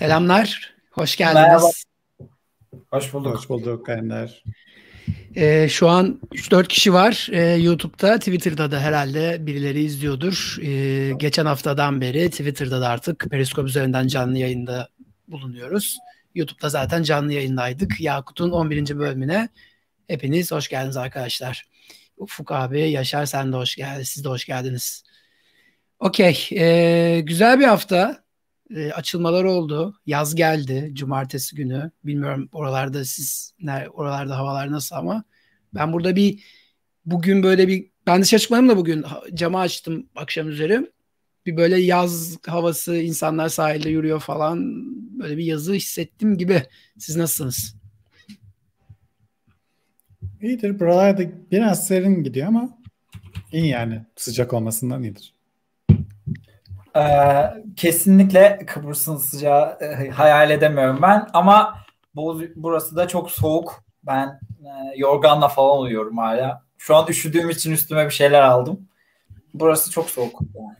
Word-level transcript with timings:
Selamlar, 0.00 0.74
hoş 0.90 1.16
geldiniz. 1.16 1.34
Merhaba. 1.34 1.70
Hoş 2.90 3.12
bulduk. 3.12 3.36
Hoş 3.36 3.48
bulduk 3.48 3.88
Ender. 3.88 4.44
Ee, 5.36 5.68
şu 5.68 5.88
an 5.88 6.20
3-4 6.32 6.68
kişi 6.68 6.92
var 6.92 7.28
ee, 7.32 7.40
YouTube'da, 7.42 8.18
Twitter'da 8.18 8.70
da 8.70 8.80
herhalde 8.80 9.46
birileri 9.46 9.82
izliyordur. 9.82 10.56
Ee, 10.62 11.12
geçen 11.16 11.46
haftadan 11.46 12.00
beri 12.00 12.30
Twitter'da 12.30 12.80
da 12.80 12.88
artık 12.88 13.30
Periskop 13.30 13.68
üzerinden 13.68 14.06
canlı 14.06 14.38
yayında 14.38 14.88
bulunuyoruz. 15.28 15.98
YouTube'da 16.34 16.68
zaten 16.68 17.02
canlı 17.02 17.32
yayındaydık. 17.32 18.00
Yakut'un 18.00 18.50
11. 18.50 18.98
bölümüne 18.98 19.48
hepiniz 20.08 20.52
hoş 20.52 20.68
geldiniz 20.68 20.96
arkadaşlar. 20.96 21.68
Ufuk 22.16 22.52
abi, 22.52 22.80
Yaşar 22.80 23.26
sen 23.26 23.52
de 23.52 23.56
hoş 23.56 23.76
geldiniz. 23.76 24.08
Siz 24.08 24.24
de 24.24 24.28
hoş 24.28 24.44
geldiniz. 24.44 25.04
Okey, 25.98 26.48
ee, 26.52 27.20
güzel 27.20 27.60
bir 27.60 27.64
hafta 27.64 28.29
e, 28.76 28.92
açılmalar 28.92 29.44
oldu. 29.44 29.94
Yaz 30.06 30.34
geldi 30.34 30.90
cumartesi 30.92 31.56
günü. 31.56 31.90
Bilmiyorum 32.04 32.48
oralarda 32.52 33.04
siz 33.04 33.54
ne 33.60 33.88
oralarda 33.88 34.38
havalar 34.38 34.72
nasıl 34.72 34.96
ama 34.96 35.24
ben 35.74 35.92
burada 35.92 36.16
bir 36.16 36.44
bugün 37.06 37.42
böyle 37.42 37.68
bir 37.68 37.90
ben 38.06 38.22
dışarı 38.22 38.40
çıkmadım 38.40 38.68
da 38.68 38.76
bugün 38.76 39.04
camı 39.34 39.58
açtım 39.58 40.06
akşam 40.16 40.48
üzeri. 40.48 40.90
Bir 41.46 41.56
böyle 41.56 41.80
yaz 41.80 42.38
havası 42.46 42.96
insanlar 42.96 43.48
sahilde 43.48 43.90
yürüyor 43.90 44.20
falan 44.20 44.60
böyle 45.18 45.36
bir 45.36 45.44
yazı 45.44 45.72
hissettim 45.72 46.38
gibi. 46.38 46.62
Siz 46.98 47.16
nasılsınız? 47.16 47.76
İyidir. 50.42 50.80
Buralarda 50.80 51.22
biraz 51.50 51.86
serin 51.86 52.22
gidiyor 52.22 52.46
ama 52.46 52.78
iyi 53.52 53.66
yani. 53.66 54.06
Sıcak 54.16 54.52
olmasından 54.52 55.02
iyidir. 55.02 55.39
Ee, 56.96 57.02
kesinlikle 57.76 58.66
Kıbrıs'ın 58.66 59.16
sıcağı 59.16 59.78
e, 59.80 60.10
hayal 60.10 60.50
edemiyorum 60.50 60.98
ben 61.02 61.26
ama 61.32 61.78
bu, 62.14 62.42
burası 62.56 62.96
da 62.96 63.08
çok 63.08 63.30
soğuk. 63.30 63.84
Ben 64.02 64.40
e, 64.60 64.96
yorganla 64.96 65.48
falan 65.48 65.80
uyuyorum 65.80 66.18
hala. 66.18 66.62
Şu 66.78 66.96
an 66.96 67.06
üşüdüğüm 67.08 67.50
için 67.50 67.72
üstüme 67.72 68.06
bir 68.06 68.10
şeyler 68.10 68.42
aldım. 68.42 68.88
Burası 69.54 69.90
çok 69.90 70.10
soğuk. 70.10 70.40
Yani. 70.54 70.76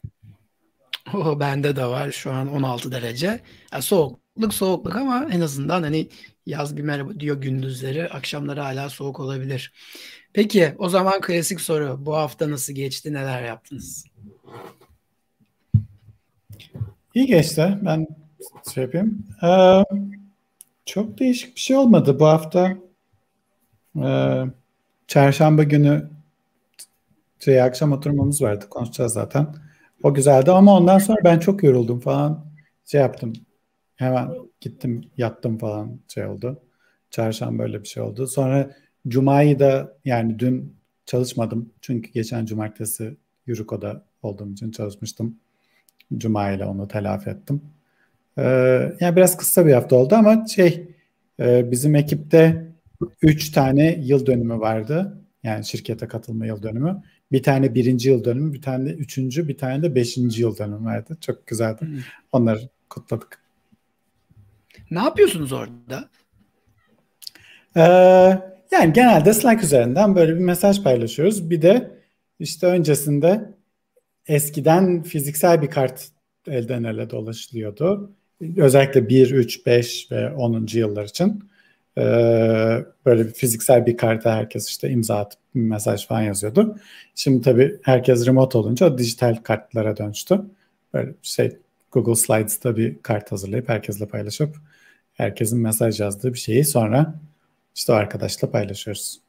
Oh, 1.15 1.41
bende 1.41 1.77
de 1.77 1.87
var 1.87 2.11
şu 2.11 2.33
an 2.33 2.55
16 2.55 2.93
derece. 2.93 3.41
Yani 3.73 3.83
soğukluk 3.83 4.55
soğukluk 4.55 4.97
ama 4.97 5.29
en 5.31 5.41
azından 5.41 5.83
hani 5.83 6.09
yaz 6.47 6.77
bir 6.77 6.83
merhaba 6.83 7.21
diyor 7.21 7.41
gündüzleri, 7.41 8.09
akşamları 8.09 8.61
hala 8.61 8.91
soğuk 8.91 9.21
olabilir. 9.21 9.73
Peki 10.33 10.75
o 10.79 10.89
zaman 10.89 11.21
klasik 11.21 11.61
soru. 11.61 11.97
Bu 12.07 12.17
hafta 12.17 12.51
nasıl 12.51 12.73
geçti, 12.73 13.13
neler 13.13 13.43
yaptınız? 13.43 14.05
İyi 17.15 17.27
geçti. 17.27 17.79
Ben 17.83 18.07
şey 18.75 18.85
yapayım. 18.85 19.27
Ee, 19.43 19.85
çok 20.87 21.19
değişik 21.19 21.55
bir 21.57 21.61
şey 21.61 21.77
olmadı 21.77 22.21
bu 22.21 22.27
hafta. 22.27 22.77
Ee, 23.97 24.45
çarşamba 25.07 25.63
günü 25.63 26.11
şey, 27.39 27.63
akşam 27.63 27.93
oturmamız 27.93 28.43
vardı. 28.43 28.65
Konuşacağız 28.71 29.13
zaten. 29.13 29.47
O 30.03 30.15
güzeldi 30.15 30.51
ama 30.51 30.77
ondan 30.77 30.99
sonra 30.99 31.19
ben 31.25 31.39
çok 31.39 31.63
yoruldum 31.63 32.01
falan. 32.01 32.45
Şey 32.85 33.01
yaptım. 33.01 33.33
Hemen 33.97 34.31
gittim 34.61 35.11
yattım 35.17 35.59
falan 35.59 36.01
şey 36.09 36.27
oldu. 36.27 36.63
Çarşamba 37.11 37.63
böyle 37.63 37.83
bir 37.83 37.89
şey 37.89 38.03
oldu. 38.03 38.27
Sonra 38.27 38.71
Cuma'yı 39.09 39.59
da 39.59 39.97
yani 40.05 40.39
dün 40.39 40.77
çalışmadım. 41.07 41.73
Çünkü 41.81 42.13
geçen 42.13 42.47
cumartesi 42.47 43.17
Yuriko'da 43.47 44.05
olduğum 44.23 44.53
için 44.53 44.71
çalışmıştım. 44.71 45.37
Cuma 46.19 46.51
ile 46.51 46.65
onu 46.65 46.89
telafi 46.89 47.31
ettim. 47.31 47.63
Ee, 48.39 48.43
yani 49.01 49.17
biraz 49.17 49.37
kısa 49.37 49.67
bir 49.67 49.73
hafta 49.73 49.97
oldu 49.97 50.15
ama 50.15 50.47
şey 50.47 50.89
e, 51.41 51.71
bizim 51.71 51.95
ekipte 51.95 52.67
3 53.23 53.51
tane 53.51 53.99
yıl 54.01 54.27
dönümü 54.27 54.61
vardı. 54.61 55.19
Yani 55.43 55.65
şirkete 55.65 56.09
katılma 56.09 56.47
yıl 56.47 56.63
dönümü. 56.63 57.03
Bir 57.33 57.43
tane 57.43 57.75
birinci 57.75 58.09
yıl 58.09 58.25
dönümü, 58.25 58.53
bir 58.53 58.63
tane 58.63 58.87
de 58.87 58.95
üçüncü, 58.95 59.49
bir 59.49 59.59
tane 59.59 59.83
de 59.83 59.95
beşinci 59.95 60.43
yıl 60.43 60.59
dönümü 60.59 60.85
vardı. 60.85 61.17
Çok 61.21 61.47
güzeldi. 61.47 61.81
Hmm. 61.81 61.99
Onları 62.33 62.61
kutladık. 62.91 63.39
Ne 64.91 64.99
yapıyorsunuz 64.99 65.53
orada? 65.53 66.09
Ee, 67.77 67.81
yani 68.73 68.93
genelde 68.93 69.35
Slack 69.35 69.65
üzerinden 69.65 70.17
böyle 70.17 70.35
bir 70.35 70.41
mesaj 70.41 70.83
paylaşıyoruz. 70.83 71.51
Bir 71.51 71.63
de 71.63 71.91
işte 72.39 72.67
öncesinde 72.67 73.55
eskiden 74.31 75.03
fiziksel 75.03 75.63
bir 75.63 75.71
kart 75.71 76.09
elden 76.47 76.85
ele 76.85 77.11
dolaşılıyordu. 77.11 78.13
Özellikle 78.57 79.09
1, 79.09 79.31
3, 79.31 79.67
5 79.67 80.13
ve 80.13 80.31
10. 80.31 80.67
yıllar 80.73 81.05
için. 81.05 81.51
Ee, 81.99 82.03
böyle 83.07 83.27
bir 83.27 83.33
fiziksel 83.33 83.87
bir 83.87 83.97
karta 83.97 84.37
herkes 84.37 84.69
işte 84.69 84.91
imza 84.91 85.19
atıp 85.19 85.41
bir 85.55 85.61
mesaj 85.61 86.07
falan 86.07 86.23
yazıyordu. 86.23 86.79
Şimdi 87.15 87.43
tabii 87.43 87.79
herkes 87.83 88.27
remote 88.27 88.59
olunca 88.59 88.99
dijital 88.99 89.37
kartlara 89.37 89.97
dönüştü. 89.97 90.41
Böyle 90.95 91.15
şey 91.23 91.57
Google 91.93 92.15
Slides'ta 92.15 92.77
bir 92.77 93.03
kart 93.03 93.33
hazırlayıp 93.33 93.69
herkesle 93.69 94.09
paylaşıp 94.09 94.57
herkesin 95.13 95.59
mesaj 95.59 96.01
yazdığı 96.01 96.33
bir 96.33 96.39
şeyi 96.39 96.65
sonra 96.65 97.15
işte 97.75 97.93
o 97.93 97.95
arkadaşla 97.95 98.51
paylaşıyoruz. 98.51 99.21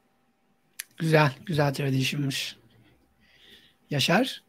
Güzel, 0.98 1.32
güzel 1.46 1.74
tradition'mış. 1.74 2.56
Yaşar? 3.90 4.42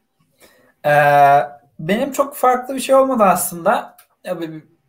Ee, 0.86 1.40
benim 1.80 2.12
çok 2.12 2.36
farklı 2.36 2.76
bir 2.76 2.80
şey 2.80 2.96
olmadı 2.96 3.24
aslında. 3.24 3.98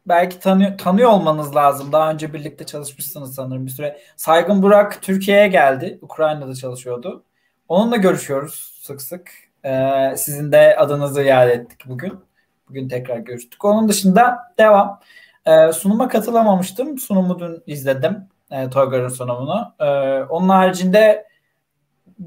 belki 0.06 0.40
tanıyor, 0.40 0.78
tanıyor 0.78 1.10
olmanız 1.10 1.56
lazım. 1.56 1.92
Daha 1.92 2.10
önce 2.10 2.32
birlikte 2.32 2.66
çalışmışsınız 2.66 3.34
sanırım 3.34 3.66
bir 3.66 3.70
süre. 3.70 4.00
Saygın 4.16 4.62
Burak 4.62 5.02
Türkiye'ye 5.02 5.48
geldi. 5.48 5.98
Ukrayna'da 6.02 6.54
çalışıyordu. 6.54 7.24
Onunla 7.68 7.96
görüşüyoruz 7.96 8.80
sık 8.82 9.02
sık. 9.02 9.30
Ee, 9.64 10.14
sizin 10.16 10.52
de 10.52 10.76
adınızı 10.76 11.22
iade 11.22 11.52
ettik 11.52 11.80
bugün. 11.86 12.20
Bugün 12.68 12.88
tekrar 12.88 13.18
görüştük. 13.18 13.64
Onun 13.64 13.88
dışında 13.88 14.38
devam. 14.58 15.00
Ee, 15.46 15.72
sunuma 15.72 16.08
katılamamıştım. 16.08 16.98
Sunumu 16.98 17.38
dün 17.38 17.62
izledim. 17.66 18.28
E, 18.50 18.70
Toygar'ın 18.70 19.08
sunumunu. 19.08 19.74
Ee, 19.80 19.84
onun 20.22 20.48
haricinde 20.48 21.26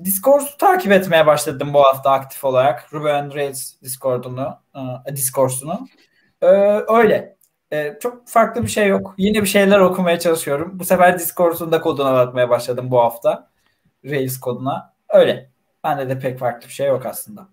Discord'u 0.03 0.57
takip 0.57 0.91
etmeye 0.91 1.25
başladım 1.25 1.73
bu 1.73 1.83
hafta 1.83 2.11
aktif 2.11 2.43
olarak. 2.43 2.93
Ruby 2.93 3.07
on 3.07 3.35
Rails 3.35 3.81
Discord'unu, 3.81 4.57
e, 5.09 5.15
Discord'unu. 5.15 5.87
E, 6.41 6.47
öyle. 6.87 7.37
E, 7.71 7.97
çok 8.01 8.27
farklı 8.27 8.63
bir 8.63 8.67
şey 8.67 8.87
yok. 8.87 9.15
Yine 9.17 9.41
bir 9.41 9.47
şeyler 9.47 9.79
okumaya 9.79 10.19
çalışıyorum. 10.19 10.79
Bu 10.79 10.85
sefer 10.85 11.19
Discord'un 11.19 11.71
da 11.71 11.81
koduna 11.81 12.13
bakmaya 12.13 12.49
başladım 12.49 12.91
bu 12.91 12.99
hafta. 12.99 13.49
Rails 14.05 14.39
koduna. 14.39 14.93
Öyle. 15.09 15.51
Bende 15.83 16.09
de 16.09 16.19
pek 16.19 16.39
farklı 16.39 16.67
bir 16.67 16.73
şey 16.73 16.87
yok 16.87 17.05
aslında. 17.05 17.47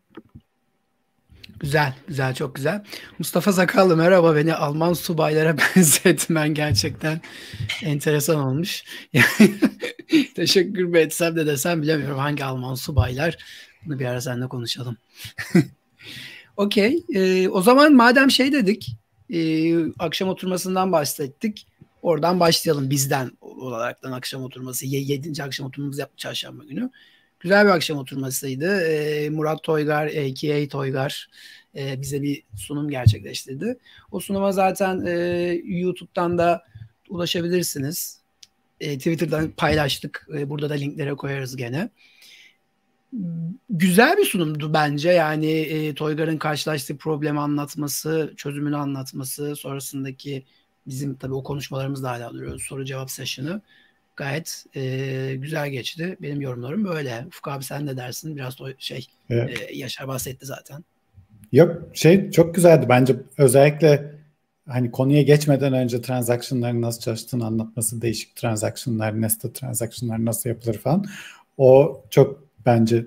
Güzel, 1.61 1.95
güzel, 2.09 2.35
çok 2.35 2.55
güzel. 2.55 2.85
Mustafa 3.19 3.53
Zakallı 3.53 3.97
merhaba 3.97 4.37
beni 4.37 4.55
Alman 4.55 4.93
subaylara 4.93 5.57
benzetmen 5.77 6.55
gerçekten 6.55 7.21
enteresan 7.83 8.37
olmuş. 8.37 8.85
Teşekkür 10.35 10.85
mü 10.85 10.99
etsem 10.99 11.37
de 11.37 11.47
desem 11.47 11.83
bilemiyorum 11.83 12.19
hangi 12.19 12.45
Alman 12.45 12.75
subaylar. 12.75 13.39
Bunu 13.87 13.99
bir 13.99 14.07
ara 14.07 14.21
seninle 14.21 14.49
konuşalım. 14.49 14.97
Okey. 16.57 17.05
Ee, 17.15 17.49
o 17.49 17.63
zaman 17.63 17.95
madem 17.95 18.31
şey 18.31 18.53
dedik, 18.53 18.97
e, 19.31 19.75
akşam 19.99 20.29
oturmasından 20.29 20.93
bahsettik. 20.93 21.67
Oradan 22.03 22.41
başlayalım 22.41 22.91
bizden 22.91 23.31
olaraktan 23.41 24.13
akşam 24.13 24.43
oturması. 24.43 24.87
Yedinci 24.87 25.43
akşam 25.43 25.67
oturmamızı 25.67 26.01
yaptık 26.01 26.19
çarşamba 26.19 26.65
günü. 26.65 26.91
Güzel 27.41 27.67
bir 27.67 27.71
akşam 27.71 27.99
oturmasıydı. 27.99 28.81
E, 28.81 29.31
Murat 29.31 29.63
Toygar, 29.63 30.07
A.K.A. 30.07 30.69
Toygar 30.69 31.29
e, 31.77 32.01
bize 32.01 32.23
bir 32.23 32.43
sunum 32.57 32.91
gerçekleştirdi. 32.91 33.79
O 34.11 34.21
sunuma 34.21 34.53
zaten 34.53 35.07
e, 35.07 35.13
YouTube'dan 35.65 36.39
da 36.39 36.63
ulaşabilirsiniz. 37.09 38.24
E, 38.81 38.99
Twitter'dan 38.99 39.51
paylaştık. 39.51 40.29
E, 40.39 40.51
burada 40.51 40.71
da 40.71 40.75
linklere 40.75 41.15
koyarız 41.15 41.57
gene. 41.57 41.91
Güzel 43.71 44.17
bir 44.17 44.25
sunumdu 44.25 44.75
bence. 44.75 45.11
Yani 45.11 45.51
e, 45.51 45.95
Toygar'ın 45.95 46.39
karşılaştığı 46.39 46.97
problemi 46.97 47.41
anlatması, 47.41 48.35
çözümünü 48.37 48.77
anlatması, 48.77 49.57
sonrasındaki 49.57 50.45
bizim 50.87 51.15
tabii 51.15 51.35
o 51.35 51.43
konuşmalarımız 51.43 52.03
da 52.03 52.11
hala 52.11 52.35
duruyor. 52.35 52.61
Soru 52.61 52.85
cevap 52.85 53.11
session'ı 53.11 53.63
gayet 54.17 54.65
e, 54.77 55.35
güzel 55.39 55.71
geçti. 55.71 56.17
Benim 56.23 56.41
yorumlarım 56.41 56.85
böyle. 56.85 57.25
Ufuk 57.27 57.49
abi 57.49 57.65
sen 57.65 57.87
ne 57.87 57.97
dersin? 57.97 58.37
Biraz 58.37 58.59
da 58.59 58.65
şey 58.79 59.07
evet. 59.31 59.61
e, 59.61 59.75
Yaşar 59.75 60.09
bahsetti 60.09 60.47
zaten. 60.47 60.85
Yok 61.53 61.83
şey 61.95 62.31
çok 62.31 62.55
güzeldi 62.55 62.87
bence 62.89 63.17
özellikle 63.39 64.14
hani 64.69 64.91
konuya 64.91 65.23
geçmeden 65.23 65.73
önce 65.73 66.03
transaction'ların 66.03 66.83
nasıl 66.83 67.01
çalıştığını 67.01 67.47
anlatması, 67.47 68.03
değişik 68.03 68.37
transaction'lar, 68.37 69.21
nested 69.21 69.55
transaction'lar 69.55 70.25
nasıl 70.25 70.51
yapılır 70.51 70.79
falan. 70.79 71.05
O 71.57 72.01
çok 72.11 72.45
bence 72.67 73.07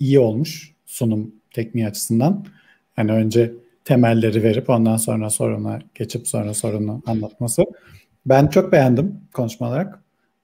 iyi 0.00 0.18
olmuş 0.18 0.74
sunum 0.86 1.34
tekniği 1.50 1.86
açısından. 1.86 2.46
Hani 2.96 3.12
önce 3.12 3.52
temelleri 3.84 4.42
verip 4.42 4.70
ondan 4.70 4.96
sonra 4.96 5.30
soruna 5.30 5.78
geçip 5.94 6.28
sonra 6.28 6.54
sorunu 6.54 7.02
anlatması. 7.06 7.64
Ben 8.26 8.46
çok 8.46 8.72
beğendim 8.72 9.20
konuşma 9.32 9.68
olarak. 9.68 10.02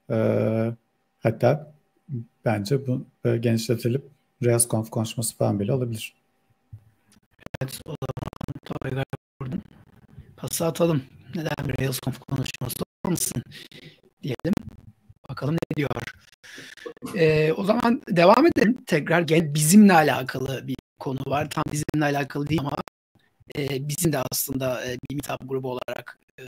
Ee, 0.09 0.71
hatta 1.19 1.73
bence 2.45 2.87
bu 2.87 3.05
genişletilip 3.39 4.03
ReelsConf 4.43 4.89
konuşması 4.89 5.37
falan 5.37 5.59
bile 5.59 5.73
olabilir. 5.73 6.13
Evet 7.61 7.79
o 7.85 7.89
zaman 7.89 8.91
buradan 8.91 9.05
pası 10.41 10.65
atalım. 10.65 11.03
Neden 11.35 11.67
bir 11.67 11.77
ReelsConf 11.77 12.19
konuşması 12.19 12.75
olmasın 13.05 13.43
diyelim. 14.23 14.53
Bakalım 15.29 15.55
ne 15.55 15.75
diyor. 15.77 15.89
Ee, 17.15 17.53
o 17.57 17.63
zaman 17.63 18.01
devam 18.09 18.47
edelim. 18.47 18.77
Tekrar 18.87 19.21
gel 19.21 19.53
bizimle 19.53 19.93
alakalı 19.93 20.67
bir 20.67 20.75
konu 20.99 21.19
var. 21.25 21.49
Tam 21.49 21.63
bizimle 21.71 22.05
alakalı 22.05 22.49
değil 22.49 22.61
ama 22.61 22.77
e, 23.57 23.87
bizim 23.87 24.13
de 24.13 24.17
aslında 24.31 24.85
e, 24.85 24.97
bir 25.09 25.15
meetup 25.15 25.49
grubu 25.49 25.71
olarak 25.71 26.19
e, 26.39 26.43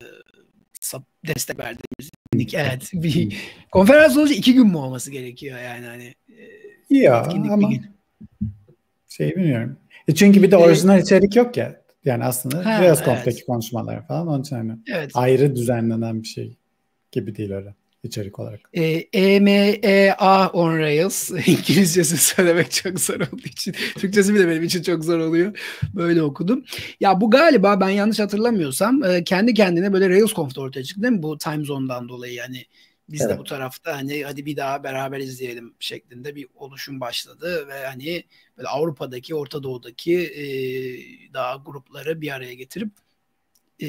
destek 1.28 1.60
verdiğimiz 1.60 2.10
evet 2.54 2.90
bir 2.94 3.38
konferans 3.72 4.18
olunca 4.18 4.36
iki 4.36 4.54
gün 4.54 4.68
mü 4.68 4.78
olması 4.78 5.12
gerekiyor 5.12 5.60
yani 5.60 5.86
hani 5.86 6.14
e, 6.90 6.96
ya 6.98 7.24
ama 7.52 7.70
şey 9.10 9.36
bilmiyorum. 9.36 9.78
E 10.08 10.16
çünkü 10.16 10.44
bir 10.44 10.52
de 10.52 10.58
orijinal 10.58 10.96
evet. 10.96 11.06
içerik 11.06 11.36
yok 11.36 11.58
ya. 11.58 11.83
Yani 12.06 12.24
aslında 12.24 12.82
Reelsconf'taki 12.82 13.38
evet. 13.38 13.46
konuşmalar 13.46 14.08
falan 14.08 14.28
onun 14.28 14.42
için 14.42 14.56
hani 14.56 14.78
evet. 14.94 15.12
ayrı 15.14 15.56
düzenlenen 15.56 16.24
bir 16.24 16.28
şey 16.28 16.58
gibi 17.12 17.36
değil 17.36 17.52
öyle 17.52 17.74
içerik 18.04 18.40
olarak. 18.40 18.60
E, 18.74 18.84
EMEA 19.14 20.50
on 20.54 20.78
Rails. 20.78 21.32
İngilizcesi 21.46 22.18
söylemek 22.18 22.72
çok 22.72 23.00
zor 23.00 23.16
olduğu 23.16 23.48
için. 23.48 23.76
Türkçesi 23.98 24.34
bile 24.34 24.48
benim 24.48 24.64
için 24.64 24.84
çok 24.84 25.04
zor 25.04 25.20
oluyor. 25.20 25.60
Böyle 25.94 26.22
okudum. 26.22 26.64
Ya 27.00 27.22
bu 27.22 27.32
galiba 27.32 27.80
ben 27.80 27.90
yanlış 27.90 28.20
hatırlamıyorsam 28.20 29.04
e, 29.04 29.24
kendi 29.24 29.54
kendine 29.54 29.94
böyle 29.94 30.10
RailsConf'da 30.10 30.62
ortaya 30.62 30.84
çıktı 30.84 31.04
değil 31.04 31.14
mi? 31.14 31.24
Bu 31.24 31.38
time 31.38 31.66
zone'dan 31.66 32.10
dolayı 32.10 32.34
yani 32.34 32.66
biz 33.10 33.22
evet. 33.22 33.36
de 33.36 33.40
bu 33.40 33.44
tarafta 33.44 33.98
hani 33.98 34.24
hadi 34.24 34.46
bir 34.46 34.58
daha 34.58 34.84
beraber 34.84 35.20
izleyelim 35.20 35.74
şeklinde 35.80 36.36
bir 36.36 36.48
oluşum 36.56 37.02
başladı 37.02 37.68
ve 37.68 37.86
hani 37.86 38.24
böyle 38.58 38.68
Avrupa'daki, 38.68 39.36
Orta 39.36 39.64
Doğu'daki 39.64 40.18
e, 40.18 40.46
daha 41.34 41.56
grupları 41.66 42.22
bir 42.22 42.36
araya 42.36 42.54
getirip 42.54 42.90
e, 43.82 43.88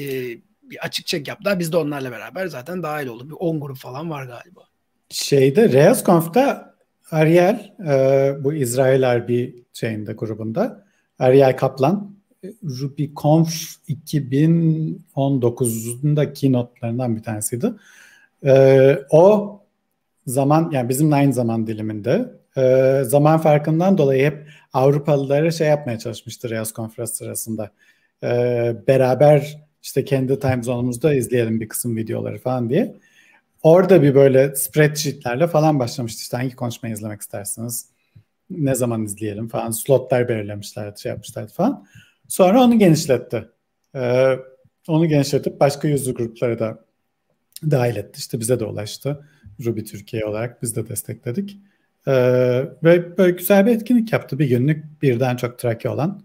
bir 0.63 0.85
açık 0.85 1.07
çek 1.07 1.27
yaptılar. 1.27 1.59
Biz 1.59 1.71
de 1.71 1.77
onlarla 1.77 2.11
beraber 2.11 2.47
zaten 2.47 2.83
dahil 2.83 3.07
olduk. 3.07 3.29
Bir 3.29 3.35
10 3.39 3.59
grup 3.59 3.77
falan 3.77 4.09
var 4.09 4.25
galiba. 4.25 4.61
Şeyde 5.09 5.69
ReelsConf'ta 5.69 6.75
Ariel 7.11 7.75
e, 7.87 8.43
bu 8.43 8.53
İsrail 8.53 9.27
bir 9.27 9.55
şeyinde 9.73 10.13
grubunda 10.13 10.85
Ariel 11.19 11.57
Kaplan 11.57 12.15
RubyConf 12.63 13.75
2019'un 13.89 16.15
da 16.15 16.33
keynote'larından 16.33 17.15
bir 17.15 17.23
tanesiydi. 17.23 17.73
E, 18.45 18.97
o 19.09 19.51
zaman 20.27 20.71
yani 20.71 20.89
bizim 20.89 21.13
aynı 21.13 21.33
zaman 21.33 21.67
diliminde 21.67 22.31
e, 22.57 23.01
zaman 23.05 23.37
farkından 23.39 23.97
dolayı 23.97 24.25
hep 24.25 24.47
Avrupalılara 24.73 25.51
şey 25.51 25.67
yapmaya 25.67 25.99
çalışmıştır 25.99 26.49
ReelsConf 26.49 27.09
sırasında. 27.09 27.71
E, 28.23 28.27
beraber 28.87 29.65
işte 29.83 30.05
kendi 30.05 30.39
time 30.39 30.63
zone'umuzda 30.63 31.13
izleyelim 31.13 31.61
bir 31.61 31.67
kısım 31.67 31.97
videoları 31.97 32.37
falan 32.37 32.69
diye. 32.69 32.95
Orada 33.63 34.03
bir 34.03 34.15
böyle 34.15 34.55
spreadsheetlerle 34.55 35.47
falan 35.47 35.79
başlamıştı. 35.79 36.21
İşte 36.21 36.37
hangi 36.37 36.55
konuşmayı 36.55 36.95
izlemek 36.95 37.21
istersiniz? 37.21 37.89
Ne 38.49 38.75
zaman 38.75 39.03
izleyelim 39.05 39.47
falan. 39.47 39.71
Slotlar 39.71 40.29
belirlemişlerdi, 40.29 41.01
şey 41.01 41.09
yapmışlardı 41.09 41.53
falan. 41.53 41.85
Sonra 42.27 42.63
onu 42.63 42.79
genişletti. 42.79 43.45
Ee, 43.95 44.35
onu 44.87 45.07
genişletip 45.07 45.59
başka 45.59 45.87
user 45.87 46.13
grupları 46.13 46.59
da 46.59 46.84
dahil 47.63 47.95
etti. 47.95 48.17
İşte 48.17 48.39
bize 48.39 48.59
de 48.59 48.65
ulaştı. 48.65 49.27
Ruby 49.65 49.81
Türkiye 49.81 50.25
olarak 50.25 50.61
biz 50.63 50.75
de 50.75 50.89
destekledik. 50.89 51.57
Ee, 52.07 52.13
ve 52.83 53.17
böyle 53.17 53.31
güzel 53.31 53.65
bir 53.65 53.71
etkinlik 53.71 54.13
yaptı. 54.13 54.39
Bir 54.39 54.49
günlük 54.49 55.01
birden 55.01 55.35
çok 55.35 55.59
traki 55.59 55.89
olan 55.89 56.23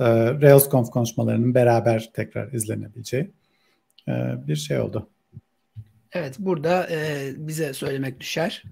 e, 0.00 0.04
RailsConf 0.34 0.90
konuşmalarının 0.90 1.54
beraber 1.54 2.10
tekrar 2.14 2.52
izlenebileceği 2.52 3.30
e, 4.08 4.12
bir 4.46 4.56
şey 4.56 4.80
oldu. 4.80 5.08
Evet 6.12 6.36
burada 6.38 6.88
e, 6.90 7.30
bize 7.36 7.72
söylemek 7.72 8.20
düşer. 8.20 8.62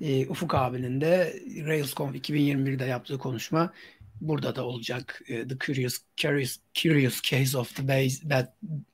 E, 0.00 0.26
Ufuk 0.26 0.54
abinin 0.54 1.00
de 1.00 1.36
RailsConf 1.66 2.14
2021'de 2.16 2.84
yaptığı 2.84 3.18
konuşma 3.18 3.72
burada 4.20 4.56
da 4.56 4.64
olacak. 4.64 5.22
E, 5.28 5.48
the 5.48 5.58
Curious, 5.66 5.98
Curious, 6.16 6.56
Curious 6.82 7.22
Case 7.22 7.58
of 7.58 7.76
the 7.76 7.88
Bad, 7.88 8.46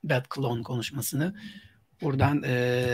Bad 0.03 0.25
Clone 0.35 0.63
konuşmasını. 0.63 1.35
Buradan 2.01 2.43
e, 2.43 2.85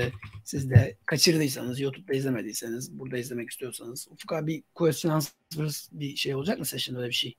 siz 0.44 0.70
de 0.70 0.96
kaçırdıysanız, 1.06 1.80
YouTube'da 1.80 2.14
izlemediyseniz, 2.14 3.00
burada 3.00 3.18
izlemek 3.18 3.50
istiyorsanız. 3.50 4.08
Ufuk 4.12 4.34
abi 4.34 4.64
question 4.76 5.12
answers 5.12 5.90
bir 5.92 6.16
şey 6.16 6.36
olacak 6.36 6.60
mı 6.60 6.66
session 6.66 6.98
öyle 6.98 7.08
bir 7.08 7.14
şey? 7.14 7.36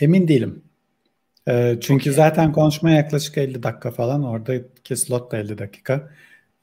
Emin 0.00 0.28
değilim. 0.28 0.64
E, 1.48 1.78
çünkü 1.80 2.10
okay. 2.10 2.12
zaten 2.12 2.52
konuşma 2.52 2.90
yaklaşık 2.90 3.38
50 3.38 3.62
dakika 3.62 3.90
falan. 3.90 4.24
Oradaki 4.24 4.96
slot 4.96 5.32
da 5.32 5.36
50 5.36 5.58
dakika. 5.58 6.10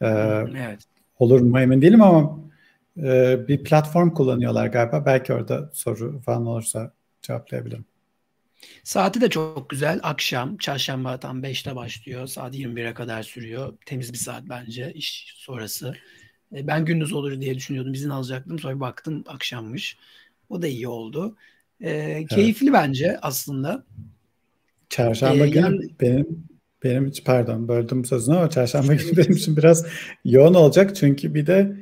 E, 0.02 0.08
evet. 0.08 0.80
Olur 1.20 1.42
mu 1.42 1.60
emin 1.60 1.82
değilim 1.82 2.02
ama 2.02 2.40
e, 2.98 3.38
bir 3.48 3.64
platform 3.64 4.10
kullanıyorlar 4.10 4.68
galiba. 4.68 5.06
Belki 5.06 5.34
orada 5.34 5.70
soru 5.74 6.22
falan 6.22 6.46
olursa 6.46 6.94
cevaplayabilirim. 7.22 7.86
Saati 8.84 9.22
de 9.22 9.30
çok 9.30 9.70
güzel. 9.70 10.00
Akşam, 10.04 10.58
çarşamba 10.58 11.20
tam 11.20 11.44
5'te 11.44 11.76
başlıyor. 11.76 12.28
Saat 12.28 12.56
21'e 12.56 12.94
kadar 12.94 13.24
sürüyor. 13.24 13.74
Temiz 13.86 14.14
bir 14.14 14.18
saat 14.18 14.44
bence 14.50 14.94
iş 14.94 15.34
sonrası. 15.36 15.94
E, 16.56 16.68
ben 16.68 16.86
gündüz 16.86 17.14
olur 17.14 17.42
diye 17.42 17.56
düşünüyordum. 17.56 17.94
İzin 17.94 18.10
alacaktım. 18.10 18.60
Sonra 18.60 18.80
baktım 18.80 19.24
akşammış. 19.28 19.98
O 20.50 20.62
da 20.62 20.68
iyi 20.68 20.88
oldu. 20.88 21.36
E, 21.82 21.90
evet. 21.90 22.28
Keyifli 22.28 22.74
bence 22.74 23.18
aslında. 23.22 23.84
Çarşamba 24.90 25.46
ee, 25.46 25.50
günü 25.50 25.64
yani, 25.64 25.90
benim 26.02 26.48
benim 26.84 27.08
hiç 27.08 27.24
pardon 27.24 27.68
böldüm 27.68 28.06
sözünü 28.06 28.36
ama 28.36 28.50
çarşamba 28.50 28.94
günü 28.94 29.18
benim 29.18 29.32
için 29.32 29.58
biraz 29.58 29.86
yoğun 30.26 30.54
olacak 30.54 30.96
çünkü 30.96 31.34
bir 31.34 31.48
de 31.48 31.76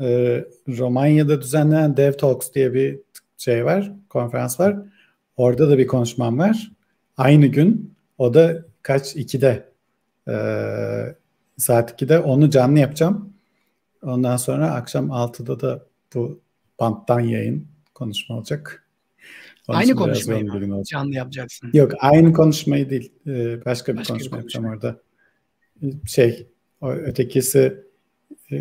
e, 0.00 0.40
Romanya'da 0.68 1.42
düzenlenen 1.42 1.96
Dev 1.96 2.12
Talks 2.12 2.52
diye 2.52 2.74
bir 2.74 2.98
şey 3.38 3.64
var, 3.64 3.92
konferans 4.08 4.60
var. 4.60 4.76
Orada 5.36 5.70
da 5.70 5.78
bir 5.78 5.86
konuşmam 5.86 6.38
var. 6.38 6.72
Aynı 7.16 7.46
gün 7.46 7.94
o 8.18 8.34
da 8.34 8.64
kaç? 8.82 9.16
2'de 9.16 9.68
e, 10.28 10.34
saat 11.56 12.02
2'de 12.02 12.18
onu 12.18 12.50
canlı 12.50 12.78
yapacağım. 12.78 13.32
Ondan 14.02 14.36
sonra 14.36 14.70
akşam 14.70 15.10
6'da 15.10 15.60
da 15.60 15.86
bu 16.14 16.40
banttan 16.80 17.20
yayın 17.20 17.66
konuşma 17.94 18.36
olacak. 18.36 18.88
Onun 19.68 19.78
aynı 19.78 19.94
konuşmayı 19.94 20.44
mı? 20.44 20.82
Canlı 20.84 21.14
yapacaksın. 21.14 21.70
Yok 21.72 21.92
aynı 21.98 22.32
konuşmayı 22.32 22.90
değil. 22.90 23.12
Ee, 23.26 23.64
başka 23.64 23.92
bir 23.92 23.98
başka 23.98 24.12
konuşma 24.12 24.36
bir 24.36 24.40
yapacağım 24.40 24.66
orada. 24.66 25.00
Şey 26.06 26.46
o 26.80 26.90
ötekisi 26.90 27.84
e, 28.52 28.56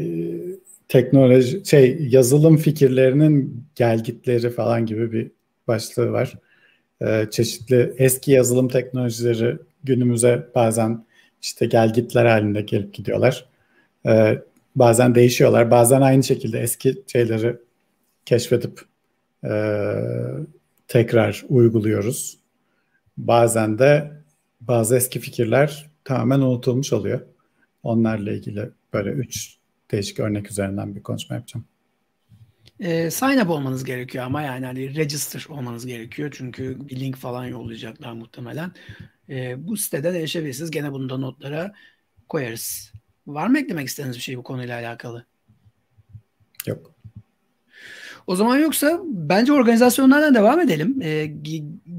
teknoloji 0.88 1.66
şey 1.66 2.08
yazılım 2.10 2.58
fikirlerinin 2.58 3.66
gelgitleri 3.76 4.50
falan 4.50 4.86
gibi 4.86 5.12
bir 5.12 5.32
başlığı 5.68 6.12
var. 6.12 6.34
Ee, 7.04 7.28
çeşitli 7.32 7.94
eski 7.98 8.32
yazılım 8.32 8.68
teknolojileri 8.68 9.58
günümüze 9.84 10.48
bazen 10.56 11.06
işte 11.42 11.66
gelgitler 11.66 12.26
halinde 12.26 12.62
gelip 12.62 12.94
gidiyorlar. 12.94 13.46
Ee, 14.06 14.42
bazen 14.76 15.16
değişiyorlar. 15.16 15.72
Bazen 15.72 16.02
aynı 16.02 16.24
şekilde 16.24 16.60
eski 16.60 17.04
şeyleri 17.08 17.58
keşfedip 18.26 18.82
e, 19.44 19.52
tekrar 20.88 21.46
uyguluyoruz. 21.50 22.38
Bazen 23.18 23.80
de 23.80 24.12
bazı 24.62 24.96
eski 24.96 25.20
fikirler 25.20 25.90
tamamen 26.04 26.40
unutulmuş 26.40 26.94
oluyor. 26.94 27.22
Onlarla 27.84 28.32
ilgili 28.32 28.70
böyle 28.94 29.10
üç 29.10 29.58
değişik 29.92 30.20
örnek 30.20 30.52
üzerinden 30.52 30.96
bir 30.96 31.04
konuşma 31.04 31.36
yapacağım. 31.36 31.66
E, 32.80 33.12
sign 33.12 33.38
up 33.40 33.50
olmanız 33.50 33.84
gerekiyor 33.84 34.26
ama 34.26 34.42
yani 34.42 34.66
hani 34.66 34.96
register 34.96 35.46
olmanız 35.50 35.86
gerekiyor. 35.86 36.36
Çünkü 36.38 36.90
bir 36.90 37.00
link 37.00 37.18
falan 37.18 37.46
yollayacaklar 37.46 38.14
muhtemelen. 38.14 38.72
E, 39.30 39.68
bu 39.68 39.78
sitede 39.78 40.10
erişebilirsiniz. 40.10 40.72
Gene 40.72 40.92
bunu 40.92 41.10
da 41.10 41.18
notlara 41.18 41.74
koyarız. 42.30 42.94
Var 43.28 43.48
mı 43.48 43.60
eklemek 43.60 43.88
istediğiniz 43.88 44.18
bir 44.18 44.22
şey 44.22 44.38
bu 44.38 44.44
konuyla 44.44 44.80
alakalı? 44.80 45.26
Yok. 46.66 46.94
O 48.28 48.36
zaman 48.36 48.60
yoksa 48.60 49.02
bence 49.06 49.54
organizasyonlardan 49.54 50.36
devam 50.36 50.60
edelim. 50.60 51.02
Ee, 51.02 51.32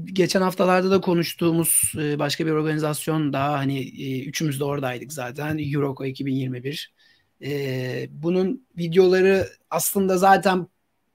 geçen 0.05 0.41
haftalarda 0.41 0.91
da 0.91 1.01
konuştuğumuz 1.01 1.93
e, 1.97 2.19
başka 2.19 2.45
bir 2.45 2.51
organizasyon 2.51 3.33
daha 3.33 3.53
hani 3.53 3.79
e, 3.79 4.25
üçümüz 4.25 4.59
de 4.59 4.63
oradaydık 4.63 5.13
zaten. 5.13 5.73
Euroco 5.73 6.05
2021. 6.05 6.93
Ee, 7.41 8.07
bunun 8.11 8.67
videoları 8.77 9.47
aslında 9.69 10.17
zaten 10.17 10.67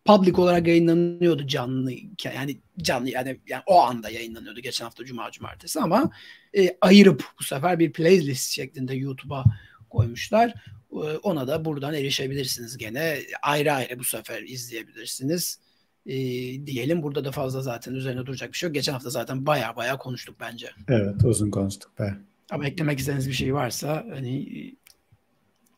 public 0.05 0.35
olarak 0.35 0.67
yayınlanıyordu 0.67 1.47
canlı 1.47 1.93
yani 2.25 2.61
canlı 2.79 3.11
yani, 3.11 3.41
yani 3.49 3.63
o 3.67 3.83
anda 3.83 4.11
yayınlanıyordu 4.11 4.61
geçen 4.61 4.85
hafta 4.85 5.05
cuma 5.05 5.31
cumartesi 5.31 5.81
ama 5.81 6.11
e, 6.59 6.77
ayırıp 6.81 7.25
bu 7.41 7.45
sefer 7.45 7.79
bir 7.79 7.93
playlist 7.93 8.51
şeklinde 8.51 8.95
YouTube'a 8.95 9.45
koymuşlar. 9.91 10.55
E, 10.93 10.97
ona 11.23 11.49
da 11.49 11.65
buradan 11.65 11.95
erişebilirsiniz 11.95 12.79
gene. 12.79 13.19
Ayrı 13.43 13.73
ayrı 13.73 13.99
bu 13.99 14.05
sefer 14.05 14.43
izleyebilirsiniz. 14.43 15.59
E, 16.07 16.17
diyelim 16.67 17.03
burada 17.03 17.25
da 17.25 17.33
fazla 17.33 17.61
zaten 17.61 17.95
üzerine 17.95 18.27
duracak 18.27 18.53
bir 18.53 18.57
şey 18.57 18.67
yok. 18.67 18.75
Geçen 18.75 18.93
hafta 18.93 19.11
zaten 19.11 19.47
baya 19.47 19.77
baya 19.77 19.99
konuştuk 19.99 20.37
bence. 20.41 20.71
Evet 20.89 21.25
uzun 21.25 21.51
konuştuk 21.51 21.99
be. 21.99 22.17
Ama 22.51 22.67
eklemek 22.67 22.99
istediğiniz 22.99 23.29
bir 23.29 23.33
şey 23.33 23.55
varsa 23.55 24.07
hani 24.11 24.47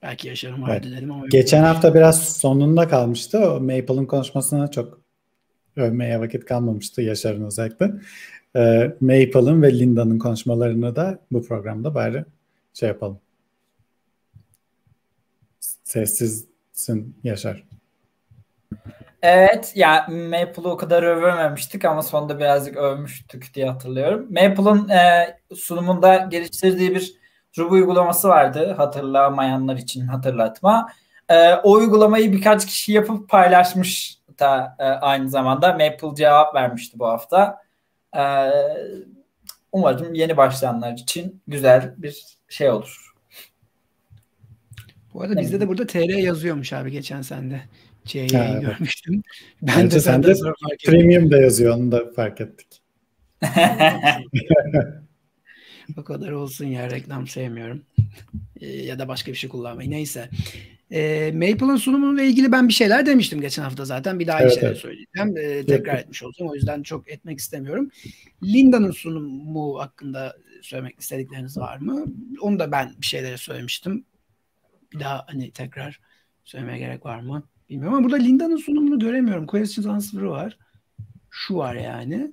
belki 0.03 0.29
yaşarım 0.29 0.65
evet. 0.71 0.85
dedim 0.85 1.13
ama 1.13 1.27
geçen 1.27 1.63
hafta 1.63 1.95
biraz 1.95 2.37
sonunda 2.37 2.89
kalmıştı. 2.89 3.39
O 3.39 3.61
Maple'ın 3.61 4.07
konuşmasına 4.07 4.71
çok 4.71 5.01
övmeye 5.77 6.21
vakit 6.21 6.45
kalmamıştı 6.45 7.03
Yaşar'ın 7.03 7.45
özellikle. 7.45 7.91
Ee, 8.57 8.97
Maple'ın 9.01 9.63
ve 9.63 9.79
Linda'nın 9.79 10.19
konuşmalarını 10.19 10.97
da 10.97 11.19
bu 11.31 11.43
programda 11.43 11.95
bari 11.95 12.25
şey 12.75 12.89
yapalım. 12.89 13.21
Sessizsin 15.85 17.17
Yaşar. 17.25 17.65
Evet 19.23 19.73
ya 19.75 20.07
Maple'ı 20.09 20.69
o 20.69 20.77
kadar 20.77 21.03
övmemiştik 21.03 21.85
ama 21.85 22.03
sonunda 22.03 22.39
birazcık 22.39 22.77
övmüştük 22.77 23.55
diye 23.55 23.71
hatırlıyorum. 23.71 24.27
Maple'ın 24.31 24.89
e, 24.89 25.39
sunumunda 25.55 26.17
geliştirdiği 26.17 26.95
bir 26.95 27.22
Ruby 27.59 27.75
uygulaması 27.75 28.29
vardı 28.29 28.75
hatırlamayanlar 28.77 29.77
için 29.77 30.07
hatırlatma. 30.07 30.89
E, 31.29 31.55
o 31.55 31.73
uygulamayı 31.73 32.33
birkaç 32.33 32.67
kişi 32.67 32.93
yapıp 32.93 33.29
paylaşmış 33.29 34.19
da 34.39 34.77
e, 34.79 34.85
aynı 34.85 35.29
zamanda 35.29 35.73
Maple 35.73 36.15
cevap 36.17 36.55
vermişti 36.55 36.99
bu 36.99 37.07
hafta. 37.07 37.63
E, 38.17 38.23
umarım 39.73 40.15
yeni 40.15 40.37
başlayanlar 40.37 40.93
için 40.93 41.43
güzel 41.47 41.95
bir 41.97 42.25
şey 42.49 42.71
olur. 42.71 43.13
Bu 45.15 45.23
arada 45.23 45.41
bizde 45.41 45.61
de 45.61 45.69
burada 45.69 45.87
TR 45.87 46.19
yazıyormuş 46.19 46.73
abi 46.73 46.91
geçen 46.91 47.23
sende. 47.23 47.61
C'yi 48.05 48.29
evet. 48.35 48.63
görmüştüm. 48.63 49.23
Ben 49.63 49.77
Bence 49.77 49.97
de 49.97 50.01
sen 50.01 50.23
de 50.23 50.35
premium 50.87 51.31
da 51.31 51.37
yazıyor 51.37 51.77
onu 51.77 51.93
da 51.93 52.13
fark 52.17 52.41
ettik. 52.41 52.83
o 55.97 56.05
kadar 56.05 56.31
olsun 56.31 56.65
ya 56.65 56.91
reklam 56.91 57.27
sevmiyorum. 57.27 57.83
Ee, 58.61 58.67
ya 58.67 58.99
da 58.99 59.09
başka 59.09 59.33
bir 59.33 59.37
şey 59.37 59.51
kullanmayı. 59.51 59.91
Neyse. 59.91 60.31
E, 60.91 61.33
Maple'ın 61.33 61.77
sunumununla 61.77 62.23
ilgili 62.23 62.53
ben 62.53 62.69
bir 62.69 62.73
şeyler 62.73 63.07
demiştim 63.07 63.41
geçen 63.41 63.62
hafta 63.62 63.85
zaten. 63.85 64.19
Bir 64.19 64.27
daha 64.27 64.41
evet, 64.41 64.55
şeyler 64.55 64.69
evet. 64.69 64.79
söyleyeceğim. 64.79 65.37
E, 65.37 65.67
tekrar 65.67 65.95
evet. 65.95 66.05
etmiş 66.05 66.23
olacağım. 66.23 66.51
O 66.51 66.55
yüzden 66.55 66.83
çok 66.83 67.11
etmek 67.11 67.39
istemiyorum. 67.39 67.91
Linda'nın 68.43 68.91
sunumu 68.91 69.79
hakkında 69.81 70.37
söylemek 70.62 71.01
istedikleriniz 71.01 71.59
var 71.59 71.79
mı? 71.79 72.05
Onu 72.41 72.59
da 72.59 72.73
ben 72.73 72.95
bir 73.01 73.07
şeyler 73.07 73.37
söylemiştim. 73.37 74.05
Bir 74.93 75.01
daha 75.01 75.25
hani 75.29 75.51
tekrar 75.51 76.01
söylemeye 76.45 76.79
gerek 76.79 77.07
var 77.07 77.21
mı? 77.21 77.43
Bilmiyorum 77.69 77.95
ama 77.95 78.05
burada 78.05 78.23
Linda'nın 78.23 78.57
sunumunu 78.57 78.99
göremiyorum. 78.99 79.47
Question 79.47 79.95
Answer'ı 79.95 80.31
var. 80.31 80.59
Şu 81.31 81.57
var 81.57 81.75
yani. 81.75 82.33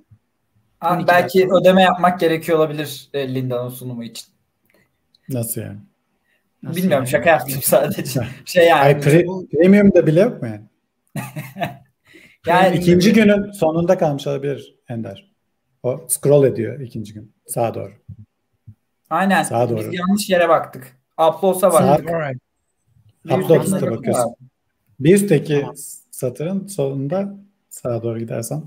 Abi 0.80 1.06
belki 1.06 1.38
dakika. 1.38 1.56
ödeme 1.56 1.82
yapmak 1.82 2.20
gerekiyor 2.20 2.58
olabilir 2.58 3.08
e, 3.14 3.34
Linda'nın 3.34 3.68
sunumu 3.68 4.04
için. 4.04 4.26
Nasıl 5.28 5.60
yani? 5.60 5.78
Nasıl 6.62 6.76
Bilmiyorum 6.76 7.04
yani? 7.04 7.10
şaka 7.10 7.30
yaptım 7.30 7.62
sadece. 7.62 8.20
şey 8.44 8.66
yani. 8.66 8.80
Ay, 8.80 8.92
pre- 8.92 9.46
premium'da 9.46 10.06
bile 10.06 10.20
yok 10.20 10.42
mu 10.42 10.48
yani? 10.48 10.64
yani 12.46 12.76
ikinci 12.76 13.12
günün 13.12 13.52
sonunda 13.52 13.98
kalmış 13.98 14.26
olabilir 14.26 14.74
Ender. 14.88 15.30
O 15.82 16.00
scroll 16.08 16.44
ediyor 16.44 16.80
ikinci 16.80 17.14
gün. 17.14 17.32
Sağa 17.46 17.74
doğru. 17.74 17.92
Aynen. 19.10 19.42
Sağa 19.42 19.68
doğru. 19.70 19.78
Biz 19.78 19.98
yanlış 19.98 20.30
yere 20.30 20.48
baktık. 20.48 20.96
Upload'a 21.18 21.72
baktık. 21.72 22.10
Upload'a 23.24 23.90
bakıyorsun. 23.90 24.34
Bir 25.00 25.14
üstteki 25.14 25.60
tamam. 25.60 25.74
satırın 26.10 26.66
sonunda 26.66 27.34
sağa 27.70 28.02
doğru 28.02 28.18
gidersen 28.18 28.62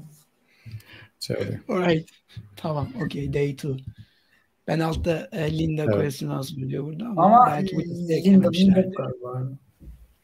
şey 1.26 1.38
oluyor. 1.38 1.60
Alright. 1.70 2.10
Tamam. 2.56 2.90
Okay. 3.06 3.34
Day 3.34 3.50
2. 3.50 3.68
Ben 4.68 4.80
altta 4.80 5.30
e, 5.32 5.58
Linda 5.58 5.84
evet. 5.84 5.96
question 5.96 6.30
lazım 6.30 6.70
diyor 6.70 6.86
burada 6.86 7.06
ama, 7.06 7.26
ama 7.26 7.46
belki 7.48 7.76
bu 7.76 7.82
listeye 7.82 8.20
eklemişlerdi. 8.20 8.92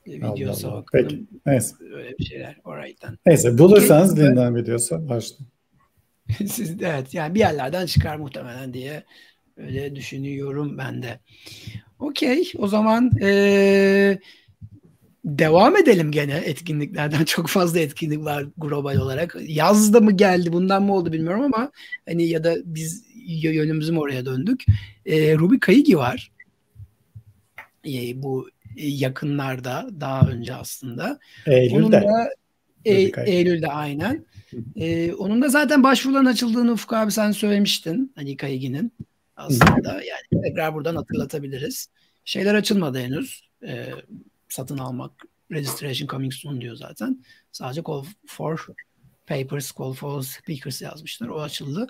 Videosu 0.07 0.67
bakalım. 0.67 0.85
Peki. 0.91 1.25
Neyse. 1.45 1.75
Öyle 1.93 2.17
bir 2.17 2.23
şeyler. 2.23 2.57
Alright'tan. 2.65 3.17
Neyse 3.25 3.57
bulursanız 3.57 4.13
okay. 4.13 4.25
Linda'nın 4.25 4.55
videosu 4.55 5.09
başlayın. 5.09 5.47
Siz 6.47 6.83
evet 6.83 7.13
yani 7.13 7.35
bir 7.35 7.39
yerlerden 7.39 7.85
çıkar 7.85 8.15
muhtemelen 8.15 8.73
diye 8.73 9.03
öyle 9.57 9.95
düşünüyorum 9.95 10.77
ben 10.77 11.03
de. 11.03 11.19
Okey 11.99 12.51
o 12.57 12.67
zaman 12.67 13.11
ee, 13.21 14.19
devam 15.37 15.77
edelim 15.77 16.11
gene 16.11 16.35
etkinliklerden. 16.45 17.23
Çok 17.25 17.47
fazla 17.47 17.79
etkinlik 17.79 18.25
var 18.25 18.45
global 18.57 18.95
olarak. 18.95 19.37
Yazda 19.41 19.99
mı 19.99 20.11
geldi 20.11 20.53
bundan 20.53 20.83
mı 20.83 20.95
oldu 20.95 21.13
bilmiyorum 21.13 21.41
ama 21.41 21.71
hani 22.07 22.27
ya 22.27 22.43
da 22.43 22.55
biz 22.65 23.05
yönümüzü 23.27 23.91
mü 23.91 23.99
oraya 23.99 24.25
döndük. 24.25 24.65
E, 25.05 25.35
Ruby 25.35 25.57
Kayigi 25.59 25.97
var. 25.97 26.31
E, 27.85 28.23
bu 28.23 28.49
yakınlarda 28.75 29.89
daha 29.99 30.29
önce 30.29 30.55
aslında. 30.55 31.19
Eylül'de. 31.45 31.75
Onun 31.75 31.91
da, 31.91 32.29
e, 32.85 32.93
Eylül'de 33.31 33.67
aynen. 33.67 34.25
E, 34.75 35.13
onun 35.13 35.41
da 35.41 35.49
zaten 35.49 35.83
başvuruların 35.83 36.25
açıldığını 36.25 36.71
Ufuk 36.71 36.93
abi 36.93 37.11
sen 37.11 37.31
söylemiştin. 37.31 38.11
Hani 38.15 38.37
Kayigi'nin 38.37 38.93
aslında. 39.35 39.91
Yani 39.91 40.43
tekrar 40.43 40.73
buradan 40.73 40.95
hatırlatabiliriz. 40.95 41.87
Şeyler 42.25 42.55
açılmadı 42.55 42.99
henüz. 42.99 43.49
E, 43.67 43.85
satın 44.49 44.77
almak 44.77 45.11
registration 45.51 46.07
coming 46.07 46.33
soon 46.33 46.61
diyor 46.61 46.75
zaten. 46.75 47.23
Sadece 47.51 47.81
call 47.87 48.03
for 48.27 48.65
papers, 49.27 49.71
call 49.77 49.93
for 49.93 50.21
speakers 50.21 50.81
yazmışlar. 50.81 51.27
O 51.27 51.41
açıldı. 51.41 51.87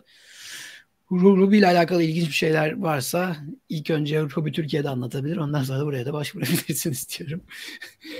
Ruby 1.11 1.57
ile 1.57 1.67
alakalı 1.67 2.03
ilginç 2.03 2.27
bir 2.27 2.33
şeyler 2.33 2.77
varsa 2.77 3.35
ilk 3.69 3.89
önce 3.89 4.21
Ruby 4.21 4.51
Türkiye'de 4.51 4.89
anlatabilir. 4.89 5.37
Ondan 5.37 5.63
sonra 5.63 5.79
da 5.79 5.85
buraya 5.85 6.05
da 6.05 6.13
başvurabilirsiniz 6.13 7.07
diyorum. 7.19 7.41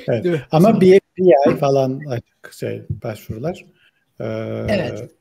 Evet. 0.07 0.41
Ama 0.51 0.81
bir, 0.81 1.01
ay 1.47 1.57
falan 1.57 2.01
açık 2.07 2.53
şey 2.53 2.83
başvurular. 2.89 3.65
Ee, 4.19 4.25
evet. 4.69 5.11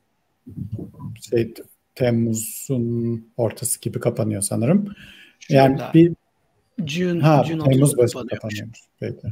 Şey, 1.29 1.53
Temmuz'un 1.95 3.27
ortası 3.37 3.81
gibi 3.81 3.99
kapanıyor 3.99 4.41
sanırım. 4.41 4.95
Yani 5.49 5.79
bir 5.93 6.13
June, 6.87 7.21
ha, 7.21 7.43
June 7.47 7.63
Temmuz 7.63 7.97
başı 7.97 8.13
kapanıyor. 8.13 8.67
Peki. 8.99 9.27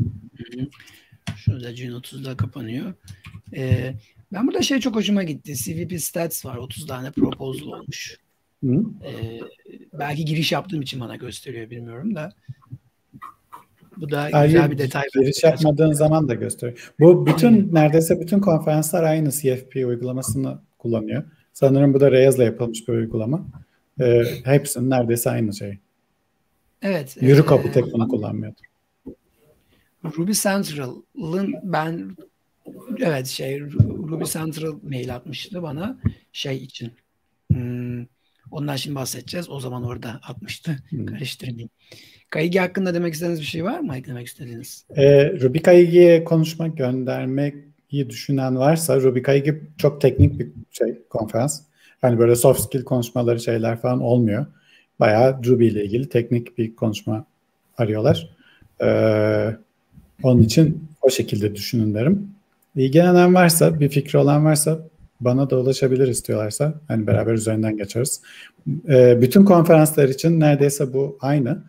Şurada 1.38 1.76
June 1.76 1.92
30'da 1.92 2.38
kapanıyor. 2.38 2.94
Ee, 3.56 3.94
ben 4.34 4.48
burada 4.48 4.62
şey 4.62 4.80
çok 4.80 4.96
hoşuma 4.96 5.24
gitti. 5.24 5.56
CVP 5.56 6.02
Stats 6.02 6.46
var. 6.46 6.58
30 6.58 6.88
tane 6.88 7.12
proposal 7.12 7.68
olmuş. 7.68 8.18
Hı? 8.64 8.84
Ee, 9.06 9.40
belki 9.94 10.26
giriş 10.26 10.52
yaptığım 10.52 10.82
için 10.82 11.00
bana 11.00 11.16
gösteriyor 11.16 11.70
bilmiyorum 11.70 12.16
da. 12.16 12.34
Bu 13.98 14.12
da 14.12 14.30
Hayır, 14.32 14.52
güzel 14.52 14.72
bir 14.72 14.78
detay. 14.78 15.04
Giriş 15.14 15.44
yapmadığın 15.44 15.94
zaman 15.94 16.30
da 16.30 16.34
gösteriyor. 16.34 16.94
Bu 17.00 17.28
bütün 17.28 17.74
neredeyse 17.74 18.20
bütün 18.20 18.40
konferanslar 18.40 19.04
aynı 19.04 19.32
CFP 19.32 19.76
uygulamasını 19.76 20.60
kullanıyor. 20.78 21.24
Sanırım 21.54 21.94
bu 21.94 22.00
da 22.00 22.12
Rails'la 22.12 22.44
yapılmış 22.44 22.88
bir 22.88 22.94
uygulama. 22.94 23.48
Ee, 24.02 24.24
hepsinin 24.44 24.90
neredeyse 24.90 25.30
aynı 25.30 25.54
şey. 25.54 25.78
Evet. 26.82 27.18
Yürü 27.22 27.46
kapı 27.46 27.68
e, 27.68 27.72
tek 27.72 27.94
bunu 27.94 28.08
kullanmıyordu. 28.08 28.60
Ruby 30.18 30.32
Central'ın 30.32 31.54
ben 31.64 32.18
evet 33.00 33.28
şey 33.28 33.62
Ruby 33.62 34.24
Central 34.24 34.80
mail 34.84 35.16
atmıştı 35.16 35.64
bana 35.64 35.98
şey 36.32 36.58
için. 36.58 36.92
Hmm, 37.54 38.06
ondan 38.52 38.76
şimdi 38.76 38.96
bahsedeceğiz. 38.96 39.50
O 39.50 39.60
zaman 39.60 39.84
orada 39.84 40.20
atmıştı. 40.24 40.78
Hmm. 40.90 41.06
Karıştırmayayım. 41.06 41.70
Kaygi 42.30 42.60
hakkında 42.60 42.94
demek 42.94 43.14
istediğiniz 43.14 43.42
bir 43.42 43.46
şey 43.46 43.64
var 43.64 43.80
mı? 43.80 43.98
Eklemek 43.98 44.28
istediğiniz? 44.28 44.86
Ee, 44.96 45.34
Ruby 45.42 45.60
Kaygi'ye 45.60 46.24
konuşma 46.24 46.68
göndermeyi 46.68 47.74
düşünen 47.92 48.58
varsa 48.58 49.02
Ruby 49.02 49.22
Kaygi 49.22 49.62
çok 49.78 50.02
teknik 50.02 50.40
bir 50.40 50.52
şey 50.72 50.98
konferans. 51.10 51.62
Hani 52.02 52.20
böyle 52.20 52.36
soft 52.36 52.62
skill 52.62 52.84
konuşmaları 52.84 53.40
şeyler 53.40 53.82
falan 53.82 54.02
olmuyor. 54.02 54.46
Bayağı 55.00 55.44
Ruby 55.46 55.68
ile 55.68 55.86
ilgili 55.86 56.10
teknik 56.10 56.58
bir 56.58 56.76
konuşma 56.76 57.26
arıyorlar. 57.78 58.30
Ee, 58.82 59.56
onun 60.24 60.42
için 60.42 60.88
o 61.02 61.10
şekilde 61.10 61.56
düşünün 61.56 61.94
derim. 61.94 62.30
İlgilenen 62.76 63.36
varsa, 63.36 63.80
bir 63.80 63.90
fikri 63.90 64.18
olan 64.20 64.46
varsa 64.46 64.80
bana 65.22 65.50
da 65.50 65.60
ulaşabilir 65.60 66.08
istiyorlarsa. 66.08 66.74
Hani 66.88 67.08
beraber 67.08 67.34
üzerinden 67.34 67.78
geçeriz. 67.78 68.22
Ee, 68.90 69.22
bütün 69.22 69.46
konferanslar 69.46 70.10
için 70.10 70.40
neredeyse 70.40 70.94
bu 70.94 71.18
aynı. 71.22 71.64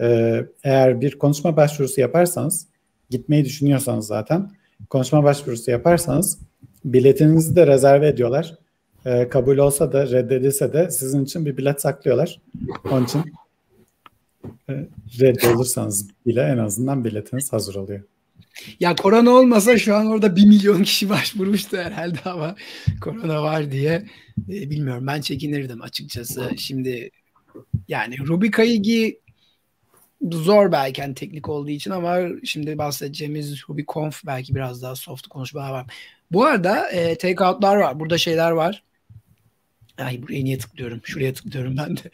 Ee, 0.00 0.46
eğer 0.64 1.00
bir 1.00 1.18
konuşma 1.18 1.56
başvurusu 1.56 2.00
yaparsanız, 2.00 2.66
gitmeyi 3.10 3.44
düşünüyorsanız 3.44 4.06
zaten 4.06 4.50
konuşma 4.90 5.24
başvurusu 5.24 5.70
yaparsanız 5.70 6.38
biletinizi 6.84 7.56
de 7.56 7.66
rezerve 7.66 8.08
ediyorlar. 8.08 8.54
E, 9.06 9.28
kabul 9.28 9.58
olsa 9.58 9.92
da 9.92 10.10
reddedilse 10.10 10.72
de 10.72 10.90
sizin 10.90 11.24
için 11.24 11.46
bir 11.46 11.56
bilet 11.56 11.80
saklıyorlar. 11.80 12.40
Onun 12.90 13.04
için 13.04 13.24
e, 14.68 14.72
reddolursanız 15.20 16.10
bile 16.26 16.42
en 16.42 16.58
azından 16.58 17.04
biletiniz 17.04 17.52
hazır 17.52 17.74
oluyor. 17.74 18.02
Ya 18.80 18.96
korona 18.96 19.30
olmasa 19.30 19.78
şu 19.78 19.96
an 19.96 20.06
orada 20.06 20.36
bir 20.36 20.46
milyon 20.46 20.82
kişi 20.82 21.10
başvurmuştu 21.10 21.76
herhalde 21.76 22.18
ama 22.24 22.56
korona 23.00 23.42
var 23.42 23.70
diye 23.70 24.06
e, 24.48 24.70
bilmiyorum. 24.70 25.06
Ben 25.06 25.20
çekinirdim 25.20 25.82
açıkçası. 25.82 26.50
Şimdi 26.56 27.10
yani 27.88 28.18
Rubikayigi 28.18 29.20
zor 30.30 30.72
belki 30.72 31.02
hani 31.02 31.14
teknik 31.14 31.48
olduğu 31.48 31.70
için 31.70 31.90
ama 31.90 32.18
şimdi 32.44 32.78
bahsedeceğimiz 32.78 33.68
RubyConf 33.68 34.22
belki 34.26 34.54
biraz 34.54 34.82
daha 34.82 34.96
soft 34.96 35.26
konuşmalar 35.26 35.70
var. 35.70 35.86
Bu 36.30 36.44
arada 36.44 36.90
e, 36.90 37.18
takeout'lar 37.18 37.76
var. 37.76 38.00
Burada 38.00 38.18
şeyler 38.18 38.50
var. 38.50 38.82
Ay 39.98 40.22
buraya 40.22 40.44
niye 40.44 40.58
tıklıyorum? 40.58 41.00
Şuraya 41.04 41.32
tıklıyorum 41.32 41.76
ben 41.76 41.96
de. 41.96 42.10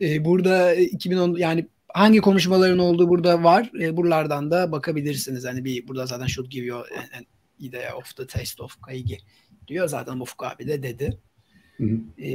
E, 0.00 0.24
burada 0.24 0.74
2010 0.74 1.36
yani 1.36 1.66
hangi 1.88 2.20
konuşmaların 2.20 2.78
olduğu 2.78 3.08
burada 3.08 3.44
var. 3.44 3.70
E, 3.80 3.96
buralardan 3.96 4.50
da 4.50 4.72
bakabilirsiniz. 4.72 5.44
Hani 5.44 5.64
bir 5.64 5.88
burada 5.88 6.06
zaten 6.06 6.26
should 6.26 6.50
give 6.50 6.66
you 6.66 6.78
an 6.78 7.26
idea 7.58 7.96
of 7.96 8.16
the 8.16 8.26
taste 8.26 8.62
of 8.62 8.80
Kaigi 8.80 9.18
diyor. 9.68 9.88
Zaten 9.88 10.20
Ufuk 10.20 10.44
abi 10.44 10.66
de 10.66 10.82
dedi. 10.82 11.18
Hı 11.76 11.84
hı. 11.84 12.22
E, 12.22 12.32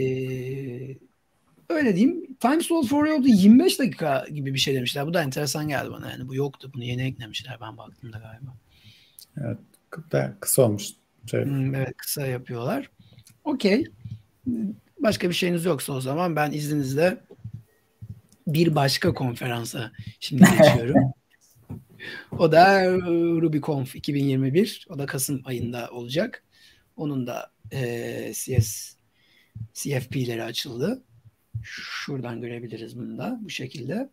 öyle 1.69 1.95
diyeyim. 1.95 2.35
Time 2.35 2.63
slot 2.63 2.87
for 2.87 3.07
yolda 3.07 3.27
25 3.27 3.79
dakika 3.79 4.25
gibi 4.33 4.53
bir 4.53 4.59
şey 4.59 4.75
demişler. 4.75 5.07
Bu 5.07 5.13
da 5.13 5.23
enteresan 5.23 5.67
geldi 5.67 5.91
bana. 5.91 6.11
Yani 6.11 6.27
bu 6.27 6.35
yoktu. 6.35 6.71
Bunu 6.73 6.83
yeni 6.83 7.03
eklemişler. 7.03 7.57
Ben 7.61 7.77
baktığımda 7.77 8.17
galiba. 8.17 8.53
Evet. 9.37 9.57
Kısa 10.39 10.61
olmuş. 10.61 10.89
Şey. 11.31 11.45
Hmm, 11.45 11.75
evet 11.75 11.97
kısa 11.97 12.27
yapıyorlar. 12.27 12.89
Okey. 13.43 13.83
Başka 14.99 15.29
bir 15.29 15.33
şeyiniz 15.33 15.65
yoksa 15.65 15.93
o 15.93 16.01
zaman 16.01 16.35
ben 16.35 16.51
izninizle 16.51 17.17
bir 18.47 18.75
başka 18.75 19.13
konferansa 19.13 19.91
şimdi 20.19 20.43
geçiyorum. 20.61 21.13
o 22.37 22.51
da 22.51 22.81
e, 22.81 22.91
RubyConf 23.41 23.95
2021. 23.95 24.87
O 24.89 24.99
da 24.99 25.05
Kasım 25.05 25.41
ayında 25.45 25.89
olacak. 25.91 26.43
Onun 26.97 27.27
da 27.27 27.51
e, 27.71 28.31
CS 28.33 28.95
CFP'leri 29.73 30.43
açıldı. 30.43 31.03
Şuradan 31.63 32.41
görebiliriz 32.41 32.97
bunu 32.97 33.17
da 33.17 33.39
bu 33.41 33.49
şekilde. 33.49 34.09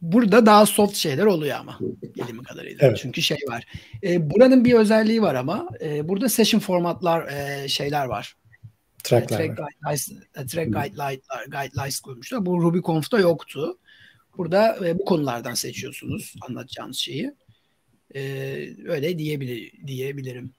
Burada 0.00 0.46
daha 0.46 0.66
soft 0.66 0.96
şeyler 0.96 1.24
oluyor 1.24 1.56
ama 1.56 1.78
bildiğim 2.02 2.42
kadarıyla. 2.42 2.86
Evet. 2.86 2.98
Çünkü 3.02 3.22
şey 3.22 3.38
var. 3.48 3.66
E, 4.02 4.30
buranın 4.30 4.64
bir 4.64 4.72
özelliği 4.74 5.22
var 5.22 5.34
ama 5.34 5.68
e, 5.80 6.08
burada 6.08 6.28
session 6.28 6.60
formatlar 6.60 7.28
e, 7.28 7.68
şeyler 7.68 8.06
var. 8.06 8.36
Trackler 9.04 9.38
track 9.38 9.56
guidelines, 9.56 10.08
e, 10.34 10.46
track 10.46 10.72
guidelines, 10.72 11.20
guidelines 11.46 12.00
koymuşlar. 12.00 12.46
Bu 12.46 12.62
RubyConf'ta 12.62 13.18
yoktu. 13.18 13.78
Burada 14.36 14.88
e, 14.88 14.98
bu 14.98 15.04
konulardan 15.04 15.54
seçiyorsunuz 15.54 16.34
anlatacağınız 16.48 16.96
şeyi. 16.96 17.34
E, 18.14 18.20
öyle 18.86 19.18
diyebilir, 19.18 19.86
diyebilirim. 19.86 20.52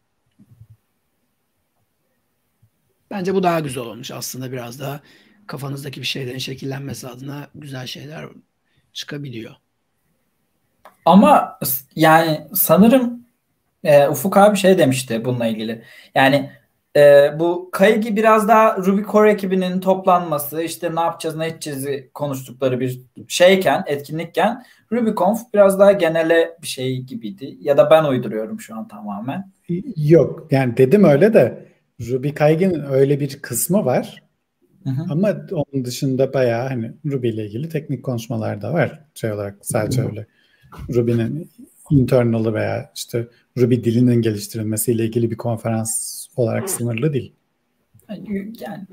Bence 3.11 3.35
bu 3.35 3.43
daha 3.43 3.59
güzel 3.59 3.83
olmuş 3.83 4.11
aslında 4.11 4.51
biraz 4.51 4.79
daha 4.79 5.01
kafanızdaki 5.47 6.01
bir 6.01 6.05
şeylerin 6.05 6.37
şekillenmesi 6.37 7.07
adına 7.07 7.47
güzel 7.55 7.87
şeyler 7.87 8.25
çıkabiliyor. 8.93 9.55
Ama 11.05 11.59
yani 11.95 12.47
sanırım 12.53 13.25
e, 13.83 14.07
Ufuk 14.07 14.37
abi 14.37 14.57
şey 14.57 14.77
demişti 14.77 15.25
bununla 15.25 15.47
ilgili. 15.47 15.83
Yani 16.15 16.51
e, 16.95 17.31
bu 17.39 17.69
Kaygi 17.71 18.15
biraz 18.15 18.47
daha 18.47 18.77
Ruby 18.77 19.01
Core 19.11 19.31
ekibinin 19.31 19.79
toplanması, 19.79 20.61
işte 20.61 20.95
ne 20.95 20.99
yapacağız, 20.99 21.35
ne 21.35 21.47
edeceğiz 21.47 21.87
konuştukları 22.13 22.79
bir 22.79 23.01
şeyken, 23.27 23.83
etkinlikken 23.87 24.63
RubyConf 24.91 25.39
biraz 25.53 25.79
daha 25.79 25.91
genele 25.91 26.57
bir 26.61 26.67
şey 26.67 27.01
gibiydi. 27.01 27.57
Ya 27.61 27.77
da 27.77 27.89
ben 27.89 28.03
uyduruyorum 28.03 28.59
şu 28.59 28.75
an 28.75 28.87
tamamen. 28.87 29.51
Yok 29.95 30.47
yani 30.51 30.77
dedim 30.77 31.03
öyle 31.03 31.33
de 31.33 31.65
Ruby 32.01 32.29
Kaygi'nin 32.29 32.83
öyle 32.91 33.19
bir 33.19 33.41
kısmı 33.41 33.85
var. 33.85 34.23
Hı 34.83 34.89
hı. 34.89 35.05
Ama 35.09 35.35
onun 35.51 35.85
dışında 35.85 36.33
bayağı 36.33 36.67
hani 36.67 36.91
Ruby 37.05 37.29
ile 37.29 37.45
ilgili 37.45 37.69
teknik 37.69 38.03
konuşmalar 38.03 38.61
da 38.61 38.73
var. 38.73 39.05
Şey 39.15 39.31
olarak 39.31 39.55
sadece 39.61 40.01
öyle 40.01 40.25
Ruby'nin 40.93 41.51
internal'ı 41.89 42.53
veya 42.53 42.91
işte 42.95 43.27
Ruby 43.57 43.75
dilinin 43.75 44.21
geliştirilmesiyle 44.21 45.05
ilgili 45.05 45.31
bir 45.31 45.37
konferans 45.37 46.24
olarak 46.35 46.69
sınırlı 46.69 47.13
değil. 47.13 47.33
Yani. 48.59 48.85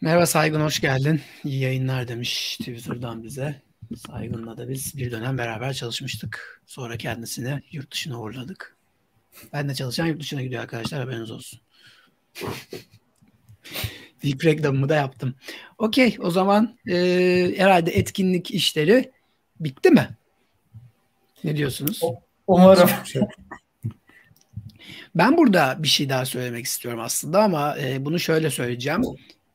Merhaba 0.00 0.26
Saygın 0.26 0.60
hoş 0.60 0.80
geldin. 0.80 1.20
İyi 1.44 1.60
yayınlar 1.60 2.08
demiş 2.08 2.56
Twitter'dan 2.56 3.22
bize. 3.22 3.62
Saygın'la 4.06 4.56
da 4.56 4.68
biz 4.68 4.96
bir 4.96 5.10
dönem 5.10 5.38
beraber 5.38 5.72
çalışmıştık. 5.72 6.62
Sonra 6.66 6.96
kendisini 6.96 7.62
yurt 7.72 7.92
dışına 7.92 8.20
uğurladık. 8.20 8.76
Ben 9.52 9.68
de 9.68 9.74
çalışan 9.74 10.06
yurt 10.06 10.20
dışına 10.20 10.42
gidiyor 10.42 10.62
arkadaşlar 10.62 11.00
haberiniz 11.00 11.30
olsun. 11.30 11.60
İlk 14.22 14.44
reklamımı 14.44 14.88
da 14.88 14.94
yaptım. 14.94 15.34
Okey 15.78 16.16
o 16.20 16.30
zaman 16.30 16.78
e, 16.88 16.94
herhalde 17.56 17.90
etkinlik 17.90 18.50
işleri 18.50 19.12
bitti 19.60 19.90
mi? 19.90 20.08
Ne 21.44 21.56
diyorsunuz? 21.56 22.00
Umarım. 22.46 22.90
Ben 25.16 25.36
burada 25.36 25.76
bir 25.82 25.88
şey 25.88 26.08
daha 26.08 26.24
söylemek 26.24 26.64
istiyorum 26.64 27.00
aslında 27.00 27.42
ama 27.42 27.78
e, 27.78 28.04
bunu 28.04 28.18
şöyle 28.18 28.50
söyleyeceğim. 28.50 29.02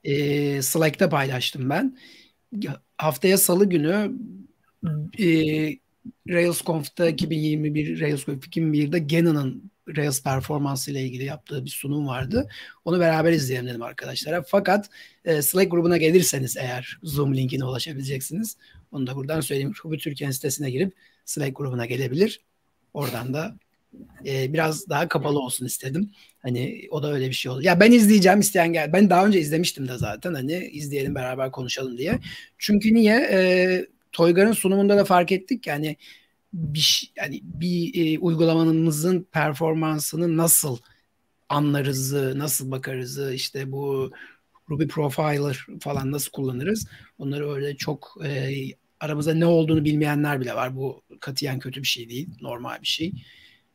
E, 0.04 0.62
Slack'ta 0.62 1.10
paylaştım 1.10 1.70
ben. 1.70 1.98
Haftaya 2.98 3.38
salı 3.38 3.66
günü 3.70 4.12
e, 5.20 5.28
RailsConf'ta 6.30 7.08
2021 7.10 8.02
RailsConf 8.02 8.48
2021'de 8.48 9.00
Gannon'ın 9.00 9.72
Rails 9.98 10.24
performansı 10.24 10.92
ile 10.92 11.02
ilgili 11.02 11.24
yaptığı 11.24 11.66
bir 11.66 11.70
sunum 11.70 12.08
vardı. 12.08 12.50
Onu 12.86 13.00
beraber 13.00 13.32
izleyelim 13.32 13.68
dedim 13.68 13.82
arkadaşlara. 13.82 14.44
Fakat 14.48 14.90
e, 15.26 15.42
Slack 15.42 15.72
grubuna 15.72 15.98
gelirseniz 15.98 16.58
eğer 16.58 17.00
Zoom 17.04 17.36
linkine 17.36 17.66
ulaşabileceksiniz. 17.66 18.58
Onu 18.92 19.08
da 19.08 19.16
buradan 19.16 19.42
söyleyeyim. 19.42 19.74
Ruby 19.86 19.98
Türkiye'nin 19.98 20.32
sitesine 20.32 20.72
girip 20.72 20.94
Slack 21.26 21.58
grubuna 21.58 21.86
gelebilir. 21.86 22.42
Oradan 22.94 23.34
da 23.34 23.56
e, 24.26 24.54
biraz 24.54 24.90
daha 24.90 25.08
kapalı 25.08 25.40
olsun 25.40 25.66
istedim. 25.66 26.12
Hani 26.40 26.88
o 26.92 27.04
da 27.04 27.14
öyle 27.14 27.28
bir 27.28 27.34
şey 27.34 27.52
oldu. 27.52 27.62
Ya 27.62 27.80
ben 27.80 27.92
izleyeceğim 27.92 28.40
isteyen 28.40 28.74
gel. 28.74 28.94
Ben 28.94 29.10
daha 29.10 29.26
önce 29.26 29.40
izlemiştim 29.40 29.88
de 29.88 29.98
zaten 29.98 30.34
hani 30.34 30.54
izleyelim 30.54 31.16
beraber 31.16 31.52
konuşalım 31.52 31.98
diye. 31.98 32.20
Çünkü 32.58 32.94
niye? 32.94 33.16
E, 33.32 33.86
Toygar'ın 34.12 34.52
sunumunda 34.52 34.98
da 34.98 35.06
fark 35.06 35.32
ettik 35.32 35.68
yani 35.68 35.98
bir 36.54 37.14
yani 37.16 37.42
bir 37.44 37.92
e, 37.96 38.20
uygulamanızın 38.20 39.28
performansını 39.32 40.38
nasıl 40.38 40.78
anlarız, 41.50 42.14
nasıl 42.14 42.72
bakarız, 42.72 43.34
işte 43.34 43.72
bu 43.72 44.12
Ruby 44.70 44.86
Profiler 44.86 45.66
falan 45.80 46.12
nasıl 46.12 46.32
kullanırız? 46.32 46.88
Onları 47.20 47.52
öyle 47.52 47.76
çok 47.76 48.18
e, 48.26 48.52
aramızda 49.00 49.34
ne 49.34 49.46
olduğunu 49.46 49.86
bilmeyenler 49.86 50.42
bile 50.42 50.56
var. 50.56 50.76
Bu 50.76 51.02
katiyen 51.20 51.60
kötü 51.60 51.82
bir 51.82 51.88
şey 51.88 52.10
değil, 52.10 52.30
normal 52.42 52.82
bir 52.82 52.88
şey. 52.88 53.14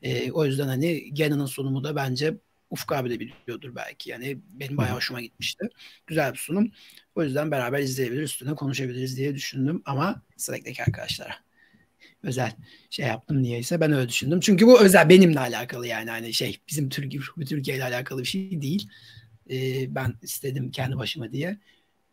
E, 0.06 0.32
o 0.32 0.44
yüzden 0.44 0.68
hani 0.68 1.14
Gannon'ın 1.14 1.46
sunumu 1.46 1.84
da 1.84 1.96
bence 1.96 2.34
Ufuk 2.70 2.92
abi 2.92 3.10
de 3.10 3.20
biliyordur 3.20 3.74
belki. 3.74 4.10
Yani 4.10 4.38
benim 4.48 4.76
bayağı 4.76 4.96
hoşuma 4.96 5.20
gitmişti. 5.20 5.68
Güzel 6.06 6.32
bir 6.32 6.38
sunum. 6.38 6.70
O 7.14 7.22
yüzden 7.22 7.50
beraber 7.50 7.78
izleyebiliriz, 7.78 8.30
üstüne 8.30 8.54
konuşabiliriz 8.54 9.16
diye 9.16 9.34
düşündüm 9.34 9.82
ama 9.84 10.22
Slack'teki 10.36 10.82
arkadaşlara 10.82 11.36
özel 12.22 12.52
şey 12.90 13.06
yaptım 13.06 13.42
niyeyse 13.42 13.80
ben 13.80 13.92
öyle 13.92 14.08
düşündüm. 14.08 14.40
Çünkü 14.40 14.66
bu 14.66 14.80
özel 14.80 15.08
benimle 15.08 15.40
alakalı 15.40 15.86
yani 15.86 16.10
hani 16.10 16.34
şey 16.34 16.60
bizim 16.68 16.88
Türkiye, 16.88 17.22
Türkiye 17.48 17.76
ile 17.76 17.84
alakalı 17.84 18.20
bir 18.20 18.26
şey 18.26 18.62
değil. 18.62 18.88
Ee, 19.50 19.94
ben 19.94 20.14
istedim 20.22 20.70
kendi 20.70 20.96
başıma 20.96 21.32
diye 21.32 21.58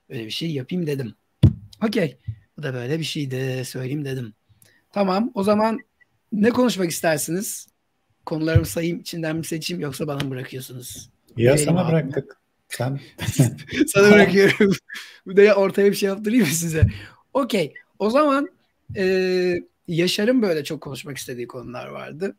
öyle 0.09 0.25
bir 0.25 0.31
şey 0.31 0.51
yapayım 0.51 0.87
dedim. 0.87 1.15
Okey. 1.83 2.17
Bu 2.57 2.63
da 2.63 2.73
böyle 2.73 2.99
bir 2.99 3.03
şeydi 3.03 3.65
söyleyeyim 3.65 4.05
dedim. 4.05 4.33
Tamam 4.91 5.31
o 5.33 5.43
zaman 5.43 5.79
ne 6.31 6.49
konuşmak 6.49 6.91
istersiniz? 6.91 7.72
Konularımı 8.25 8.65
sayayım 8.65 8.99
içinden 8.99 9.35
mi 9.35 9.45
seçeyim 9.45 9.81
yoksa 9.81 10.07
bana 10.07 10.23
mı 10.23 10.29
bırakıyorsunuz? 10.29 11.09
Ya 11.37 11.51
Vereyim 11.51 11.69
sana 11.69 11.81
abi. 11.85 11.91
bıraktık. 11.91 12.37
Sen. 12.69 12.99
sana 13.87 14.11
bırakıyorum. 14.11 14.73
Bu 15.25 15.37
da 15.37 15.55
ortaya 15.55 15.91
bir 15.91 15.95
şey 15.95 16.09
yaptırayım 16.09 16.45
mı 16.45 16.53
size? 16.53 16.87
Okey. 17.33 17.73
O 17.99 18.09
zaman 18.09 18.49
e, 18.95 19.55
Yaşar'ın 19.87 20.41
böyle 20.41 20.63
çok 20.63 20.81
konuşmak 20.81 21.17
istediği 21.17 21.47
konular 21.47 21.87
vardı. 21.87 22.35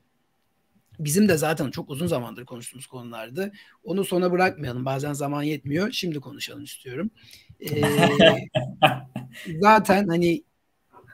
Bizim 0.98 1.28
de 1.28 1.36
zaten 1.36 1.70
çok 1.70 1.90
uzun 1.90 2.06
zamandır 2.06 2.44
konuştuğumuz 2.44 2.86
konulardı. 2.86 3.52
Onu 3.84 4.04
sona 4.04 4.32
bırakmayalım. 4.32 4.84
Bazen 4.84 5.12
zaman 5.12 5.42
yetmiyor. 5.42 5.92
Şimdi 5.92 6.20
konuşalım 6.20 6.64
istiyorum. 6.64 7.10
Ee, 7.60 7.82
zaten 9.60 10.08
hani 10.08 10.42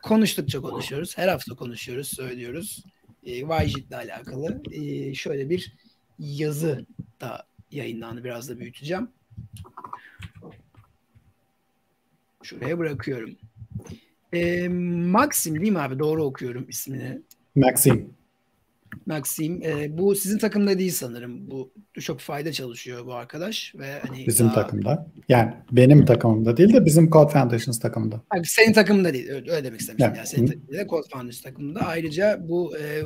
konuştukça 0.03 0.61
konuşuyoruz. 0.61 1.19
Her 1.19 1.29
hafta 1.29 1.55
konuşuyoruz, 1.55 2.09
söylüyoruz. 2.09 2.85
E, 3.27 3.31
ile 3.33 3.97
alakalı 3.97 4.63
e, 4.73 5.15
şöyle 5.15 5.51
bir 5.51 5.73
yazı 6.19 6.87
da 7.21 7.47
yayınlandı. 7.71 8.25
Biraz 8.25 8.49
da 8.49 8.59
büyüteceğim. 8.59 9.09
Şuraya 12.43 12.79
bırakıyorum. 12.79 13.37
E, 14.33 14.69
Maxim 14.69 15.61
değil 15.61 15.73
mi 15.73 15.79
abi? 15.79 15.99
Doğru 15.99 16.25
okuyorum 16.25 16.67
ismini. 16.69 17.23
Maxim. 17.57 18.15
Maxim. 19.07 19.63
E, 19.63 19.99
bu 19.99 20.15
sizin 20.15 20.39
takımda 20.39 20.79
değil 20.79 20.93
sanırım. 20.93 21.51
Bu 21.51 21.73
Shopify'da 22.01 22.53
çalışıyor 22.53 23.07
bu 23.07 23.15
arkadaş 23.15 23.75
ve 23.75 24.01
hani 24.09 24.27
bizim 24.27 24.47
daha... 24.47 24.55
takımda. 24.55 25.07
Yani 25.29 25.55
benim 25.73 26.05
takımımda 26.05 26.57
değil 26.57 26.73
de 26.73 26.85
bizim 26.85 27.11
Code 27.11 27.33
Foundations 27.33 27.79
takımında. 27.79 28.21
Abi 28.31 28.47
senin 28.47 28.73
takımında 28.73 29.13
değil. 29.13 29.29
Öyle, 29.31 29.51
öyle 29.51 29.65
demek 29.65 29.81
istemiştim. 29.81 30.07
Evet. 30.07 30.17
Yani 30.17 30.27
senin 30.27 30.47
takımında 30.47 30.73
de 30.73 30.87
Code 30.87 31.09
Foundations 31.13 31.43
takımında. 31.43 31.81
Ayrıca 31.81 32.49
bu 32.49 32.77
e, 32.79 33.03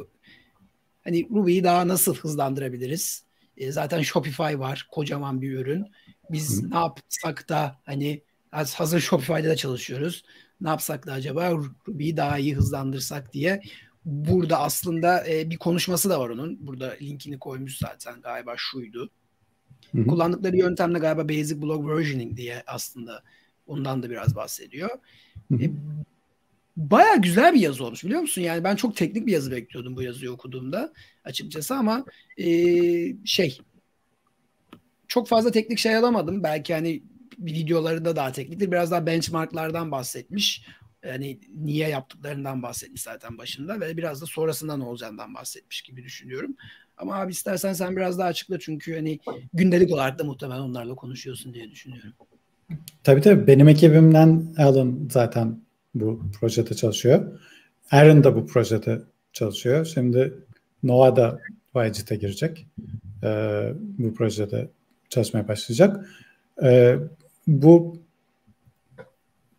hani 1.05 1.29
Ruby'yi 1.31 1.65
daha 1.65 1.89
nasıl 1.89 2.15
hızlandırabiliriz? 2.15 3.25
E, 3.57 3.73
zaten 3.73 4.03
Shopify 4.03 4.59
var. 4.59 4.89
Kocaman 4.91 5.43
bir 5.43 5.59
ürün. 5.59 5.85
Biz 6.31 6.63
Hı. 6.63 6.71
ne 6.71 6.77
yapsak 6.77 7.49
da 7.49 7.77
hani 7.85 8.23
hazır 8.53 9.01
Shopify'da 9.01 9.49
da 9.49 9.57
çalışıyoruz. 9.57 10.25
Ne 10.61 10.69
yapsak 10.69 11.07
da 11.07 11.13
acaba 11.13 11.51
Ruby'yi 11.89 12.17
daha 12.17 12.39
iyi 12.39 12.55
hızlandırsak 12.57 13.33
diye 13.33 13.63
burada 14.05 14.61
aslında 14.61 15.29
e, 15.29 15.51
bir 15.51 15.57
konuşması 15.57 16.11
da 16.11 16.21
var 16.21 16.31
onun. 16.31 16.67
Burada 16.67 16.97
linkini 17.03 17.39
koymuş 17.39 17.79
zaten 17.79 18.21
galiba 18.21 18.55
şuydu. 18.57 19.11
Hı-hı. 19.93 20.07
Kullandıkları 20.07 20.57
yöntemle 20.57 20.99
galiba 20.99 21.29
Basic 21.29 21.63
Block 21.63 21.89
Versioning 21.89 22.37
diye 22.37 22.63
aslında 22.67 23.23
ondan 23.67 24.03
da 24.03 24.11
biraz 24.11 24.37
bahsediyor. 24.37 24.91
E, 25.53 25.71
Baya 26.77 27.15
güzel 27.15 27.55
bir 27.55 27.61
yazı 27.61 27.85
olmuş 27.85 28.05
biliyor 28.05 28.21
musun? 28.21 28.43
Yani 28.43 28.65
ben 28.65 28.77
çok 28.77 28.97
teknik 28.97 29.27
bir 29.27 29.33
yazı 29.33 29.51
bekliyordum 29.51 29.97
bu 29.97 30.03
yazıyı 30.03 30.33
okuduğumda 30.33 30.93
açıkçası 31.25 31.75
ama 31.75 32.05
e, 32.39 32.47
şey 33.25 33.59
çok 35.09 35.29
fazla 35.29 35.51
teknik 35.51 35.79
şey 35.79 35.97
alamadım. 35.97 36.43
Belki 36.43 36.75
hani 36.75 37.03
videoları 37.39 38.05
da 38.05 38.17
daha 38.17 38.33
tekniktir. 38.33 38.73
Biraz 38.73 38.91
daha 38.91 39.07
benchmarklardan 39.07 39.91
bahsetmiş. 39.91 40.67
Yani 41.09 41.39
niye 41.55 41.89
yaptıklarından 41.89 42.63
bahsetmiş 42.63 43.03
zaten 43.03 43.39
başında 43.39 43.81
ve 43.81 43.97
biraz 43.97 44.23
da 44.23 44.27
sonrasında 44.27 44.77
ne 44.77 44.85
olacağından 44.85 45.35
bahsetmiş 45.35 45.83
gibi 45.83 46.05
düşünüyorum. 46.05 46.57
Ama 46.97 47.15
abi 47.15 47.33
istersen 47.33 47.73
sen 47.73 47.97
biraz 47.97 48.19
daha 48.19 48.29
açıkla 48.29 48.59
çünkü 48.59 48.95
hani 48.95 49.19
gündelik 49.55 49.93
olarak 49.93 50.19
da 50.19 50.25
muhtemelen 50.25 50.61
onlarla 50.61 50.95
konuşuyorsun 50.95 51.55
diye 51.55 51.71
düşünüyorum. 51.71 52.13
Tabii 53.05 53.21
tabii 53.21 53.47
benim 53.47 53.69
ekibimden 53.69 54.55
Alan 54.59 55.09
zaten 55.11 55.61
bu 55.95 56.23
projede 56.41 56.75
çalışıyor. 56.75 57.41
Aaron 57.91 58.25
da 58.25 58.37
bu 58.37 58.47
projede 58.47 59.03
çalışıyor. 59.33 59.85
Şimdi 59.85 60.35
Noah 60.83 61.17
da 61.17 61.41
YGT'e 61.77 62.17
girecek. 62.17 62.67
Ee, 63.23 63.73
bu 63.99 64.15
projede 64.15 64.69
çalışmaya 65.09 65.49
başlayacak. 65.49 66.09
Ee, 66.63 66.99
bu 67.47 67.99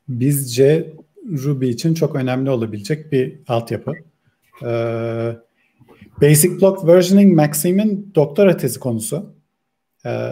bizce 0.10 0.93
Ruby 1.25 1.69
için 1.69 1.93
çok 1.93 2.15
önemli 2.15 2.49
olabilecek 2.49 3.11
bir 3.11 3.39
altyapı. 3.47 3.93
Ee, 4.63 5.35
Basic 6.21 6.61
Block 6.61 6.88
Versioning 6.88 7.35
Maxim'in 7.35 8.11
doktora 8.15 8.57
tezi 8.57 8.79
konusu. 8.79 9.35
Ee, 10.05 10.29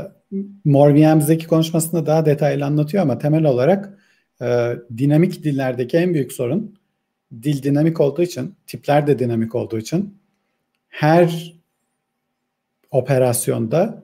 MoreVM'deki 0.66 1.48
konuşmasında 1.48 2.06
daha 2.06 2.26
detaylı 2.26 2.66
anlatıyor 2.66 3.04
ama 3.04 3.18
temel 3.18 3.46
olarak 3.46 3.98
e, 4.42 4.76
dinamik 4.98 5.44
dillerdeki 5.44 5.98
en 5.98 6.14
büyük 6.14 6.34
sorun 6.34 6.76
dil 7.44 7.64
dinamik 7.64 8.02
olduğu 8.02 8.22
için, 8.22 8.56
tipler 8.68 9.08
de 9.08 9.20
dinamik 9.20 9.56
olduğu 9.56 9.78
için 9.78 10.18
her 10.90 11.54
operasyonda 12.92 14.04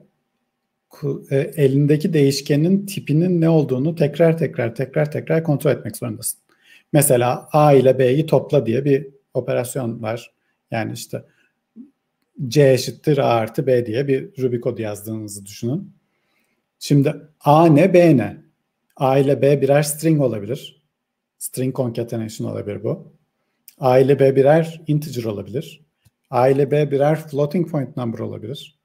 e, 1.30 1.36
elindeki 1.36 2.12
değişkenin 2.12 2.86
tipinin 2.86 3.40
ne 3.40 3.48
olduğunu 3.48 3.94
tekrar 3.94 4.38
tekrar 4.38 4.74
tekrar 4.74 5.12
tekrar 5.12 5.44
kontrol 5.44 5.70
etmek 5.70 5.96
zorundasın. 5.96 6.40
Mesela 6.92 7.48
A 7.52 7.72
ile 7.72 7.98
B'yi 7.98 8.26
topla 8.26 8.66
diye 8.66 8.84
bir 8.84 9.08
operasyon 9.34 10.02
var. 10.02 10.34
Yani 10.70 10.92
işte 10.92 11.24
C 12.48 12.72
eşittir 12.72 13.18
A 13.18 13.26
artı 13.26 13.66
B 13.66 13.86
diye 13.86 14.08
bir 14.08 14.42
Ruby 14.42 14.60
kodu 14.60 14.82
yazdığınızı 14.82 15.46
düşünün. 15.46 15.92
Şimdi 16.78 17.14
A 17.40 17.66
ne 17.66 17.94
B 17.94 18.16
ne? 18.16 18.42
A 18.96 19.18
ile 19.18 19.42
B 19.42 19.62
birer 19.62 19.82
string 19.82 20.20
olabilir. 20.20 20.82
String 21.38 21.76
concatenation 21.76 22.48
olabilir 22.48 22.84
bu. 22.84 23.12
A 23.78 23.98
ile 23.98 24.18
B 24.18 24.36
birer 24.36 24.80
integer 24.86 25.24
olabilir. 25.24 25.80
A 26.30 26.48
ile 26.48 26.70
B 26.70 26.90
birer 26.90 27.16
floating 27.28 27.70
point 27.70 27.96
number 27.96 28.18
olabilir. 28.18 28.78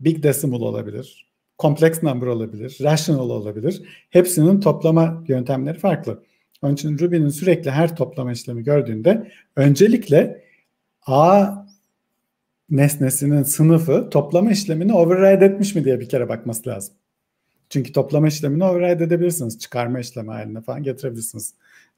Big 0.00 0.22
decimal 0.22 0.60
olabilir. 0.60 1.30
Complex 1.58 2.02
number 2.02 2.26
olabilir. 2.26 2.78
Rational 2.82 3.30
olabilir. 3.30 3.82
Hepsinin 4.10 4.60
toplama 4.60 5.24
yöntemleri 5.28 5.78
farklı. 5.78 6.22
Onun 6.62 6.74
için 6.74 6.98
Ruby'nin 6.98 7.28
sürekli 7.28 7.70
her 7.70 7.96
toplama 7.96 8.32
işlemi 8.32 8.64
gördüğünde 8.64 9.32
öncelikle 9.56 10.44
A 11.06 11.46
nesnesinin 12.70 13.42
sınıfı 13.42 14.10
toplama 14.10 14.50
işlemini 14.50 14.94
override 14.94 15.44
etmiş 15.44 15.74
mi 15.74 15.84
diye 15.84 16.00
bir 16.00 16.08
kere 16.08 16.28
bakması 16.28 16.68
lazım. 16.68 16.94
Çünkü 17.70 17.92
toplama 17.92 18.28
işlemini 18.28 18.64
override 18.64 19.04
edebilirsiniz. 19.04 19.58
Çıkarma 19.58 20.00
işlemi 20.00 20.30
haline 20.30 20.60
falan 20.60 20.82
getirebilirsiniz. 20.82 21.54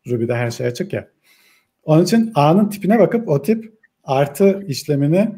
Ruby'de 0.09 0.35
her 0.35 0.51
şey 0.51 0.66
açık 0.66 0.92
ya. 0.92 1.09
Onun 1.85 2.05
için 2.05 2.33
A'nın 2.35 2.68
tipine 2.68 2.98
bakıp 2.98 3.29
o 3.29 3.42
tip 3.42 3.79
artı 4.05 4.64
işlemini 4.68 5.35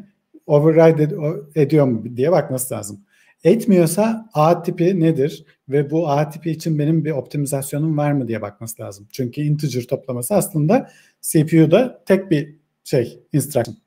override 0.47 1.03
ed- 1.03 1.59
ediyor 1.59 1.85
mu 1.85 2.17
diye 2.17 2.31
bakması 2.31 2.73
lazım. 2.73 3.04
Etmiyorsa 3.45 4.29
A 4.33 4.63
tipi 4.63 4.99
nedir 4.99 5.45
ve 5.69 5.91
bu 5.91 6.09
A 6.09 6.29
tipi 6.29 6.51
için 6.51 6.79
benim 6.79 7.05
bir 7.05 7.11
optimizasyonum 7.11 7.97
var 7.97 8.11
mı 8.11 8.27
diye 8.27 8.41
bakması 8.41 8.81
lazım. 8.81 9.07
Çünkü 9.11 9.41
integer 9.41 9.81
toplaması 9.81 10.35
aslında 10.35 10.91
CPU'da 11.21 12.03
tek 12.05 12.31
bir 12.31 12.55
şey 12.83 13.19
instruction. 13.33 13.77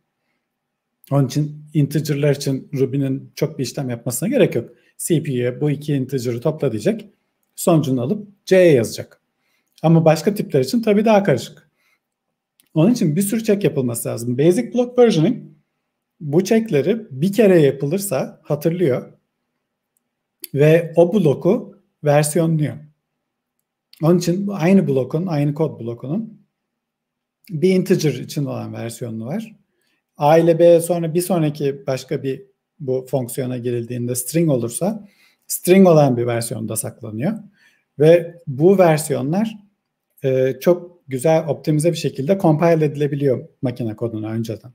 Onun 1.10 1.26
için 1.26 1.64
integer'lar 1.74 2.34
için 2.34 2.68
Ruby'nin 2.74 3.32
çok 3.34 3.58
bir 3.58 3.64
işlem 3.64 3.90
yapmasına 3.90 4.28
gerek 4.28 4.54
yok. 4.54 4.70
CPU'ya 4.98 5.60
bu 5.60 5.70
iki 5.70 5.94
integer'ı 5.94 6.40
topla 6.40 6.72
diyecek. 6.72 7.08
Sonucunu 7.56 8.02
alıp 8.02 8.28
C'ye 8.46 8.72
yazacak. 8.72 9.20
Ama 9.82 10.04
başka 10.04 10.34
tipler 10.34 10.60
için 10.60 10.82
tabii 10.82 11.04
daha 11.04 11.22
karışık. 11.22 11.70
Onun 12.74 12.92
için 12.92 13.16
bir 13.16 13.22
sürü 13.22 13.44
check 13.44 13.64
yapılması 13.64 14.08
lazım. 14.08 14.38
Basic 14.38 14.74
block 14.74 14.98
versioning 14.98 15.36
bu 16.20 16.44
checkleri 16.44 17.06
bir 17.10 17.32
kere 17.32 17.60
yapılırsa 17.60 18.40
hatırlıyor 18.42 19.17
ve 20.54 20.92
o 20.96 21.14
bloku 21.14 21.78
versiyonluyor. 22.04 22.74
Onun 24.02 24.18
için 24.18 24.48
aynı 24.48 24.88
blokun, 24.88 25.26
aynı 25.26 25.54
kod 25.54 25.80
blokunun 25.80 26.38
bir 27.50 27.74
integer 27.74 28.12
için 28.12 28.44
olan 28.44 28.72
versiyonu 28.72 29.26
var. 29.26 29.56
A 30.16 30.38
ile 30.38 30.58
B 30.58 30.80
sonra 30.80 31.14
bir 31.14 31.20
sonraki 31.20 31.86
başka 31.86 32.22
bir 32.22 32.42
bu 32.80 33.06
fonksiyona 33.10 33.58
girildiğinde 33.58 34.14
string 34.14 34.50
olursa 34.50 35.08
string 35.46 35.88
olan 35.88 36.16
bir 36.16 36.26
versiyonda 36.26 36.76
saklanıyor. 36.76 37.32
Ve 37.98 38.34
bu 38.46 38.78
versiyonlar 38.78 39.58
e, 40.24 40.54
çok 40.60 41.08
güzel 41.08 41.48
optimize 41.48 41.92
bir 41.92 41.96
şekilde 41.96 42.38
compile 42.38 42.84
edilebiliyor 42.84 43.48
makine 43.62 43.96
koduna 43.96 44.30
önceden. 44.30 44.72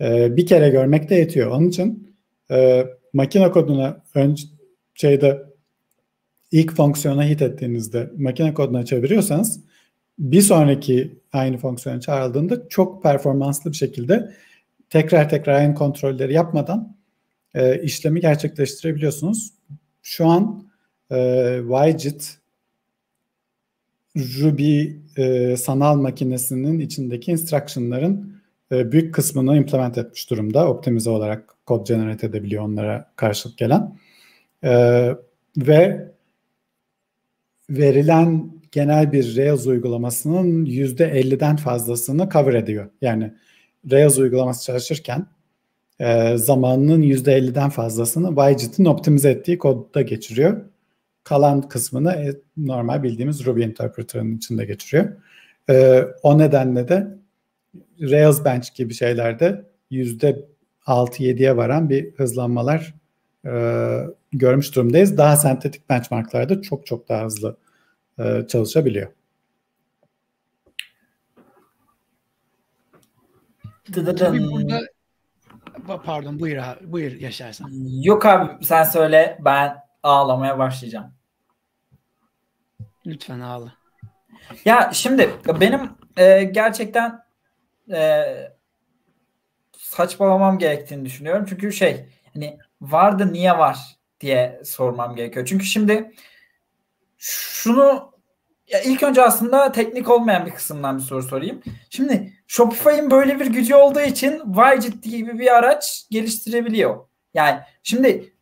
E, 0.00 0.36
bir 0.36 0.46
kere 0.46 0.68
görmek 0.68 1.10
de 1.10 1.14
yetiyor. 1.14 1.50
Onun 1.50 1.68
için 1.68 2.16
e, 2.50 2.86
makine 3.12 3.50
koduna 3.50 4.02
önce 4.14 4.44
şeyde 5.02 5.42
ilk 6.52 6.76
fonksiyona 6.76 7.24
hit 7.24 7.42
ettiğinizde 7.42 8.10
makine 8.18 8.54
koduna 8.54 8.84
çeviriyorsanız 8.84 9.60
bir 10.18 10.42
sonraki 10.42 11.18
aynı 11.32 11.58
fonksiyona 11.58 12.00
çağrıldığında 12.00 12.68
çok 12.68 13.02
performanslı 13.02 13.70
bir 13.70 13.76
şekilde 13.76 14.32
tekrar 14.90 15.28
tekrar 15.28 15.54
aynı 15.54 15.74
kontrolleri 15.74 16.32
yapmadan 16.32 16.96
e, 17.54 17.82
işlemi 17.82 18.20
gerçekleştirebiliyorsunuz. 18.20 19.50
Şu 20.02 20.26
an 20.26 20.66
e, 21.10 21.18
YJIT 21.88 22.38
Ruby 24.16 24.84
e, 25.16 25.56
sanal 25.56 25.96
makinesinin 25.96 26.78
içindeki 26.78 27.30
instruction'ların 27.30 28.42
e, 28.72 28.92
büyük 28.92 29.14
kısmını 29.14 29.56
implement 29.56 29.98
etmiş 29.98 30.30
durumda. 30.30 30.68
Optimize 30.68 31.10
olarak 31.10 31.54
kod 31.66 31.86
generate 31.86 32.26
edebiliyor 32.26 32.62
onlara 32.62 33.12
karşılık 33.16 33.58
gelen. 33.58 33.96
E, 34.64 35.08
ve 35.56 36.12
verilen 37.70 38.52
genel 38.72 39.12
bir 39.12 39.36
Rails 39.36 39.66
uygulamasının 39.66 40.66
%50'den 40.66 41.56
fazlasını 41.56 42.28
cover 42.32 42.54
ediyor. 42.54 42.90
Yani 43.00 43.34
Rails 43.90 44.18
uygulaması 44.18 44.64
çalışırken 44.64 45.26
e, 46.00 46.36
zamanının 46.36 47.02
%50'den 47.02 47.70
fazlasını 47.70 48.50
YJIT'in 48.50 48.84
optimize 48.84 49.30
ettiği 49.30 49.58
kodda 49.58 50.02
geçiriyor. 50.02 50.60
Kalan 51.24 51.68
kısmını 51.68 52.12
e, 52.12 52.32
normal 52.56 53.02
bildiğimiz 53.02 53.46
Ruby 53.46 53.62
Interpreter'ın 53.62 54.36
içinde 54.36 54.64
geçiriyor. 54.64 55.12
E, 55.70 56.04
o 56.22 56.38
nedenle 56.38 56.88
de 56.88 57.08
Rails 58.00 58.44
Bench 58.44 58.74
gibi 58.74 58.94
şeylerde 58.94 59.64
yüzde 59.90 60.44
6-7'ye 60.86 61.56
varan 61.56 61.90
bir 61.90 62.14
hızlanmalar 62.14 62.94
e, 63.46 63.52
görmüş 64.32 64.74
durumdayız. 64.74 65.18
Daha 65.18 65.36
sentetik 65.36 65.88
benchmarklarda 65.90 66.62
çok 66.62 66.86
çok 66.86 67.08
daha 67.08 67.24
hızlı 67.24 67.56
e, 68.18 68.46
çalışabiliyor. 68.48 69.12
Tabii 74.18 74.50
burada 74.50 74.80
pardon 76.04 76.40
buyur 76.40 76.56
abi, 76.56 76.92
buyur 76.92 77.12
yaşarsan. 77.12 77.70
Yok 78.02 78.26
abi 78.26 78.64
sen 78.64 78.84
söyle 78.84 79.38
ben 79.40 79.76
ağlamaya 80.02 80.58
başlayacağım. 80.58 81.14
Lütfen 83.06 83.40
ağla. 83.40 83.72
Ya 84.64 84.90
şimdi 84.92 85.30
benim 85.60 85.90
e, 86.16 86.44
gerçekten 86.44 87.24
e, 87.92 88.24
saçmalamam 89.78 90.58
gerektiğini 90.58 91.04
düşünüyorum. 91.04 91.46
Çünkü 91.48 91.72
şey 91.72 92.06
hani 92.34 92.58
vardı 92.80 93.32
niye 93.32 93.58
var 93.58 93.78
diye 94.22 94.60
sormam 94.64 95.16
gerekiyor. 95.16 95.46
Çünkü 95.46 95.64
şimdi 95.64 96.12
şunu 97.18 98.12
ya 98.68 98.80
ilk 98.80 99.02
önce 99.02 99.22
aslında 99.22 99.72
teknik 99.72 100.10
olmayan 100.10 100.46
bir 100.46 100.50
kısımdan 100.50 100.98
bir 100.98 101.02
soru 101.02 101.22
sorayım. 101.22 101.62
Şimdi 101.90 102.32
Shopify'in 102.46 103.10
böyle 103.10 103.40
bir 103.40 103.46
gücü 103.46 103.74
olduğu 103.74 104.00
için 104.00 104.42
Widget 104.54 105.02
gibi 105.02 105.38
bir 105.38 105.56
araç 105.56 106.06
geliştirebiliyor. 106.10 107.06
Yani 107.34 107.60
şimdi 107.82 108.32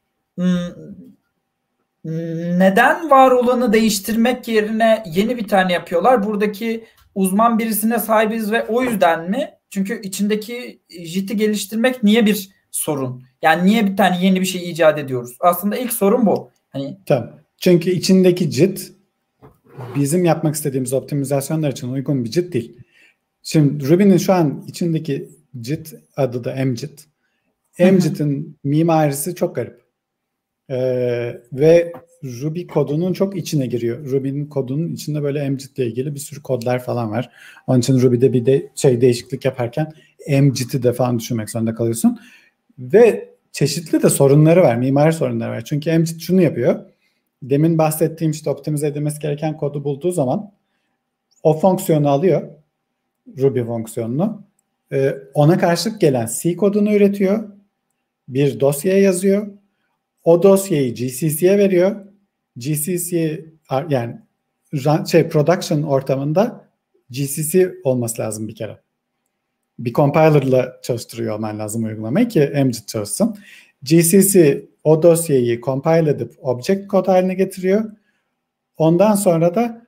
neden 2.59 3.11
var 3.11 3.31
olanı 3.31 3.73
değiştirmek 3.73 4.49
yerine 4.49 5.03
yeni 5.07 5.37
bir 5.37 5.49
tane 5.49 5.73
yapıyorlar? 5.73 6.27
Buradaki 6.27 6.85
uzman 7.14 7.59
birisine 7.59 7.99
sahibiz 7.99 8.53
ve 8.53 8.66
o 8.66 8.83
yüzden 8.83 9.31
mi? 9.31 9.51
Çünkü 9.71 10.01
içindeki 10.03 10.83
JIT'i 10.88 11.37
geliştirmek 11.37 12.03
niye 12.03 12.27
bir 12.27 12.51
sorun? 12.70 13.22
Yani 13.42 13.66
niye 13.66 13.87
bir 13.87 13.96
tane 13.96 14.24
yeni 14.24 14.40
bir 14.40 14.46
şey 14.46 14.70
icat 14.70 14.98
ediyoruz? 14.98 15.37
Aslında 15.40 15.76
ilk 15.76 15.92
sorun 15.92 16.26
bu. 16.26 16.50
Hani 16.70 16.98
Tamam. 17.06 17.30
Çünkü 17.59 17.90
içindeki 17.90 18.50
JIT 18.50 18.92
bizim 19.96 20.24
yapmak 20.24 20.54
istediğimiz 20.54 20.92
optimizasyonlar 20.92 21.72
için 21.72 21.92
uygun 21.92 22.24
bir 22.24 22.30
JIT 22.30 22.52
değil. 22.52 22.76
Şimdi 23.42 23.88
Ruby'nin 23.88 24.16
şu 24.16 24.33
an 24.33 24.64
içindeki 24.68 25.28
JIT 25.62 25.94
adı 26.16 26.44
da 26.44 26.64
MJIT. 26.64 27.06
MJIT'in 27.78 28.59
mimarisi 28.64 29.35
çok 29.35 29.56
garip. 29.56 29.80
Ee, 30.70 31.42
ve 31.52 31.92
Ruby 32.24 32.66
kodunun 32.66 33.12
çok 33.12 33.37
içine 33.37 33.66
giriyor. 33.66 34.11
Ruby'nin 34.11 34.46
kodunun 34.46 34.92
içinde 34.92 35.22
böyle 35.22 35.50
MJIT 35.50 35.78
ile 35.78 35.87
ilgili 35.87 36.14
bir 36.14 36.20
sürü 36.20 36.42
kodlar 36.42 36.85
falan 36.85 37.11
var. 37.11 37.30
Onun 37.66 37.80
için 37.80 38.00
Ruby'de 38.00 38.33
bir 38.33 38.46
de 38.46 38.72
şey 38.74 39.00
değişiklik 39.00 39.44
yaparken 39.44 39.92
MJIT'i 40.28 40.83
de 40.83 40.92
falan 40.92 41.18
düşünmek 41.18 41.50
zorunda 41.50 41.74
kalıyorsun. 41.74 42.18
Ve 42.81 43.35
çeşitli 43.53 44.03
de 44.03 44.11
sorunları 44.11 44.62
var. 44.62 44.77
Mimari 44.77 45.12
sorunları 45.12 45.51
var. 45.51 45.64
Çünkü 45.64 45.99
MJIT 45.99 46.21
şunu 46.21 46.43
yapıyor. 46.43 46.85
Demin 47.43 47.79
bahsettiğim 47.79 48.31
işte 48.31 48.51
optimize 48.51 48.87
edilmesi 48.87 49.19
gereken 49.19 49.57
kodu 49.57 49.85
bulduğu 49.85 50.12
zaman 50.12 50.53
o 51.43 51.59
fonksiyonu 51.59 52.09
alıyor. 52.09 52.49
Ruby 53.38 53.61
fonksiyonunu. 53.62 54.43
Ee, 54.93 55.14
ona 55.35 55.59
karşılık 55.59 56.01
gelen 56.01 56.29
C 56.40 56.57
kodunu 56.57 56.95
üretiyor. 56.95 57.49
Bir 58.29 58.61
dosyaya 58.61 58.99
yazıyor. 58.99 59.47
O 60.25 60.43
dosyayı 60.43 60.95
GCC'ye 60.95 61.59
veriyor. 61.59 61.97
GCC 62.57 63.45
yani 63.88 64.16
şey 65.07 65.29
production 65.29 65.83
ortamında 65.83 66.69
GCC 67.11 67.75
olması 67.85 68.23
lazım 68.23 68.49
bir 68.49 68.55
kere. 68.55 68.81
Bir 69.85 69.93
compiler'la 69.93 70.81
çalıştırıyor 70.83 71.35
olman 71.35 71.59
lazım 71.59 71.85
uygulamayı 71.85 72.29
ki 72.29 72.53
MJIT 72.64 72.88
çalışsın. 72.88 73.37
GCC 73.83 74.64
o 74.85 75.03
dosyayı 75.03 75.61
compile 75.61 76.11
edip 76.11 76.33
object 76.43 76.87
kod 76.88 77.09
haline 77.09 77.35
getiriyor. 77.35 77.85
Ondan 78.77 79.14
sonra 79.14 79.55
da 79.55 79.87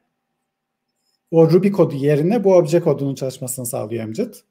o 1.31 1.51
Ruby 1.51 1.69
kodu 1.69 1.95
yerine 1.95 2.45
bu 2.45 2.55
obje 2.55 2.81
kodunun 2.81 3.15
çalışmasını 3.15 3.67
sağlıyor 3.67 4.05
MJIT. 4.05 4.45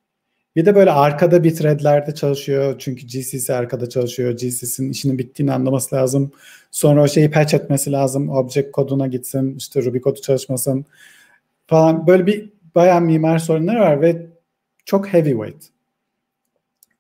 Bir 0.56 0.66
de 0.66 0.76
böyle 0.76 0.92
arkada 0.92 1.44
bir 1.44 1.56
threadlerde 1.56 2.16
çalışıyor. 2.16 2.76
Çünkü 2.80 3.08
GCC 3.08 3.54
arkada 3.54 3.90
çalışıyor. 3.90 4.32
GCC'nin 4.32 4.90
işinin 4.90 5.18
bittiğini 5.18 5.54
anlaması 5.54 5.96
lazım. 5.96 6.32
Sonra 6.72 7.04
o 7.04 7.08
şeyi 7.08 7.32
patch 7.32 7.54
etmesi 7.54 7.92
lazım. 7.92 8.30
Object 8.30 8.72
koduna 8.72 9.08
gitsin. 9.08 9.56
işte 9.58 9.84
Ruby 9.84 10.00
kodu 10.00 10.22
çalışmasın 10.22 10.86
falan. 11.68 12.08
Böyle 12.08 12.26
bir 12.26 12.50
bayağı 12.76 13.02
mimar 13.02 13.40
sorunları 13.40 13.80
var 13.80 14.02
ve 14.02 14.31
çok 14.86 15.08
heavyweight. 15.08 15.70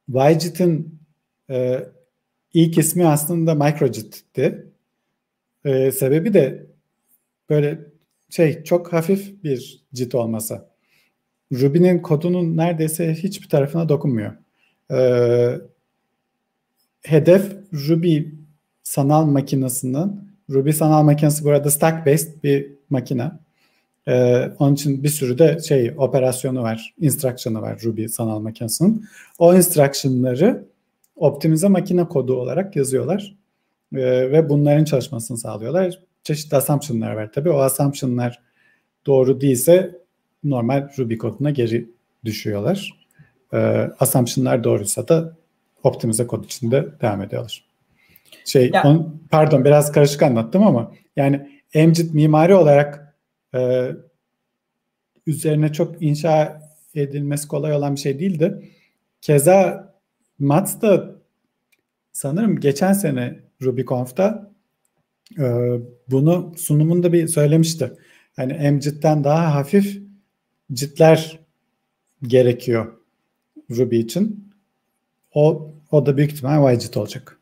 YJIT'in 0.08 1.00
e, 1.50 1.88
ilk 2.54 2.78
ismi 2.78 3.08
aslında 3.08 3.56
MicroJIT'ti. 3.56 4.67
E, 5.65 5.91
sebebi 5.91 6.34
de 6.34 6.65
böyle 7.50 7.80
şey 8.30 8.63
çok 8.63 8.94
hafif 8.94 9.44
bir 9.44 9.84
JIT 9.94 10.15
olması. 10.15 10.72
Ruby'nin 11.54 12.00
kodunun 12.00 12.58
neredeyse 12.58 13.13
hiçbir 13.13 13.50
tarafına 13.50 13.89
dokunmuyor. 13.89 14.34
Ee, 14.91 15.58
hedef 17.02 17.52
Ruby 17.74 18.20
sanal 18.84 19.26
makinesinin 19.26 20.32
Ruby 20.50 20.72
sanal 20.72 21.04
makinesi 21.04 21.44
burada 21.44 21.72
stack 21.72 22.06
based 22.06 22.44
bir 22.44 22.72
makine. 22.89 23.32
Ee, 24.08 24.52
onun 24.60 24.74
için 24.74 25.04
bir 25.04 25.10
sürü 25.10 25.38
de 25.38 25.60
şey 25.60 25.94
operasyonu 25.98 26.62
var, 26.62 26.94
instruction'ı 27.00 27.62
var 27.62 27.80
Ruby 27.84 28.06
sanal 28.06 28.40
makinesinin. 28.40 29.06
O 29.40 29.56
instruction'ları 29.56 30.66
optimize 31.16 31.68
makine 31.68 32.08
kodu 32.08 32.36
olarak 32.36 32.76
yazıyorlar. 32.76 33.36
Ee, 33.96 34.32
ve 34.32 34.50
bunların 34.50 34.84
çalışmasını 34.84 35.38
sağlıyorlar. 35.38 36.00
Çeşitli 36.24 36.58
assumption'lar 36.58 37.14
var 37.14 37.32
tabii. 37.32 37.50
O 37.50 37.58
assumption'lar 37.58 38.42
doğru 39.06 39.42
değilse 39.42 40.02
normal 40.44 40.90
Ruby 40.98 41.18
koduna 41.18 41.50
geri 41.50 41.90
düşüyorlar. 42.26 43.08
E, 43.54 43.58
assumption'lar 44.00 44.64
doğruysa 44.64 45.08
da 45.08 45.36
optimize 45.84 46.28
kod 46.28 46.44
içinde 46.44 46.88
devam 47.02 47.22
ediyorlar. 47.22 47.66
Şey, 48.46 48.72
ya. 48.74 48.84
on, 48.84 49.22
pardon 49.32 49.66
biraz 49.66 49.92
karışık 49.92 50.22
anlattım 50.22 50.68
ama 50.68 50.92
yani 51.16 51.62
MJIT 51.76 52.14
mimari 52.14 52.56
olarak 52.56 53.11
e, 53.56 53.92
üzerine 55.28 55.74
çok 55.74 56.02
inşa 56.02 56.62
edilmesi 56.96 57.48
kolay 57.48 57.74
olan 57.74 57.96
bir 57.96 58.00
şey 58.00 58.20
değildi. 58.20 58.72
Keza 59.22 59.92
Mats 60.40 60.82
da 60.82 61.16
sanırım 62.12 62.60
geçen 62.60 62.94
sene 62.94 63.40
RubyConf'ta 63.62 64.52
e, 65.40 65.44
bunu 66.08 66.54
sunumunda 66.58 67.14
bir 67.14 67.28
söylemişti. 67.28 67.92
Hani 68.36 68.72
MJIT'ten 68.72 69.24
daha 69.24 69.56
hafif 69.56 70.02
citler 70.74 71.40
gerekiyor 72.24 72.94
Ruby 73.72 74.00
için. 74.00 74.52
O, 75.34 75.72
o 75.92 76.06
da 76.06 76.18
büyük 76.18 76.32
ihtimal 76.32 76.74
YJIT 76.74 76.98
olacak. 76.98 77.41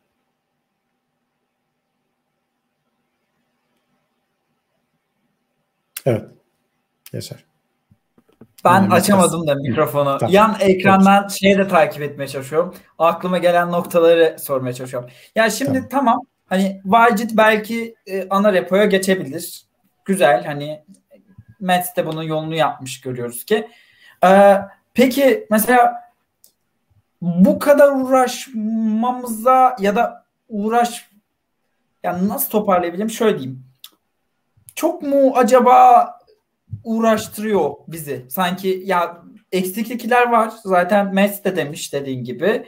Evet. 6.05 6.25
Yaşar. 7.13 7.45
Ben 8.65 8.81
Önemli 8.81 8.93
açamadım 8.93 9.47
da 9.47 9.55
mikrofonu. 9.55 10.17
Tamam. 10.17 10.33
Yan 10.33 10.55
ekrandan 10.59 11.21
evet. 11.21 11.31
şeyi 11.31 11.57
de 11.57 11.67
takip 11.67 12.01
etmeye 12.01 12.27
çalışıyorum. 12.27 12.75
Aklıma 12.97 13.37
gelen 13.37 13.71
noktaları 13.71 14.37
sormaya 14.39 14.73
çalışıyorum. 14.73 15.09
Ya 15.35 15.43
yani 15.43 15.51
şimdi 15.51 15.89
tamam. 15.89 15.89
tamam 15.89 16.21
hani 16.45 16.81
YJIT 17.11 17.37
belki 17.37 17.95
e, 18.07 18.27
ana 18.29 18.53
repoya 18.53 18.85
geçebilir. 18.85 19.63
Güzel 20.05 20.45
hani 20.45 20.83
Mets 21.59 21.95
de 21.95 22.05
bunun 22.05 22.23
yolunu 22.23 22.55
yapmış 22.55 23.01
görüyoruz 23.01 23.45
ki. 23.45 23.67
Ee, 24.25 24.57
peki 24.93 25.47
mesela 25.49 26.11
bu 27.21 27.59
kadar 27.59 27.91
uğraşmamıza 27.91 29.75
ya 29.79 29.95
da 29.95 30.25
uğraş 30.49 31.09
yani 32.03 32.29
nasıl 32.29 32.49
toparlayabilirim? 32.49 33.09
Şöyle 33.09 33.39
diyeyim. 33.39 33.68
Çok 34.79 35.01
mu 35.01 35.33
acaba 35.35 36.09
uğraştırıyor 36.83 37.71
bizi? 37.87 38.25
Sanki 38.29 38.83
ya 38.85 39.21
eksiklikler 39.51 40.29
var. 40.29 40.53
Zaten 40.63 41.13
Mets 41.13 41.43
de 41.43 41.55
demiş 41.55 41.93
dediğin 41.93 42.23
gibi. 42.23 42.65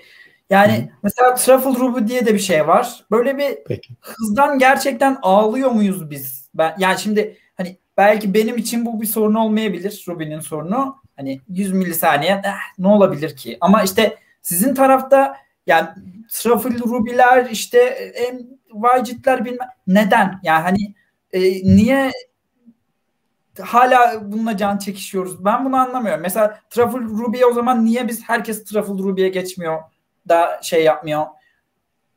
Yani 0.50 0.78
Hı. 0.78 0.98
mesela 1.04 1.36
Truffle 1.36 1.80
Ruby 1.80 2.08
diye 2.08 2.26
de 2.26 2.34
bir 2.34 2.40
şey 2.40 2.68
var. 2.68 3.06
Böyle 3.12 3.38
bir 3.38 3.58
Peki. 3.68 3.94
hızdan 4.02 4.60
gerçekten 4.60 5.18
ağlıyor 5.22 5.72
muyuz 5.72 6.10
biz? 6.10 6.50
Ben 6.54 6.76
yani 6.80 7.00
şimdi 7.00 7.38
hani 7.56 7.78
belki 7.98 8.34
benim 8.34 8.58
için 8.58 8.86
bu 8.86 9.02
bir 9.02 9.08
sorun 9.08 9.36
olmayabilir 9.36 10.06
Ruby'nin 10.08 10.40
sorunu. 10.40 11.02
Hani 11.16 11.42
100 11.50 11.72
milisaniye 11.74 12.42
eh, 12.44 12.52
ne 12.80 12.88
olabilir 12.88 13.36
ki? 13.36 13.58
Ama 13.62 13.84
işte 13.84 14.18
sizin 14.42 14.76
tarafta 14.76 15.38
yani 15.68 15.88
Truffle 16.30 16.80
Ruby'ler 16.80 17.50
işte 17.50 17.80
en 18.16 18.60
Widget'ler 18.72 19.46
bilmem 19.46 19.70
neden? 19.88 20.40
Yani 20.44 20.64
hani 20.64 21.01
e, 21.34 21.42
niye 21.76 22.12
hala 23.60 24.32
bununla 24.32 24.58
can 24.58 24.78
çekişiyoruz. 24.78 25.46
Ben 25.46 25.66
bunu 25.66 25.76
anlamıyorum. 25.76 26.22
Mesela 26.22 26.60
Truffle 26.70 27.00
Ruby'ye 27.00 27.46
o 27.46 27.54
zaman 27.54 27.86
niye 27.86 28.08
biz 28.08 28.24
herkes 28.30 28.64
Truffle 28.64 28.94
Ruby'ye 29.04 29.30
geçmiyor 29.30 29.82
da 30.30 30.60
şey 30.64 30.84
yapmıyor? 30.84 31.26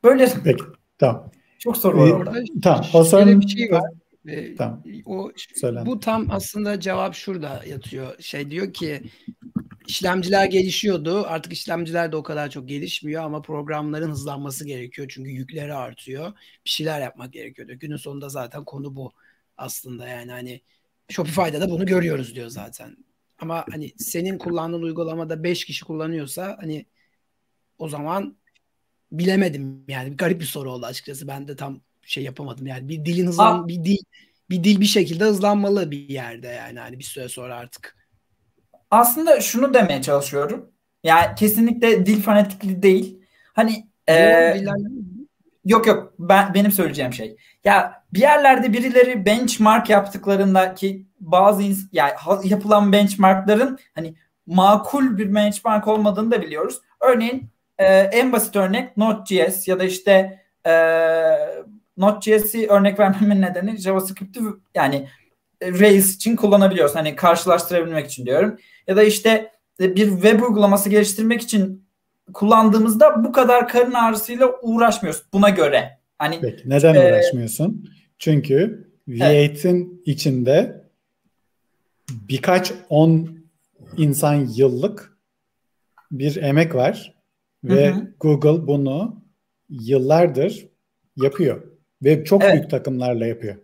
Böyle 0.04 0.28
Peki 0.44 0.64
tamam. 0.98 1.30
Çok 1.58 1.76
soru 1.76 1.98
var 2.00 2.08
Ee, 2.08 2.12
orada. 2.12 2.34
Tamam. 2.62 2.84
O 2.94 3.04
sorun 3.04 3.40
bir 3.40 3.48
şey 3.48 3.72
var. 3.72 3.90
Ee, 4.28 4.54
Tamam. 4.56 4.82
O 5.06 5.30
Söylen. 5.54 5.86
bu 5.86 6.00
tam 6.00 6.26
aslında 6.30 6.80
cevap 6.80 7.14
şurada 7.14 7.60
yatıyor. 7.66 8.18
Şey 8.20 8.50
diyor 8.50 8.72
ki 8.72 9.02
işlemciler 9.86 10.46
gelişiyordu. 10.46 11.24
Artık 11.26 11.52
işlemciler 11.52 12.12
de 12.12 12.16
o 12.16 12.22
kadar 12.22 12.50
çok 12.50 12.68
gelişmiyor 12.68 13.22
ama 13.22 13.42
programların 13.42 14.10
hızlanması 14.10 14.66
gerekiyor. 14.66 15.08
Çünkü 15.10 15.30
yükleri 15.30 15.74
artıyor. 15.74 16.32
Bir 16.64 16.70
şeyler 16.70 17.00
yapmak 17.00 17.32
gerekiyordu. 17.32 17.72
Günün 17.72 17.96
sonunda 17.96 18.28
zaten 18.28 18.64
konu 18.64 18.96
bu 18.96 19.12
aslında 19.56 20.08
yani 20.08 20.30
hani 20.32 20.60
Shopify'da 21.08 21.60
da 21.60 21.70
bunu 21.70 21.86
görüyoruz 21.86 22.34
diyor 22.34 22.48
zaten. 22.48 22.96
Ama 23.38 23.64
hani 23.70 23.92
senin 23.96 24.38
kullandığın 24.38 24.82
uygulamada 24.82 25.44
5 25.44 25.64
kişi 25.64 25.84
kullanıyorsa 25.84 26.56
hani 26.60 26.86
o 27.78 27.88
zaman 27.88 28.36
bilemedim 29.12 29.84
yani 29.88 30.16
garip 30.16 30.40
bir 30.40 30.46
soru 30.46 30.72
oldu 30.72 30.86
açıkçası. 30.86 31.28
Ben 31.28 31.48
de 31.48 31.56
tam 31.56 31.80
şey 32.02 32.24
yapamadım 32.24 32.66
yani 32.66 32.88
bir 32.88 33.04
dilin 33.04 33.26
hızlan 33.26 33.64
Aa. 33.64 33.68
bir 33.68 33.84
dil 33.84 33.98
bir 34.50 34.64
dil 34.64 34.80
bir 34.80 34.86
şekilde 34.86 35.24
hızlanmalı 35.24 35.90
bir 35.90 36.08
yerde 36.08 36.46
yani 36.46 36.78
hani 36.78 36.98
bir 36.98 37.04
süre 37.04 37.28
sonra 37.28 37.56
artık. 37.56 38.03
Aslında 38.94 39.40
şunu 39.40 39.74
demeye 39.74 40.02
çalışıyorum. 40.02 40.70
Yani 41.04 41.34
kesinlikle 41.34 42.06
dil 42.06 42.22
fanatikliği 42.22 42.82
değil. 42.82 43.18
Hani 43.52 43.88
e, 44.08 44.54
Yok 45.64 45.86
yok 45.86 46.12
ben 46.18 46.54
benim 46.54 46.72
söyleyeceğim 46.72 47.12
şey. 47.12 47.36
Ya 47.64 48.04
bir 48.12 48.20
yerlerde 48.20 48.72
birileri 48.72 49.26
benchmark 49.26 49.90
yaptıklarında 49.90 50.74
ki 50.74 51.06
bazı 51.20 51.62
yani 51.92 52.12
yapılan 52.44 52.92
benchmarkların 52.92 53.78
hani 53.94 54.14
makul 54.46 55.18
bir 55.18 55.34
benchmark 55.34 55.88
olmadığını 55.88 56.30
da 56.30 56.42
biliyoruz. 56.42 56.80
Örneğin 57.00 57.50
e, 57.78 57.86
en 57.86 58.32
basit 58.32 58.56
örnek 58.56 58.96
Node.js 58.96 59.68
ya 59.68 59.78
da 59.78 59.84
işte 59.84 60.42
e, 60.66 60.72
Node.js'i 61.96 62.68
örnek 62.68 62.98
vermemin 62.98 63.42
nedeni 63.42 63.76
JavaScript'i 63.76 64.40
yani 64.74 65.08
Rails 65.62 66.14
için 66.14 66.36
kullanabiliyoruz. 66.36 66.94
Hani 66.94 67.16
karşılaştırabilmek 67.16 68.06
için 68.06 68.26
diyorum. 68.26 68.56
Ya 68.86 68.96
da 68.96 69.02
işte 69.02 69.50
e, 69.80 69.96
bir 69.96 70.10
web 70.10 70.40
uygulaması 70.42 70.88
geliştirmek 70.88 71.42
için 71.42 71.84
kullandığımızda 72.32 73.24
bu 73.24 73.32
kadar 73.32 73.68
karın 73.68 73.92
ağrısıyla 73.92 74.52
uğraşmıyoruz 74.62 75.22
buna 75.32 75.50
göre. 75.50 75.98
Hani 76.18 76.38
Peki 76.40 76.70
neden 76.70 76.94
Ee, 76.94 77.08
uğraşmıyorsun? 77.08 77.90
Çünkü 78.18 78.88
V8'in 79.08 80.02
içinde 80.04 80.84
birkaç 82.10 82.72
on 82.88 83.38
insan 83.96 84.34
yıllık 84.56 85.18
bir 86.12 86.36
emek 86.36 86.74
var 86.74 87.14
ve 87.64 87.90
Hı 87.90 87.94
hı. 87.94 88.14
Google 88.20 88.66
bunu 88.66 89.22
yıllardır 89.68 90.68
yapıyor 91.16 91.62
ve 92.02 92.24
çok 92.24 92.42
Evet. 92.44 92.54
büyük 92.54 92.70
takımlarla 92.70 93.26
yapıyor. 93.26 93.56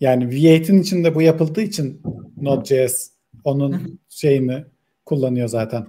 Yani 0.00 0.24
V8'in 0.24 0.82
içinde 0.82 1.14
bu 1.14 1.22
yapıldığı 1.22 1.60
için 1.62 2.02
Node.js 2.40 3.10
onun 3.44 4.00
şeyini 4.08 4.64
kullanıyor 5.06 5.48
zaten. 5.48 5.86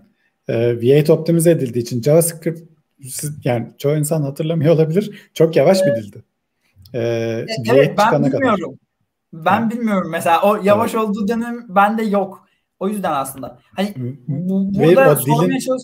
Ee, 0.47 0.54
V8 0.54 1.12
optimize 1.12 1.52
edildiği 1.52 1.84
için 1.84 2.02
JavaScript 2.02 2.62
yani 3.43 3.67
çoğu 3.78 3.97
insan 3.97 4.21
hatırlamıyor 4.21 4.76
olabilir. 4.76 5.30
Çok 5.34 5.56
yavaş 5.56 5.82
bir 5.82 5.95
dildi. 6.04 6.24
Ee, 6.93 7.00
V8 7.00 7.45
evet 7.76 7.97
ben 7.97 8.04
çıkana 8.06 8.30
kadar. 8.32 8.41
bilmiyorum. 8.41 8.80
Ben 9.34 9.69
bilmiyorum 9.69 10.12
mesela 10.12 10.41
o 10.41 10.63
yavaş 10.63 10.95
olduğu 10.95 11.28
dönem 11.28 11.65
bende 11.69 12.04
yok. 12.04 12.47
O 12.80 12.89
yüzden 12.89 13.12
aslında. 13.12 13.60
Hani 13.76 13.93
bu, 14.28 14.74
burada 14.74 15.15
sormaya, 15.15 15.47
dilin- 15.50 15.60
çalış- 15.60 15.84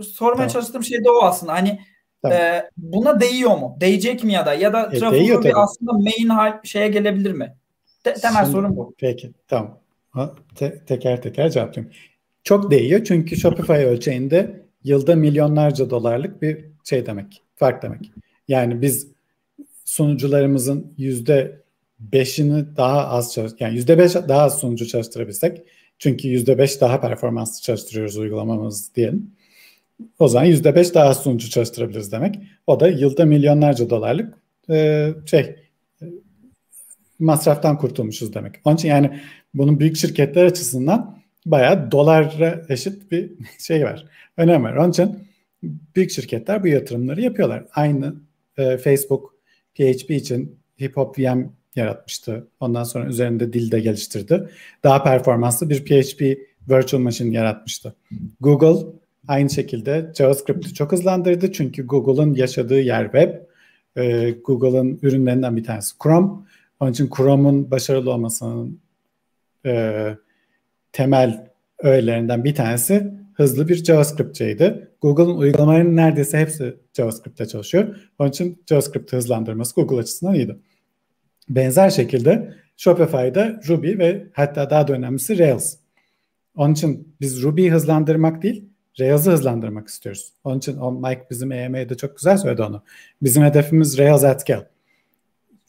sormaya 0.00 0.36
Tamam. 0.36 0.48
çalıştığım 0.48 0.84
şey 0.84 1.04
de 1.04 1.10
o 1.10 1.22
aslında. 1.22 1.52
Hani 1.52 1.80
Tamam. 2.22 2.38
e, 2.38 2.70
buna 2.76 3.20
değiyor 3.20 3.50
mu? 3.58 3.76
Değecek 3.80 4.24
mi 4.24 4.32
ya 4.32 4.46
da 4.46 4.54
ya 4.54 4.72
da 4.72 4.90
E, 4.92 5.00
değiyor 5.00 5.44
aslında 5.54 5.92
main 5.92 6.28
hal 6.28 6.52
şeye 6.64 6.88
gelebilir 6.88 7.32
mi? 7.32 7.54
Te- 8.14 8.20
temel 8.20 8.40
Şimdi- 8.42 8.52
sorun 8.52 8.76
bu. 8.76 8.94
Peki 8.98 9.30
tamam. 9.48 9.78
Ha, 10.10 10.34
te- 10.54 10.78
teker 10.86 11.22
teker 11.22 11.50
cevaplayayım. 11.50 11.94
Çok 12.44 12.70
değiyor 12.70 13.04
çünkü 13.04 13.36
Shopify 13.36 13.72
ölçeğinde 13.84 14.60
yılda 14.84 15.16
milyonlarca 15.16 15.90
dolarlık 15.90 16.42
bir 16.42 16.64
şey 16.84 17.06
demek. 17.06 17.42
Fark 17.56 17.82
demek. 17.82 18.10
Yani 18.48 18.82
biz 18.82 19.08
sunucularımızın 19.84 20.92
yüzde 20.98 21.62
beşini 22.00 22.76
daha 22.76 23.08
az 23.08 23.32
çalış 23.34 23.52
yani 23.60 23.74
yüzde 23.74 23.98
beş 23.98 24.14
daha 24.14 24.42
az 24.42 24.58
sunucu 24.58 24.86
çalıştırabilsek 24.86 25.62
çünkü 25.98 26.28
yüzde 26.28 26.58
beş 26.58 26.80
daha 26.80 27.00
performanslı 27.00 27.62
çalıştırıyoruz 27.62 28.16
uygulamamız 28.16 28.94
diyelim. 28.94 29.30
O 30.18 30.28
zaman 30.28 30.44
yüzde 30.46 30.74
beş 30.74 30.94
daha 30.94 31.08
az 31.08 31.22
sunucu 31.22 31.50
çalıştırabiliriz 31.50 32.12
demek. 32.12 32.38
O 32.66 32.80
da 32.80 32.88
yılda 32.88 33.24
milyonlarca 33.24 33.90
dolarlık 33.90 34.34
e, 34.70 35.08
şey 35.26 35.56
masraftan 37.18 37.78
kurtulmuşuz 37.78 38.34
demek. 38.34 38.54
Onun 38.64 38.76
için 38.76 38.88
yani 38.88 39.20
bunun 39.54 39.80
büyük 39.80 39.96
şirketler 39.96 40.44
açısından 40.44 41.18
bayağı 41.46 41.90
dolara 41.90 42.62
eşit 42.68 43.12
bir 43.12 43.32
şey 43.58 43.84
var. 43.84 44.04
Önem 44.36 44.64
var. 44.64 44.74
Onun 44.74 44.90
için 44.90 45.18
büyük 45.96 46.10
şirketler 46.10 46.62
bu 46.62 46.68
yatırımları 46.68 47.20
yapıyorlar. 47.20 47.64
Aynı 47.74 48.14
e, 48.56 48.78
Facebook 48.78 49.34
PHP 49.74 50.10
için 50.10 50.58
Hip 50.80 50.96
Hop 50.96 51.18
VM 51.18 51.52
yaratmıştı. 51.76 52.48
Ondan 52.60 52.84
sonra 52.84 53.06
üzerinde 53.06 53.52
dil 53.52 53.70
de 53.70 53.80
geliştirdi. 53.80 54.48
Daha 54.84 55.02
performanslı 55.02 55.70
bir 55.70 55.84
PHP 55.84 56.38
Virtual 56.68 57.00
Machine 57.00 57.36
yaratmıştı. 57.36 57.94
Google 58.40 58.86
aynı 59.28 59.50
şekilde 59.50 60.12
JavaScript'i 60.18 60.74
çok 60.74 60.92
hızlandırdı. 60.92 61.52
Çünkü 61.52 61.86
Google'ın 61.86 62.34
yaşadığı 62.34 62.80
yer 62.80 63.04
web. 63.04 63.34
E, 63.96 64.30
Google'ın 64.30 64.98
ürünlerinden 65.02 65.56
bir 65.56 65.64
tanesi 65.64 65.98
Chrome. 66.02 66.28
Onun 66.80 66.92
için 66.92 67.10
Chrome'un 67.16 67.70
başarılı 67.70 68.12
olmasının 68.12 68.80
e, 69.66 70.16
temel 70.92 71.48
öğelerinden 71.78 72.44
bir 72.44 72.54
tanesi 72.54 73.12
hızlı 73.34 73.68
bir 73.68 73.84
JavaScript'ciydi. 73.84 74.88
Google'ın 75.00 75.36
uygulamalarının 75.36 75.96
neredeyse 75.96 76.38
hepsi 76.38 76.76
JavaScript'te 76.96 77.46
çalışıyor. 77.46 77.96
Onun 78.18 78.28
için 78.28 78.62
JavaScript'i 78.68 79.16
hızlandırması 79.16 79.74
Google 79.74 79.96
açısından 79.96 80.34
iyiydi. 80.34 80.58
Benzer 81.48 81.90
şekilde 81.90 82.54
Shopify'da 82.76 83.60
Ruby 83.68 83.98
ve 83.98 84.26
hatta 84.32 84.70
daha 84.70 84.88
da 84.88 84.92
önemlisi 84.92 85.38
Rails. 85.38 85.76
Onun 86.56 86.72
için 86.72 87.14
biz 87.20 87.42
Ruby'yi 87.42 87.72
hızlandırmak 87.72 88.42
değil, 88.42 88.64
Rails'ı 89.00 89.30
hızlandırmak 89.30 89.88
istiyoruz. 89.88 90.32
Onun 90.44 90.58
için 90.58 90.76
o 90.76 90.92
Mike 90.92 91.26
bizim 91.30 91.52
EMA'da 91.52 91.96
çok 91.96 92.16
güzel 92.16 92.36
söyledi 92.36 92.62
onu. 92.62 92.82
Bizim 93.22 93.42
hedefimiz 93.42 93.98
Rails 93.98 94.24
at 94.24 94.40
scale. 94.40 94.68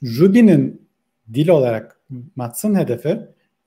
Ruby'nin 0.04 0.89
dil 1.34 1.50
olarak 1.50 2.00
Mats'ın 2.36 2.76
hedefi 2.76 3.20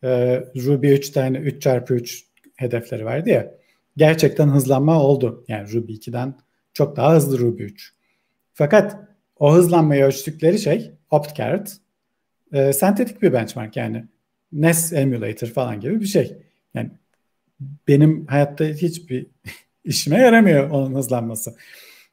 e, 0.05 0.41
Ruby 0.57 0.93
3 0.93 1.11
tane 1.11 1.39
3 1.39 1.63
çarpı 1.63 1.95
3 1.95 2.25
hedefleri 2.57 3.05
vardı 3.05 3.29
ya. 3.29 3.55
Gerçekten 3.97 4.49
hızlanma 4.49 5.03
oldu. 5.03 5.45
Yani 5.49 5.73
Ruby 5.73 5.93
2'den 5.93 6.35
çok 6.75 6.97
daha 6.97 7.15
hızlı 7.15 7.39
Ruby 7.39 7.63
3. 7.63 7.93
Fakat 8.55 8.97
o 9.39 9.55
hızlanmayı 9.55 10.05
ölçtükleri 10.05 10.59
şey 10.59 10.93
OptCarrot. 11.11 11.77
E, 12.53 12.73
sentetik 12.73 13.23
bir 13.23 13.33
benchmark 13.33 13.77
yani. 13.77 14.05
NES 14.53 14.93
Emulator 14.93 15.47
falan 15.47 15.81
gibi 15.81 16.01
bir 16.01 16.07
şey. 16.07 16.37
Yani 16.75 16.91
benim 17.89 18.27
hayatta 18.27 18.65
hiçbir 18.65 19.27
işime 19.85 20.19
yaramıyor 20.19 20.71
onun 20.71 20.95
hızlanması. 20.95 21.55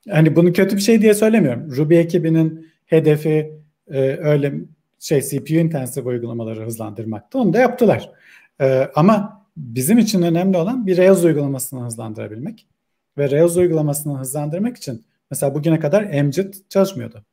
Hani 0.09 0.35
bunu 0.35 0.53
kötü 0.53 0.75
bir 0.75 0.81
şey 0.81 1.01
diye 1.01 1.13
söylemiyorum. 1.13 1.75
Ruby 1.75 1.99
ekibinin 1.99 2.71
hedefi 2.85 3.53
e, 3.87 3.99
öyle 4.01 4.53
şey 4.99 5.21
CPU 5.21 5.53
intensive 5.53 6.09
uygulamaları 6.09 6.65
hızlandırmaktı. 6.65 7.39
Onu 7.39 7.53
da 7.53 7.59
yaptılar. 7.59 8.11
E, 8.61 8.89
ama 8.95 9.45
bizim 9.57 9.97
için 9.97 10.21
önemli 10.21 10.57
olan 10.57 10.87
bir 10.87 10.97
Rails 10.97 11.23
uygulamasını 11.23 11.85
hızlandırabilmek. 11.85 12.67
Ve 13.17 13.31
Rails 13.31 13.57
uygulamasını 13.57 14.19
hızlandırmak 14.19 14.77
için 14.77 15.05
mesela 15.31 15.55
bugüne 15.55 15.79
kadar 15.79 16.23
MJIT 16.23 16.69
çalışmıyordu. 16.69 17.25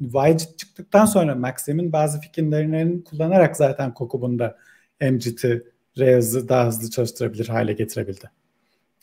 YJIT 0.00 0.58
çıktıktan 0.58 1.06
sonra 1.06 1.34
Maxim'in 1.34 1.92
bazı 1.92 2.20
fikirlerini 2.20 3.04
kullanarak 3.04 3.56
zaten 3.56 3.94
Kokubun'da 3.94 4.56
MJIT'i 5.00 5.64
Rails'ı 5.98 6.48
daha 6.48 6.66
hızlı 6.66 6.90
çalıştırabilir 6.90 7.48
hale 7.48 7.72
getirebildi. 7.72 8.30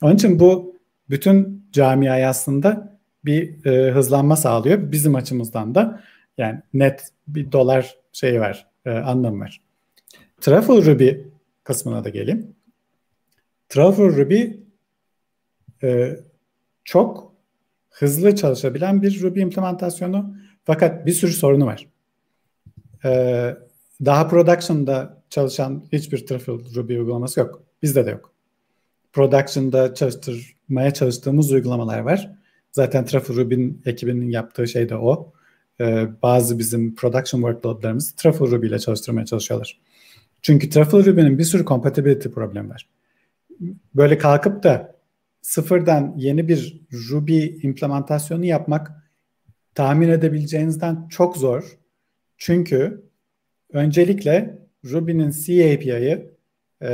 Onun 0.02 0.16
için 0.16 0.40
bu 0.40 0.76
bütün 1.10 1.66
camiaya 1.72 2.30
aslında 2.30 3.00
bir 3.26 3.66
e, 3.66 3.92
hızlanma 3.92 4.36
sağlıyor. 4.36 4.92
Bizim 4.92 5.16
açımızdan 5.16 5.76
da 5.76 6.02
yani 6.38 6.60
net 6.74 7.10
bir 7.28 7.52
dolar 7.52 7.98
şeyi 8.14 8.40
var, 8.40 8.68
e, 8.86 8.92
anlamı 8.92 9.40
var. 9.40 9.62
Truffle 10.42 10.92
Ruby 10.92 11.10
kısmına 11.64 12.04
da 12.04 12.10
geleyim. 12.10 12.56
Truffle 13.70 14.04
Ruby 14.04 14.44
e, 15.84 16.20
çok 16.84 17.34
hızlı 17.90 18.36
çalışabilen 18.36 19.02
bir 19.02 19.22
Ruby 19.22 19.42
implementasyonu 19.42 20.36
fakat 20.64 21.06
bir 21.06 21.12
sürü 21.12 21.32
sorunu 21.32 21.66
var. 21.66 21.88
E, 23.06 23.12
daha 24.06 24.28
production'da 24.28 25.24
çalışan 25.30 25.86
hiçbir 25.92 26.26
Truffle 26.26 26.54
Ruby 26.54 26.98
uygulaması 26.98 27.40
yok. 27.40 27.64
Bizde 27.82 28.06
de 28.06 28.10
yok. 28.10 28.34
Production'da 29.14 29.94
çalıştırmaya 29.94 30.94
çalıştığımız 30.94 31.52
uygulamalar 31.52 32.00
var. 32.00 32.32
Zaten 32.72 33.06
Truffle 33.06 33.36
Ruby'nin 33.36 33.82
ekibinin 33.86 34.30
yaptığı 34.30 34.68
şey 34.68 34.90
de 34.90 34.96
o. 34.96 35.34
Ee, 35.80 36.08
bazı 36.24 36.60
bizim 36.60 36.96
production 36.96 37.42
workloadlarımızı 37.42 38.16
Truffle 38.16 38.46
Ruby 38.46 38.68
ile 38.68 38.80
çalıştırmaya 38.80 39.26
çalışıyorlar. 39.26 39.80
Çünkü 40.42 40.70
Truffle 40.70 41.06
Ruby'nin 41.06 41.38
bir 41.40 41.44
sürü 41.44 41.66
compatibility 41.66 42.30
problemi 42.30 42.70
var. 42.70 42.90
Böyle 43.96 44.18
kalkıp 44.18 44.64
da 44.64 44.96
sıfırdan 45.42 46.14
yeni 46.18 46.48
bir 46.48 46.82
Ruby 47.10 47.46
implementasyonu 47.46 48.46
yapmak 48.46 48.92
tahmin 49.76 50.10
edebileceğinizden 50.10 51.08
çok 51.08 51.38
zor. 51.38 51.78
Çünkü 52.38 53.04
öncelikle 53.74 54.60
Ruby'nin 54.86 55.32
C 55.32 55.74
API'yi 55.74 56.32
e, 56.82 56.90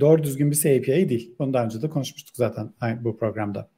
doğru 0.00 0.22
düzgün 0.22 0.50
bir 0.50 0.56
C 0.56 0.78
API 0.78 1.08
değil. 1.08 1.34
Bunu 1.38 1.52
daha 1.52 1.64
önce 1.64 1.82
de 1.82 1.88
konuşmuştuk 1.90 2.36
zaten 2.36 2.72
bu 3.00 3.18
programda. 3.18 3.68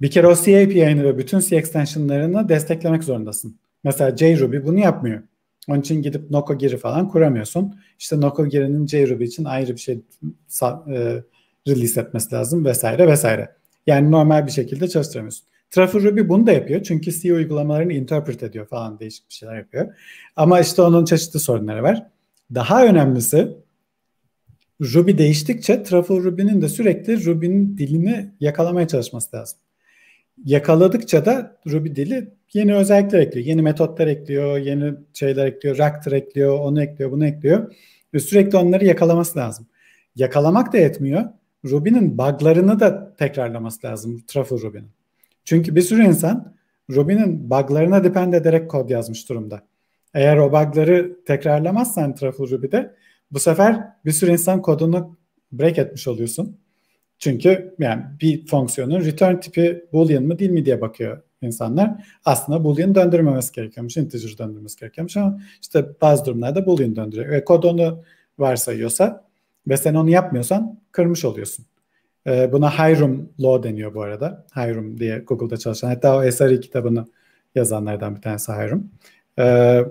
Bir 0.00 0.10
kere 0.10 0.26
o 0.26 0.34
C 0.34 0.62
API'ni 0.62 1.04
ve 1.04 1.18
bütün 1.18 1.38
C 1.40 1.56
extensionlarını 1.56 2.48
desteklemek 2.48 3.04
zorundasın. 3.04 3.56
Mesela 3.84 4.16
JRuby 4.16 4.58
bunu 4.64 4.78
yapmıyor. 4.78 5.22
Onun 5.68 5.80
için 5.80 6.02
gidip 6.02 6.30
Nokogiri 6.30 6.76
falan 6.76 7.08
kuramıyorsun. 7.08 7.74
İşte 7.98 8.20
Nokogiri'nin 8.20 8.86
JRuby 8.86 9.24
için 9.24 9.44
ayrı 9.44 9.72
bir 9.72 9.80
şey 9.80 9.94
e, 10.88 11.22
release 11.68 12.00
etmesi 12.00 12.34
lazım 12.34 12.64
vesaire 12.64 13.06
vesaire. 13.08 13.54
Yani 13.86 14.10
normal 14.10 14.46
bir 14.46 14.52
şekilde 14.52 14.88
çalıştıramıyorsun. 14.88 15.46
Truffle 15.70 16.02
Ruby 16.02 16.28
bunu 16.28 16.46
da 16.46 16.52
yapıyor. 16.52 16.82
Çünkü 16.82 17.12
C 17.12 17.34
uygulamalarını 17.34 17.92
interpret 17.92 18.42
ediyor 18.42 18.66
falan 18.66 18.98
değişik 18.98 19.28
bir 19.28 19.34
şeyler 19.34 19.56
yapıyor. 19.56 19.94
Ama 20.36 20.60
işte 20.60 20.82
onun 20.82 21.04
çeşitli 21.04 21.40
sorunları 21.40 21.82
var. 21.82 22.06
Daha 22.54 22.84
önemlisi 22.84 23.48
Ruby 24.80 25.18
değiştikçe 25.18 25.82
Truffle 25.82 26.14
Ruby'nin 26.14 26.62
de 26.62 26.68
sürekli 26.68 27.24
Ruby'nin 27.24 27.78
dilini 27.78 28.30
yakalamaya 28.40 28.88
çalışması 28.88 29.36
lazım. 29.36 29.58
Yakaladıkça 30.44 31.24
da 31.24 31.56
Ruby 31.66 31.88
dili 31.88 32.30
yeni 32.52 32.74
özellikler 32.74 33.18
ekliyor. 33.18 33.46
Yeni 33.46 33.62
metotlar 33.62 34.06
ekliyor, 34.06 34.58
yeni 34.58 34.94
şeyler 35.14 35.46
ekliyor, 35.46 35.78
Reactor 35.78 36.12
ekliyor, 36.12 36.58
onu 36.58 36.82
ekliyor, 36.82 37.10
bunu 37.10 37.26
ekliyor. 37.26 37.74
Ve 38.14 38.18
sürekli 38.18 38.58
onları 38.58 38.84
yakalaması 38.84 39.38
lazım. 39.38 39.66
Yakalamak 40.16 40.72
da 40.72 40.78
yetmiyor. 40.78 41.24
Ruby'nin 41.64 42.18
buglarını 42.18 42.80
da 42.80 43.16
tekrarlaması 43.16 43.86
lazım 43.86 44.22
Truffle 44.26 44.56
Ruby'nin. 44.56 44.90
Çünkü 45.44 45.76
bir 45.76 45.82
sürü 45.82 46.04
insan 46.04 46.54
Ruby'nin 46.90 47.50
buglarına 47.50 48.04
depend 48.04 48.32
ederek 48.32 48.70
kod 48.70 48.90
yazmış 48.90 49.28
durumda. 49.28 49.62
Eğer 50.14 50.36
o 50.36 50.52
bugları 50.52 51.24
tekrarlamazsan 51.26 52.14
Truffle 52.14 52.56
Ruby'de 52.56 52.94
bu 53.30 53.38
sefer 53.38 53.86
bir 54.04 54.12
sürü 54.12 54.30
insan 54.30 54.62
kodunu 54.62 55.16
break 55.52 55.78
etmiş 55.78 56.08
oluyorsun. 56.08 56.59
Çünkü 57.20 57.74
yani 57.78 58.02
bir 58.20 58.46
fonksiyonun 58.46 59.04
return 59.04 59.36
tipi 59.36 59.84
boolean 59.92 60.22
mı 60.22 60.38
değil 60.38 60.50
mi 60.50 60.64
diye 60.64 60.80
bakıyor 60.80 61.22
insanlar. 61.42 62.06
Aslında 62.24 62.64
boolean 62.64 62.94
döndürmemesi 62.94 63.52
gerekiyormuş, 63.52 63.96
integer 63.96 64.38
döndürmesi 64.38 64.80
gerekiyormuş 64.80 65.16
ama 65.16 65.40
işte 65.62 65.86
bazı 66.00 66.24
durumlarda 66.24 66.66
boolean 66.66 66.96
döndürüyor. 66.96 67.30
Ve 67.30 67.44
kod 67.44 67.62
onu 67.62 68.02
varsayıyorsa 68.38 69.24
ve 69.68 69.76
sen 69.76 69.94
onu 69.94 70.10
yapmıyorsan 70.10 70.80
kırmış 70.92 71.24
oluyorsun. 71.24 71.64
Ee, 72.26 72.52
buna 72.52 72.70
Hiram 72.70 73.28
Law 73.40 73.70
deniyor 73.70 73.94
bu 73.94 74.02
arada. 74.02 74.46
Hiram 74.56 74.98
diye 74.98 75.18
Google'da 75.18 75.56
çalışan. 75.56 75.88
Hatta 75.88 76.16
o 76.16 76.30
SRE 76.30 76.60
kitabını 76.60 77.06
yazanlardan 77.54 78.16
bir 78.16 78.22
tanesi 78.22 78.52
Hiram. 78.52 78.84
Ee, 79.38 79.84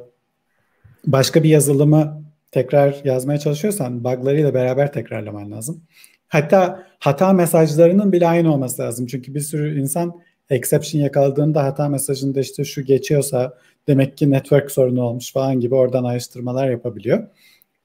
başka 1.08 1.44
bir 1.44 1.50
yazılımı 1.50 2.24
tekrar 2.52 3.02
yazmaya 3.04 3.40
çalışıyorsan 3.40 4.04
buglarıyla 4.04 4.54
beraber 4.54 4.94
tekrarlaman 4.94 5.52
lazım. 5.52 5.82
Hatta 6.30 6.88
hata 7.00 7.34
mesajlarının 7.34 8.12
bile 8.12 8.28
aynı 8.28 8.54
olması 8.54 8.82
lazım. 8.82 9.06
Çünkü 9.06 9.36
bir 9.36 9.40
sürü 9.40 9.80
insan 9.80 10.22
exception 10.50 11.02
yakaladığında 11.02 11.64
hata 11.64 11.90
mesajında 11.90 12.40
işte 12.40 12.64
şu 12.64 12.82
geçiyorsa 12.82 13.58
demek 13.88 14.18
ki 14.18 14.30
network 14.32 14.72
sorunu 14.72 15.02
olmuş 15.04 15.34
falan 15.34 15.60
gibi 15.60 15.76
oradan 15.76 16.04
ayrıştırmalar 16.04 16.70
yapabiliyor. 16.70 17.28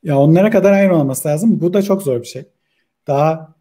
Ya 0.03 0.19
onlara 0.19 0.51
kadar 0.51 0.73
aynı 0.73 1.01
olması 1.01 1.29
lazım. 1.29 1.61
Bu 1.61 1.75
da 1.75 1.83
çok 1.83 2.03
zor 2.03 2.21
bir 2.21 2.27
şey. 2.27 2.45
Daha 3.07 3.55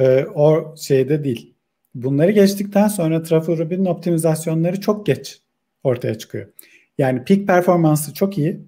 e, 0.00 0.24
o 0.34 0.76
şeyde 0.76 1.24
değil. 1.24 1.54
Bunları 1.94 2.30
geçtikten 2.30 2.88
sonra 2.88 3.22
Truffle 3.22 3.56
Ruby'nin 3.58 3.84
optimizasyonları 3.84 4.80
çok 4.80 5.06
geç 5.06 5.40
ortaya 5.84 6.18
çıkıyor. 6.18 6.48
Yani 6.98 7.24
peak 7.24 7.46
performansı 7.46 8.14
çok 8.14 8.38
iyi 8.38 8.60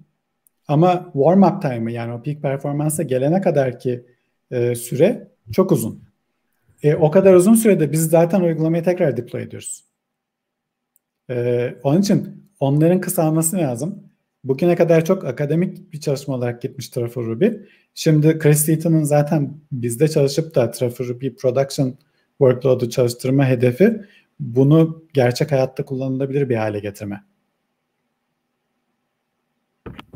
ama 0.67 1.11
warm 1.13 1.43
up 1.43 1.61
time'ı 1.61 1.91
yani 1.91 2.13
o 2.13 2.21
peak 2.23 2.41
performansa 2.41 3.03
gelene 3.03 3.41
kadar 3.41 3.79
ki 3.79 4.05
e, 4.51 4.75
süre 4.75 5.32
çok 5.51 5.71
uzun. 5.71 6.03
E, 6.83 6.95
o 6.95 7.11
kadar 7.11 7.33
uzun 7.33 7.55
sürede 7.55 7.91
biz 7.91 8.09
zaten 8.09 8.41
uygulamayı 8.41 8.83
tekrar 8.83 9.17
deploy 9.17 9.43
ediyoruz. 9.43 9.83
E, 11.29 11.75
onun 11.83 12.01
için 12.01 12.49
onların 12.59 13.01
kısalması 13.01 13.57
lazım. 13.57 14.03
Bugüne 14.43 14.75
kadar 14.75 15.05
çok 15.05 15.25
akademik 15.25 15.93
bir 15.93 15.99
çalışma 15.99 16.35
olarak 16.35 16.61
gitmiş 16.61 16.89
Truffle 16.89 17.21
Ruby. 17.21 17.47
Şimdi 17.93 18.39
Chris 18.39 18.69
Eaton'un 18.69 19.03
zaten 19.03 19.57
bizde 19.71 20.07
çalışıp 20.07 20.55
da 20.55 20.71
Truffle 20.71 21.07
Ruby 21.07 21.29
Production 21.29 21.97
workload'u 22.37 22.89
çalıştırma 22.89 23.45
hedefi 23.45 24.01
bunu 24.39 25.03
gerçek 25.13 25.51
hayatta 25.51 25.85
kullanılabilir 25.85 26.49
bir 26.49 26.55
hale 26.55 26.79
getirme. 26.79 27.23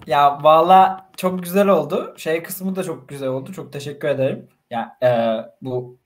Ya 0.07 0.43
valla 0.43 1.09
çok 1.17 1.43
güzel 1.43 1.67
oldu. 1.67 2.13
Şey 2.17 2.43
kısmı 2.43 2.75
da 2.75 2.83
çok 2.83 3.09
güzel 3.09 3.29
oldu. 3.29 3.53
Çok 3.53 3.73
teşekkür 3.73 4.07
ederim. 4.07 4.47
Ya 4.69 4.97
e, 5.03 5.09
bu 5.61 5.97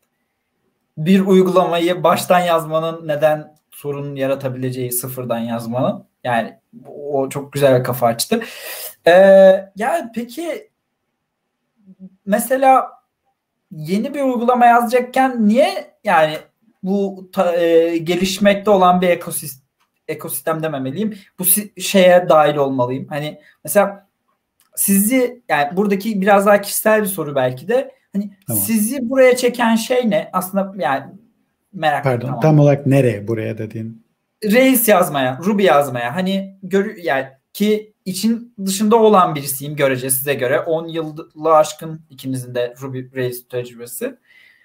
bir 0.97 1.19
uygulamayı 1.19 2.03
baştan 2.03 2.39
yazmanın 2.39 3.07
neden 3.07 3.55
sorun 3.71 4.15
yaratabileceği 4.15 4.91
sıfırdan 4.91 5.39
yazmanın 5.39 6.07
yani 6.23 6.59
o 6.87 7.29
çok 7.29 7.53
güzel 7.53 7.79
bir 7.79 7.83
kafa 7.83 8.07
açtı. 8.07 8.43
Ee, 9.07 9.11
yani 9.75 10.11
peki 10.15 10.71
mesela 12.25 12.91
yeni 13.71 14.13
bir 14.13 14.21
uygulama 14.21 14.65
yazacakken 14.65 15.47
niye 15.47 15.95
yani 16.03 16.37
bu 16.83 17.29
ta, 17.33 17.55
e, 17.55 17.97
gelişmekte 17.97 18.71
olan 18.71 19.01
bir 19.01 19.09
ekosistem 19.09 19.61
ekosistem 20.07 20.63
dememeliyim. 20.63 21.17
Bu 21.39 21.45
şeye 21.81 22.29
dahil 22.29 22.55
olmalıyım. 22.55 23.07
Hani 23.07 23.41
mesela 23.63 24.07
sizi 24.75 25.43
yani 25.49 25.77
buradaki 25.77 26.21
biraz 26.21 26.45
daha 26.45 26.61
kişisel 26.61 27.01
bir 27.01 27.07
soru 27.07 27.35
belki 27.35 27.67
de 27.67 27.95
hani 28.13 28.31
tamam. 28.47 28.63
sizi 28.63 29.09
buraya 29.09 29.35
çeken 29.37 29.75
şey 29.75 30.09
ne? 30.09 30.29
Aslında 30.33 30.73
yani 30.77 31.05
merak 31.73 32.03
Pardon, 32.03 32.27
tamam. 32.27 32.41
tam 32.41 32.59
olarak 32.59 32.87
nereye 32.87 33.27
buraya 33.27 33.57
dediğin? 33.57 34.03
Reis 34.43 34.87
yazmaya, 34.87 35.39
Ruby 35.45 35.63
yazmaya. 35.63 36.15
Hani 36.15 36.57
gör 36.63 36.95
yani 36.95 37.27
ki 37.53 37.93
için 38.05 38.53
dışında 38.65 38.95
olan 38.95 39.35
birisiyim 39.35 39.75
görece 39.75 40.09
size 40.09 40.33
göre. 40.33 40.59
10 40.59 40.87
yılı 40.87 41.55
aşkın 41.55 42.01
ikinizin 42.09 42.55
de 42.55 42.73
Ruby 42.81 43.17
Rails 43.17 43.47
tecrübesi. 43.47 44.15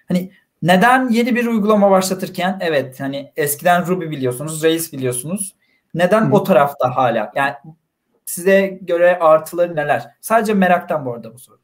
Hani 0.09 0.31
neden 0.63 1.09
yeni 1.09 1.35
bir 1.35 1.47
uygulama 1.47 1.91
başlatırken 1.91 2.59
evet 2.61 3.01
hani 3.01 3.33
eskiden 3.37 3.87
Ruby 3.87 4.11
biliyorsunuz, 4.11 4.65
Rails 4.65 4.93
biliyorsunuz. 4.93 5.57
Neden 5.95 6.31
Hı. 6.31 6.33
o 6.35 6.45
tarafta 6.45 6.97
hala? 6.97 7.33
Yani 7.35 7.55
size 8.25 8.79
göre 8.83 9.19
artıları 9.19 9.77
neler? 9.77 10.07
Sadece 10.21 10.55
meraktan 10.55 11.07
bu 11.07 11.13
arada 11.13 11.35
bu 11.35 11.39
soru. 11.39 11.59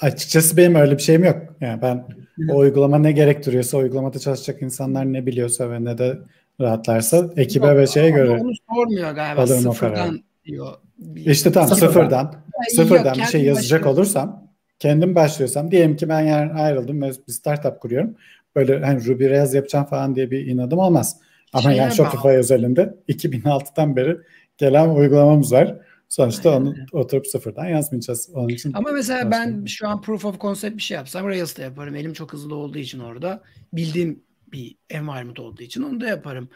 Açıkçası 0.00 0.56
benim 0.56 0.74
öyle 0.74 0.96
bir 0.96 1.02
şeyim 1.02 1.24
yok. 1.24 1.36
Yani 1.60 1.82
ben 1.82 2.04
o 2.50 2.56
uygulama 2.56 2.98
ne 2.98 3.12
gerektiriyorsa, 3.12 3.78
uygulamada 3.78 4.18
çalışacak 4.18 4.62
insanlar 4.62 5.12
ne 5.12 5.26
biliyorsa 5.26 5.70
ve 5.70 5.84
ne 5.84 5.98
de 5.98 6.18
rahatlarsa 6.60 7.30
ekibe 7.36 7.66
yok, 7.66 7.76
ve 7.76 7.86
şeye 7.86 8.10
göre. 8.10 8.30
Onu 8.30 8.52
sormuyor 8.70 9.12
galiba. 9.12 9.46
Sıfırdan 9.46 10.20
diyor. 10.44 10.74
İşte 11.16 11.52
tam 11.52 11.68
sıfırdan. 11.68 11.90
Sıfırdan, 11.90 12.34
sıfırdan 12.76 13.14
bir 13.18 13.24
şey 13.24 13.44
yazacak 13.44 13.80
başlıyor. 13.80 13.96
olursam 13.96 14.48
kendim 14.78 15.14
başlıyorsam 15.14 15.70
diyelim 15.70 15.96
ki 15.96 16.08
ben 16.08 16.20
yarın 16.20 16.56
ayrıldım 16.56 17.02
ve 17.02 17.10
bir 17.28 17.32
startup 17.32 17.80
kuruyorum. 17.80 18.14
Böyle 18.56 18.84
hani 18.84 19.06
Ruby 19.06 19.30
Rails 19.30 19.54
yapacağım 19.54 19.84
falan 19.84 20.14
diye 20.14 20.30
bir 20.30 20.46
inadım 20.46 20.78
olmaz. 20.78 21.16
Ama 21.52 21.62
Şeye 21.62 21.76
yani 21.76 21.94
Shopify 21.94 22.28
özelinde 22.28 22.94
2006'dan 23.08 23.96
beri 23.96 24.16
gelen 24.58 24.88
uygulamamız 24.88 25.52
var. 25.52 25.76
Sonuçta 26.08 26.50
Aynen. 26.50 26.60
onu 26.60 26.74
oturup 26.92 27.26
sıfırdan 27.26 27.66
yazmayacağız. 27.66 28.30
Onun 28.34 28.48
için 28.48 28.72
Ama 28.74 28.92
mesela 28.92 29.30
ben 29.30 29.64
şu 29.64 29.88
an 29.88 30.00
proof 30.00 30.24
of 30.24 30.40
concept 30.40 30.76
bir 30.76 30.82
şey 30.82 30.94
yapsam 30.94 31.26
Rails'ta 31.26 31.62
yaparım. 31.62 31.94
Elim 31.94 32.12
çok 32.12 32.32
hızlı 32.32 32.54
olduğu 32.54 32.78
için 32.78 32.98
orada. 32.98 33.42
Bildiğim 33.72 34.22
bir 34.52 34.76
environment 34.90 35.38
olduğu 35.38 35.62
için 35.62 35.82
onu 35.82 36.00
da 36.00 36.06
yaparım. 36.06 36.48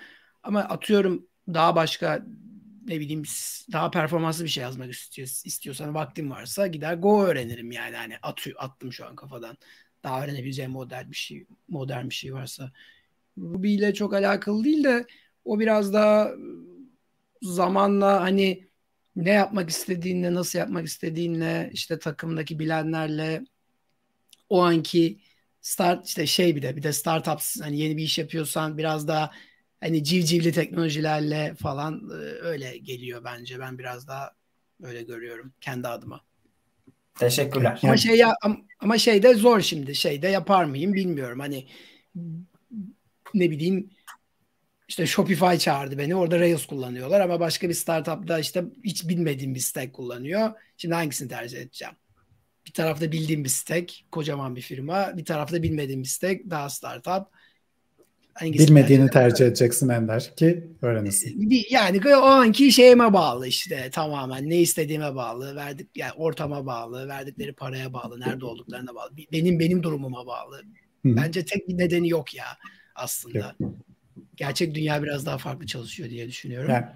Ama 0.43 0.61
atıyorum 0.61 1.27
daha 1.49 1.77
başka 1.77 2.27
ne 2.87 3.01
bileyim 3.01 3.23
daha 3.73 3.91
performanslı 3.91 4.45
bir 4.45 4.49
şey 4.49 4.63
yazmak 4.63 4.91
istiyor, 4.91 5.29
istiyorsan 5.45 5.95
vaktim 5.95 6.31
varsa 6.31 6.67
gider 6.67 6.95
Go 6.95 7.25
öğrenirim 7.25 7.73
yani 7.73 7.97
hani 7.97 8.15
atıyor 8.23 8.57
attım 8.59 8.93
şu 8.93 9.07
an 9.07 9.17
kafadan. 9.17 9.57
Daha 10.05 10.25
öğrenebileceğim 10.25 10.71
modern 10.71 11.11
bir 11.11 11.17
şey 11.17 11.47
modern 11.69 12.09
bir 12.09 12.15
şey 12.15 12.35
varsa. 12.35 12.73
Ruby 13.39 13.75
ile 13.75 13.95
çok 13.95 14.15
alakalı 14.15 14.65
değil 14.65 14.85
de 14.85 15.07
o 15.45 15.61
biraz 15.61 15.93
daha 15.93 16.31
zamanla 17.43 18.21
hani 18.21 18.72
ne 19.17 19.31
yapmak 19.31 19.71
istediğinle, 19.71 20.35
nasıl 20.35 20.59
yapmak 20.59 20.87
istediğinle, 20.87 21.71
işte 21.73 21.99
takımdaki 21.99 22.59
bilenlerle 22.59 23.45
o 24.49 24.63
anki 24.63 25.19
start 25.61 26.07
işte 26.07 26.27
şey 26.27 26.57
bir 26.57 26.63
de 26.63 26.77
bir 26.77 26.83
de 26.83 26.93
startups 26.93 27.61
hani 27.61 27.79
yeni 27.79 27.97
bir 27.97 28.03
iş 28.03 28.19
yapıyorsan 28.19 28.79
biraz 28.79 29.09
daha 29.09 29.31
hani 29.81 30.05
civcivli 30.05 30.53
teknolojilerle 30.53 31.55
falan 31.55 32.11
e, 32.11 32.15
öyle 32.43 32.79
geliyor 32.79 33.25
bence. 33.25 33.61
Ben 33.61 33.79
biraz 33.79 34.09
daha 34.09 34.33
öyle 34.83 35.03
görüyorum 35.03 35.53
kendi 35.61 35.89
adıma. 35.89 36.21
Teşekkürler. 37.19 37.81
Ama 37.83 37.97
şey 37.97 38.17
ya 38.17 38.35
ama 38.81 38.99
şey 38.99 39.23
de 39.23 39.35
zor 39.35 39.61
şimdi. 39.61 39.95
Şey 39.95 40.23
de 40.23 40.29
yapar 40.29 40.65
mıyım 40.65 40.95
bilmiyorum. 40.95 41.41
Hani 41.41 41.67
ne 43.35 43.51
bileyim 43.51 43.91
işte 44.93 45.07
Shopify 45.07 45.57
çağırdı 45.59 45.99
beni. 45.99 46.15
Orada 46.15 46.39
Rails 46.39 46.67
kullanıyorlar 46.67 47.21
ama 47.21 47.41
başka 47.41 47.69
bir 47.69 47.75
startupta 47.75 48.39
işte 48.39 48.65
hiç 48.85 49.09
bilmediğim 49.09 49.55
bir 49.55 49.61
stack 49.61 49.93
kullanıyor. 49.93 50.51
Şimdi 50.77 50.95
hangisini 50.95 51.29
tercih 51.29 51.59
edeceğim? 51.59 51.95
Bir 52.67 52.73
tarafta 52.73 53.13
bildiğim 53.13 53.45
bir 53.45 53.49
stack, 53.49 53.93
kocaman 54.11 54.57
bir 54.57 54.61
firma. 54.61 55.17
Bir 55.17 55.25
tarafta 55.25 55.63
bilmediğim 55.63 56.03
bir 56.03 56.09
stack, 56.09 56.51
daha 56.51 56.71
startup. 56.71 57.27
Hangisini 58.35 58.67
Bilmediğini 58.67 59.11
tercih, 59.11 59.13
tercih 59.13 59.47
edeceksin 59.47 59.89
Ender 59.89 60.37
ki 60.37 60.69
öğrenesin. 60.83 61.65
Yani 61.71 62.17
o 62.17 62.23
anki 62.23 62.73
şeyime 62.73 63.13
bağlı 63.13 63.47
işte 63.49 63.91
tamamen 63.93 64.51
ne 64.51 64.61
istediğime 64.61 65.15
bağlı, 65.15 65.57
verdik 65.57 65.89
yani 65.97 66.13
ortama 66.13 66.67
bağlı, 66.67 67.09
verdikleri 67.09 67.53
paraya 67.53 67.93
bağlı, 67.93 68.21
nerede 68.21 68.45
olduklarına 68.45 68.95
bağlı. 68.95 69.11
Benim 69.33 69.59
benim 69.59 69.83
durumuma 69.83 70.27
bağlı. 70.27 70.57
Hı-hı. 70.57 71.17
Bence 71.17 71.45
tek 71.45 71.69
bir 71.69 71.79
nedeni 71.79 72.09
yok 72.09 72.35
ya 72.35 72.47
aslında. 72.95 73.57
Yok 73.61 73.73
gerçek 74.37 74.75
dünya 74.75 75.03
biraz 75.03 75.27
daha 75.27 75.39
farklı 75.39 75.67
çalışıyor 75.67 76.11
diye 76.11 76.29
düşünüyorum. 76.29 76.71
Yani, 76.71 76.87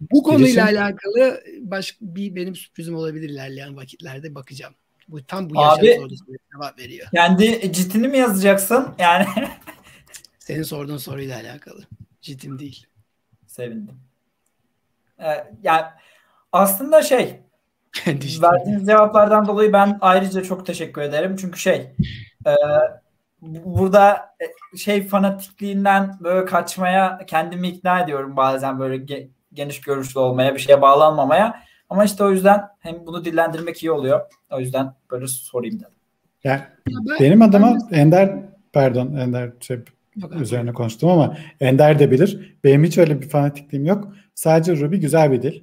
bu 0.00 0.22
konuyla 0.22 0.46
girişim... 0.46 0.78
alakalı 0.78 1.42
başka 1.60 1.96
bir 2.00 2.36
benim 2.36 2.56
sürprizim 2.56 2.96
olabilir 2.96 3.28
ilerleyen 3.28 3.76
vakitlerde 3.76 4.34
bakacağım. 4.34 4.74
Bu 5.08 5.26
tam 5.26 5.50
bu 5.50 5.54
yaşam 5.54 6.00
sorusuna 6.02 6.36
cevap 6.52 6.78
veriyor. 6.78 7.08
Kendi 7.14 7.72
cidini 7.72 8.08
mi 8.08 8.18
yazacaksın? 8.18 8.88
Yani 8.98 9.26
senin 10.38 10.62
sorduğun 10.62 10.96
soruyla 10.96 11.40
alakalı. 11.40 11.84
Ciddim 12.20 12.58
değil. 12.58 12.86
Sevindim. 13.46 13.94
Ee, 15.18 15.52
yani 15.62 15.84
aslında 16.52 17.02
şey 17.02 17.40
verdiğiniz 18.42 18.86
cevaplardan 18.86 19.46
dolayı 19.46 19.72
ben 19.72 19.98
ayrıca 20.00 20.42
çok 20.42 20.66
teşekkür 20.66 21.00
ederim. 21.00 21.36
Çünkü 21.36 21.58
şey 21.58 21.92
e, 22.46 22.52
burada 23.42 24.16
e, 24.40 24.76
şey 24.76 25.06
fanatikliğinden 25.06 26.16
böyle 26.20 26.44
kaçmaya 26.44 27.20
kendimi 27.26 27.68
ikna 27.68 28.00
ediyorum 28.00 28.36
bazen 28.36 28.78
böyle 28.78 28.96
ge- 28.96 29.28
geniş 29.52 29.80
görüşlü 29.80 30.20
olmaya 30.20 30.54
bir 30.54 30.60
şeye 30.60 30.82
bağlanmamaya 30.82 31.62
ama 31.90 32.04
işte 32.04 32.24
o 32.24 32.30
yüzden 32.30 32.62
hem 32.78 33.06
bunu 33.06 33.24
dillendirmek 33.24 33.82
iyi 33.82 33.90
oluyor 33.90 34.20
o 34.50 34.60
yüzden 34.60 34.94
böyle 35.10 35.26
sorayım 35.26 35.80
dedim. 35.80 35.90
Yani 36.44 36.60
ben, 36.88 37.16
benim 37.20 37.42
adıma. 37.42 37.78
Ender 37.90 38.38
pardon 38.72 39.14
Ender 39.16 39.50
şey, 39.60 39.78
üzerine 40.40 40.72
konuştum 40.72 41.10
ama 41.10 41.36
Ender 41.60 41.98
de 41.98 42.10
bilir. 42.10 42.56
Benim 42.64 42.84
hiç 42.84 42.98
öyle 42.98 43.22
bir 43.22 43.28
fanatikliğim 43.28 43.86
yok. 43.86 44.12
Sadece 44.34 44.76
Ruby 44.76 44.96
güzel 44.96 45.32
bir 45.32 45.42
dil. 45.42 45.62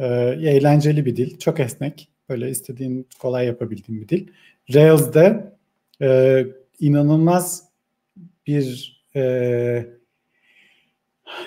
Ee, 0.00 0.06
eğlenceli 0.42 1.06
bir 1.06 1.16
dil. 1.16 1.38
Çok 1.38 1.60
esnek. 1.60 2.08
Böyle 2.28 2.50
istediğin 2.50 3.08
kolay 3.20 3.46
yapabildiğin 3.46 4.02
bir 4.02 4.08
dil. 4.08 4.28
Rails'de 4.74 5.52
e, 6.02 6.44
inanılmaz 6.82 7.64
bir 8.46 8.96
e, 9.16 9.22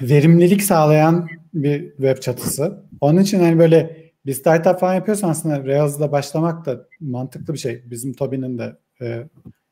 verimlilik 0.01 0.63
sağlayan 0.63 1.27
bir 1.53 1.91
web 1.91 2.17
çatısı. 2.17 2.83
Onun 3.01 3.21
için 3.21 3.39
hani 3.39 3.59
böyle 3.59 4.05
bir 4.25 4.33
startup 4.33 4.79
falan 4.79 4.93
yapıyorsan 4.93 5.29
aslında 5.29 5.65
Rails'la 5.65 6.11
başlamak 6.11 6.65
da 6.65 6.87
mantıklı 6.99 7.53
bir 7.53 7.59
şey. 7.59 7.83
Bizim 7.85 8.13
Toby'nin 8.13 8.57
de 8.57 8.75
e, 9.01 9.27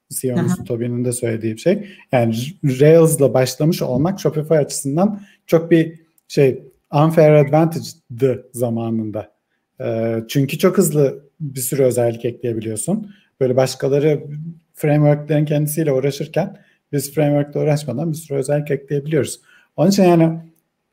CEO'muz 0.09 0.63
Toby'nin 0.65 1.05
de 1.05 1.11
söylediği 1.11 1.53
bir 1.53 1.59
şey. 1.59 1.87
Yani 2.11 2.35
Rails'la 2.63 3.33
başlamış 3.33 3.81
olmak 3.81 4.19
Shopify 4.19 4.53
açısından 4.53 5.21
çok 5.47 5.71
bir 5.71 5.99
şey 6.27 6.63
unfair 6.93 7.31
advantage'dı 7.31 8.49
zamanında. 8.53 9.33
E, 9.81 10.17
çünkü 10.27 10.57
çok 10.57 10.77
hızlı 10.77 11.29
bir 11.39 11.59
sürü 11.59 11.83
özellik 11.83 12.25
ekleyebiliyorsun. 12.25 13.13
Böyle 13.39 13.55
başkaları 13.55 14.23
frameworklerin 14.73 15.45
kendisiyle 15.45 15.91
uğraşırken 15.91 16.57
biz 16.91 17.13
frameworkle 17.13 17.59
uğraşmadan 17.59 18.11
bir 18.11 18.17
sürü 18.17 18.37
özellik 18.37 18.71
ekleyebiliyoruz. 18.71 19.41
Onun 19.75 19.89
için 19.89 20.03
yani 20.03 20.39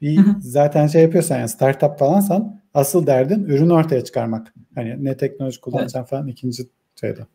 bir 0.00 0.16
hı 0.16 0.20
hı. 0.22 0.36
zaten 0.40 0.86
şey 0.86 1.02
yapıyorsan 1.02 1.38
yani 1.38 1.48
startup 1.48 1.98
falansan 1.98 2.60
asıl 2.74 3.06
derdin 3.06 3.44
ürün 3.44 3.70
ortaya 3.70 4.04
çıkarmak. 4.04 4.54
Hani 4.74 5.04
ne 5.04 5.16
teknoloji 5.16 5.60
kullanacaksın 5.60 5.98
evet. 5.98 6.08
falan 6.08 6.28
ikinci 6.28 6.62
şeyde. 7.00 7.26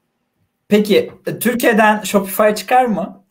Peki 0.68 1.12
Türkiye'den 1.40 2.02
Shopify 2.02 2.50
çıkar 2.56 2.86
mı? 2.86 3.24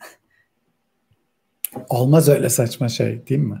Olmaz 1.89 2.29
öyle 2.29 2.49
saçma 2.49 2.89
şey 2.89 3.27
değil 3.27 3.41
mi? 3.41 3.59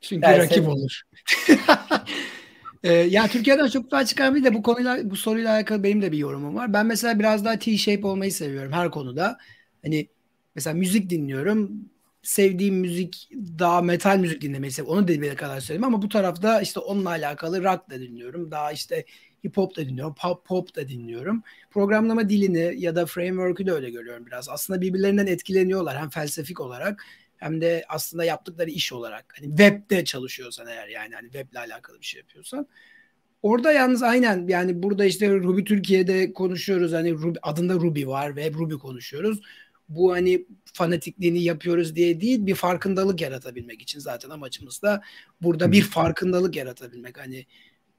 Çünkü 0.00 0.22
Derse... 0.22 0.42
rakip 0.42 0.68
olur. 0.68 1.00
Ee, 2.84 2.92
ya 2.92 3.28
Türkiye'den 3.28 3.66
çok 3.66 3.90
daha 3.90 4.04
çıkan 4.04 4.44
de 4.44 4.54
bu 4.54 4.62
konuyla 4.62 5.10
bu 5.10 5.16
soruyla 5.16 5.54
alakalı 5.54 5.82
benim 5.82 6.02
de 6.02 6.12
bir 6.12 6.18
yorumum 6.18 6.54
var. 6.56 6.72
Ben 6.72 6.86
mesela 6.86 7.18
biraz 7.18 7.44
daha 7.44 7.58
T-shape 7.58 8.06
olmayı 8.06 8.32
seviyorum 8.32 8.72
her 8.72 8.90
konuda. 8.90 9.38
Hani 9.82 10.08
mesela 10.54 10.74
müzik 10.74 11.10
dinliyorum. 11.10 11.70
Sevdiğim 12.22 12.74
müzik 12.74 13.30
daha 13.58 13.82
metal 13.82 14.18
müzik 14.18 14.42
dinlemeyi 14.42 14.70
seviyorum. 14.72 14.98
Onu 14.98 15.08
dediğime 15.08 15.36
kadar 15.36 15.60
söyleyeyim 15.60 15.84
ama 15.84 16.02
bu 16.02 16.08
tarafta 16.08 16.60
işte 16.60 16.80
onunla 16.80 17.10
alakalı 17.10 17.64
rock 17.64 17.90
da 17.90 18.00
dinliyorum. 18.00 18.50
Daha 18.50 18.72
işte 18.72 19.04
hip 19.46 19.56
hop 19.56 19.76
da 19.76 19.80
dinliyorum, 19.88 20.14
pop, 20.22 20.44
pop 20.46 20.76
da 20.76 20.88
dinliyorum. 20.88 21.42
Programlama 21.70 22.28
dilini 22.28 22.74
ya 22.82 22.96
da 22.96 23.06
framework'ü 23.06 23.66
de 23.66 23.72
öyle 23.72 23.90
görüyorum 23.90 24.26
biraz. 24.26 24.48
Aslında 24.48 24.80
birbirlerinden 24.80 25.26
etkileniyorlar 25.26 25.98
hem 25.98 26.10
felsefik 26.10 26.60
olarak 26.60 27.04
hem 27.44 27.60
de 27.60 27.84
aslında 27.88 28.24
yaptıkları 28.24 28.70
iş 28.70 28.92
olarak 28.92 29.34
hani 29.36 29.48
webde 29.48 30.04
çalışıyorsan 30.04 30.66
eğer 30.66 30.88
yani 30.88 31.14
hani 31.14 31.24
weble 31.24 31.58
alakalı 31.58 32.00
bir 32.00 32.04
şey 32.06 32.18
yapıyorsan 32.18 32.68
Orada 33.42 33.72
yalnız 33.72 34.02
aynen 34.02 34.48
yani 34.48 34.82
burada 34.82 35.04
işte 35.04 35.30
Ruby 35.30 35.62
Türkiye'de 35.62 36.32
konuşuyoruz 36.32 36.92
hani 36.92 37.12
Ruby, 37.12 37.38
adında 37.42 37.74
Ruby 37.74 38.06
var 38.06 38.36
ve 38.36 38.50
Ruby 38.50 38.74
konuşuyoruz. 38.74 39.40
Bu 39.88 40.12
hani 40.12 40.46
fanatikliğini 40.64 41.42
yapıyoruz 41.42 41.96
diye 41.96 42.20
değil 42.20 42.46
bir 42.46 42.54
farkındalık 42.54 43.20
yaratabilmek 43.20 43.82
için 43.82 43.98
zaten 43.98 44.30
amacımız 44.30 44.82
da 44.82 45.02
burada 45.42 45.72
bir 45.72 45.82
farkındalık 45.82 46.56
yaratabilmek. 46.56 47.18
Hani 47.18 47.46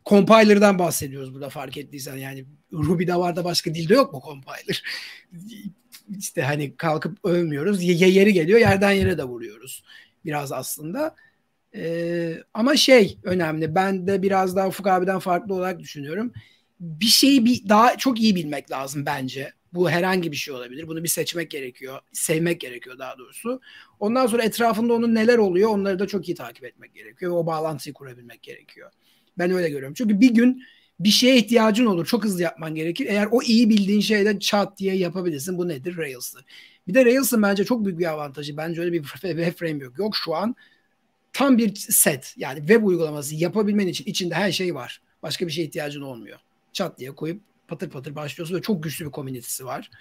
compiler'dan 0.05 0.79
bahsediyoruz 0.79 1.33
burada 1.33 1.49
fark 1.49 1.77
ettiysen 1.77 2.17
yani 2.17 2.45
Ruby'de 2.73 3.15
var 3.15 3.35
da 3.35 3.43
başka 3.43 3.75
dilde 3.75 3.93
yok 3.93 4.13
mu 4.13 4.21
compiler? 4.25 4.83
İşte 6.19 6.41
hani 6.41 6.77
kalkıp 6.77 7.17
övmüyoruz. 7.25 7.83
Ye 7.83 8.09
yeri 8.09 8.33
geliyor 8.33 8.59
yerden 8.59 8.91
yere 8.91 9.17
de 9.17 9.23
vuruyoruz 9.23 9.83
biraz 10.25 10.51
aslında. 10.51 11.15
Ee, 11.75 12.37
ama 12.53 12.75
şey 12.75 13.17
önemli. 13.23 13.75
Ben 13.75 14.07
de 14.07 14.21
biraz 14.21 14.55
daha 14.55 14.67
Ufuk 14.67 14.87
abiden 14.87 15.19
farklı 15.19 15.53
olarak 15.53 15.79
düşünüyorum. 15.79 16.33
Bir 16.79 17.05
şeyi 17.05 17.45
bir 17.45 17.69
daha 17.69 17.97
çok 17.97 18.21
iyi 18.21 18.35
bilmek 18.35 18.71
lazım 18.71 19.05
bence. 19.05 19.53
Bu 19.73 19.89
herhangi 19.89 20.31
bir 20.31 20.37
şey 20.37 20.53
olabilir. 20.53 20.87
Bunu 20.87 21.03
bir 21.03 21.09
seçmek 21.09 21.51
gerekiyor. 21.51 21.99
Sevmek 22.11 22.61
gerekiyor 22.61 22.99
daha 22.99 23.17
doğrusu. 23.17 23.61
Ondan 23.99 24.27
sonra 24.27 24.43
etrafında 24.43 24.93
onun 24.93 25.15
neler 25.15 25.37
oluyor 25.37 25.69
onları 25.69 25.99
da 25.99 26.07
çok 26.07 26.29
iyi 26.29 26.35
takip 26.35 26.65
etmek 26.65 26.93
gerekiyor. 26.93 27.31
Ve 27.31 27.35
o 27.35 27.45
bağlantıyı 27.45 27.93
kurabilmek 27.93 28.43
gerekiyor. 28.43 28.91
Ben 29.37 29.51
öyle 29.51 29.69
görüyorum. 29.69 29.93
Çünkü 29.93 30.19
bir 30.19 30.33
gün 30.33 30.63
bir 30.99 31.09
şeye 31.09 31.37
ihtiyacın 31.37 31.85
olur. 31.85 32.05
Çok 32.05 32.23
hızlı 32.23 32.41
yapman 32.41 32.75
gerekir. 32.75 33.05
Eğer 33.09 33.27
o 33.31 33.41
iyi 33.41 33.69
bildiğin 33.69 34.01
şeyde 34.01 34.39
çat 34.39 34.77
diye 34.77 34.95
yapabilirsin. 34.95 35.57
Bu 35.57 35.67
nedir? 35.67 35.97
Rails'tır. 35.97 36.45
Bir 36.87 36.93
de 36.93 37.05
Rails'ın 37.05 37.43
bence 37.43 37.65
çok 37.65 37.85
büyük 37.85 37.99
bir 37.99 38.11
avantajı. 38.11 38.57
Bence 38.57 38.81
öyle 38.81 38.93
bir 38.93 39.03
web 39.03 39.53
framework 39.53 39.99
yok 39.99 40.15
şu 40.15 40.35
an. 40.35 40.55
Tam 41.33 41.57
bir 41.57 41.75
set 41.75 42.33
yani 42.37 42.59
web 42.59 42.83
uygulaması 42.83 43.35
yapabilmen 43.35 43.87
için 43.87 44.05
içinde 44.05 44.35
her 44.35 44.51
şey 44.51 44.75
var. 44.75 45.01
Başka 45.23 45.47
bir 45.47 45.51
şeye 45.51 45.63
ihtiyacın 45.63 46.01
olmuyor. 46.01 46.39
Çat 46.73 46.99
diye 46.99 47.11
koyup 47.11 47.41
patır 47.67 47.89
patır 47.89 48.15
başlıyorsun 48.15 48.55
ve 48.55 48.61
çok 48.61 48.83
güçlü 48.83 49.05
bir 49.05 49.11
komünitesi 49.11 49.65
var. 49.65 49.91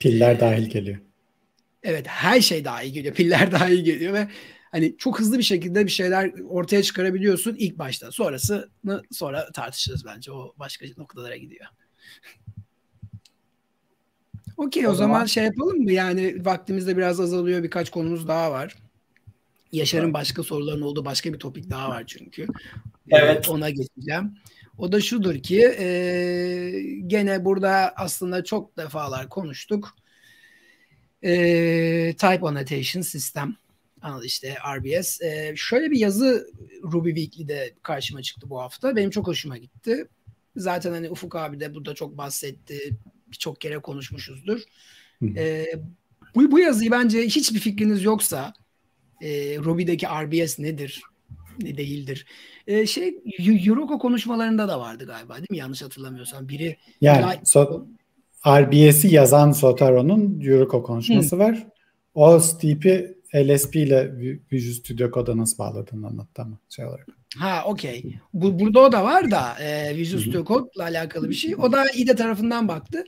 Piller 0.00 0.40
dahil 0.40 0.70
geliyor. 0.70 0.98
Evet 1.82 2.06
her 2.06 2.40
şey 2.40 2.64
dahil 2.64 2.92
geliyor. 2.92 3.14
Piller 3.14 3.52
dahil 3.60 3.84
geliyor 3.84 4.12
ve 4.14 4.28
hani 4.72 4.96
çok 4.98 5.20
hızlı 5.20 5.38
bir 5.38 5.42
şekilde 5.42 5.86
bir 5.86 5.90
şeyler 5.90 6.32
ortaya 6.48 6.82
çıkarabiliyorsun 6.82 7.56
ilk 7.58 7.78
başta. 7.78 8.12
Sonrasını 8.12 9.02
sonra 9.10 9.52
tartışırız 9.52 10.04
bence. 10.04 10.32
O 10.32 10.54
başka 10.58 10.86
noktalara 10.96 11.36
gidiyor. 11.36 11.66
Okey 14.56 14.86
o, 14.86 14.90
o 14.90 14.94
zaman, 14.94 15.14
zaman 15.14 15.26
şey 15.26 15.44
yapalım 15.44 15.78
mı? 15.78 15.92
Yani 15.92 16.44
vaktimiz 16.44 16.86
de 16.86 16.96
biraz 16.96 17.20
azalıyor. 17.20 17.62
Birkaç 17.62 17.90
konumuz 17.90 18.28
daha 18.28 18.52
var. 18.52 18.76
Yaşar'ın 19.72 20.14
başka 20.14 20.42
soruların 20.42 20.82
olduğu 20.82 21.04
başka 21.04 21.32
bir 21.32 21.38
topik 21.38 21.70
daha 21.70 21.88
var 21.88 22.04
çünkü. 22.06 22.46
Evet. 23.10 23.48
Ona 23.48 23.70
geçeceğim. 23.70 24.34
O 24.78 24.92
da 24.92 25.00
şudur 25.00 25.34
ki 25.34 25.60
e, 25.78 25.86
gene 27.06 27.44
burada 27.44 27.92
aslında 27.96 28.44
çok 28.44 28.76
defalar 28.76 29.28
konuştuk. 29.28 29.96
E, 31.22 31.34
type 32.18 32.46
annotation 32.46 33.02
sistem 33.02 33.56
işte 34.24 34.56
RBS. 34.76 35.22
Ee, 35.22 35.52
şöyle 35.56 35.90
bir 35.90 35.98
yazı 35.98 36.46
Ruby 36.82 37.08
Weekly'de 37.08 37.74
karşıma 37.82 38.22
çıktı 38.22 38.50
bu 38.50 38.60
hafta. 38.60 38.96
Benim 38.96 39.10
çok 39.10 39.26
hoşuma 39.26 39.56
gitti. 39.56 40.08
Zaten 40.56 40.92
hani 40.92 41.10
Ufuk 41.10 41.36
abi 41.36 41.60
de 41.60 41.74
burada 41.74 41.94
çok 41.94 42.18
bahsetti. 42.18 42.96
Birçok 43.26 43.60
kere 43.60 43.78
konuşmuşuzdur. 43.78 44.60
Ee, 45.36 45.66
bu, 46.34 46.52
bu 46.52 46.58
yazıyı 46.58 46.90
bence 46.90 47.22
hiçbir 47.22 47.58
fikriniz 47.58 48.02
yoksa 48.04 48.52
e, 49.20 49.58
Ruby'deki 49.58 50.06
RBS 50.06 50.58
nedir? 50.58 51.02
Ne 51.62 51.76
değildir? 51.76 52.26
Ee, 52.66 52.86
şey 52.86 53.18
Euroko 53.66 53.98
konuşmalarında 53.98 54.68
da 54.68 54.80
vardı 54.80 55.06
galiba 55.06 55.36
değil 55.36 55.50
mi? 55.50 55.56
Yanlış 55.56 55.82
hatırlamıyorsam. 55.82 56.48
Biri 56.48 56.76
yani 57.00 57.40
so, 57.44 57.86
RBS'i 58.46 59.14
yazan 59.14 59.52
Sotaro'nun 59.52 60.40
Euroko 60.40 60.82
konuşması 60.82 61.36
Hı. 61.36 61.40
var. 61.40 61.66
O 62.14 62.40
Steep'i 62.40 63.14
LSP 63.34 63.76
ile 63.76 64.12
Visual 64.52 64.74
Studio 64.74 65.10
Code'a 65.10 65.36
nasıl 65.36 65.58
bağladığını 65.58 66.06
anlattı 66.06 66.42
ama 66.42 66.58
şey 66.68 66.84
olarak. 66.84 67.08
Ha 67.36 67.62
okey. 67.66 68.16
Bu, 68.34 68.58
burada 68.58 68.80
o 68.80 68.92
da 68.92 69.04
var 69.04 69.30
da 69.30 69.58
e, 69.60 69.96
Visual 69.96 70.20
Studio 70.20 70.44
Code 70.44 70.70
ile 70.76 70.82
alakalı 70.82 71.30
bir 71.30 71.34
şey. 71.34 71.54
O 71.56 71.72
da 71.72 71.90
IDE 71.90 72.16
tarafından 72.16 72.68
baktı. 72.68 73.04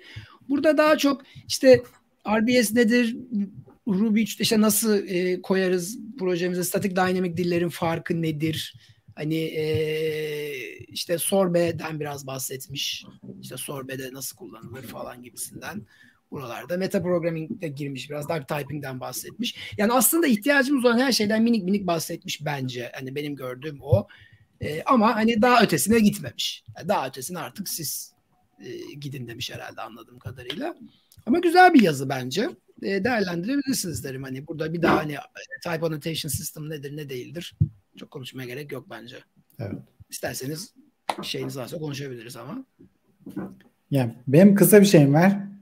Burada 0.49 0.79
daha 0.79 0.99
çok 0.99 1.23
işte 1.49 1.83
RBS 2.29 2.73
nedir? 2.73 3.17
Ruby 3.89 4.23
işte 4.23 4.61
nasıl 4.61 5.09
e, 5.09 5.43
koyarız 5.43 5.99
projemize? 6.19 6.65
Static 6.65 6.97
Dynamic 6.97 7.37
dillerin 7.37 7.69
farkı 7.69 8.23
nedir? 8.23 8.75
Hani 9.15 9.37
e, 9.37 9.67
işte 10.79 11.19
Sorbe'den 11.19 12.01
biraz 12.01 12.27
bahsetmiş. 12.27 13.05
İşte 13.41 13.57
Sorbe'de 13.57 14.13
nasıl 14.13 14.37
kullanılır 14.37 14.83
falan 14.83 15.23
gibisinden 15.23 15.87
buralarda. 16.31 16.77
Meta 16.77 17.03
programming'de 17.03 17.69
girmiş 17.69 18.11
biraz 18.11 18.29
dark 18.29 18.49
typing'den 18.49 19.01
bahsetmiş. 19.01 19.75
Yani 19.79 19.93
aslında 19.93 20.27
ihtiyacımız 20.27 20.85
olan 20.85 20.99
her 20.99 21.13
şeyden 21.13 21.43
minik 21.43 21.65
minik 21.65 21.87
bahsetmiş 21.87 22.45
bence. 22.45 22.93
Hani 22.95 23.15
benim 23.15 23.37
gördüğüm 23.37 23.79
o. 23.83 24.07
E, 24.61 24.83
ama 24.83 25.15
hani 25.15 25.43
daha 25.43 25.63
ötesine 25.63 25.99
gitmemiş. 25.99 26.65
Yani 26.77 26.89
daha 26.89 27.09
ötesine 27.09 27.39
artık 27.39 27.69
siz 27.69 28.13
e, 28.65 28.95
gidin 29.01 29.29
demiş 29.29 29.51
herhalde 29.53 29.81
anladığım 29.81 30.19
kadarıyla. 30.19 30.75
Ama 31.27 31.39
güzel 31.39 31.75
bir 31.75 31.83
yazı 31.83 32.09
bence. 32.09 32.51
E, 32.83 33.05
değerlendirebilirsiniz 33.05 34.05
derim. 34.05 34.23
Hani 34.23 34.47
burada 34.47 34.73
bir 34.73 34.83
daha 34.83 34.97
hani 34.97 35.17
type 35.63 35.87
annotation 35.87 36.31
system 36.31 36.71
nedir 36.71 36.97
ne 36.97 37.09
değildir. 37.09 37.55
Çok 37.97 38.11
konuşmaya 38.11 38.47
gerek 38.47 38.73
yok 38.73 38.87
bence. 38.91 39.17
Evet. 39.59 39.79
İsterseniz 40.11 40.75
şeyiniz 41.23 41.57
varsa 41.57 41.79
konuşabiliriz 41.79 42.37
ama. 42.37 42.65
Yani 43.91 44.15
benim 44.27 44.55
kısa 44.55 44.81
bir 44.81 44.87
şeyim 44.87 45.15
var. 45.15 45.54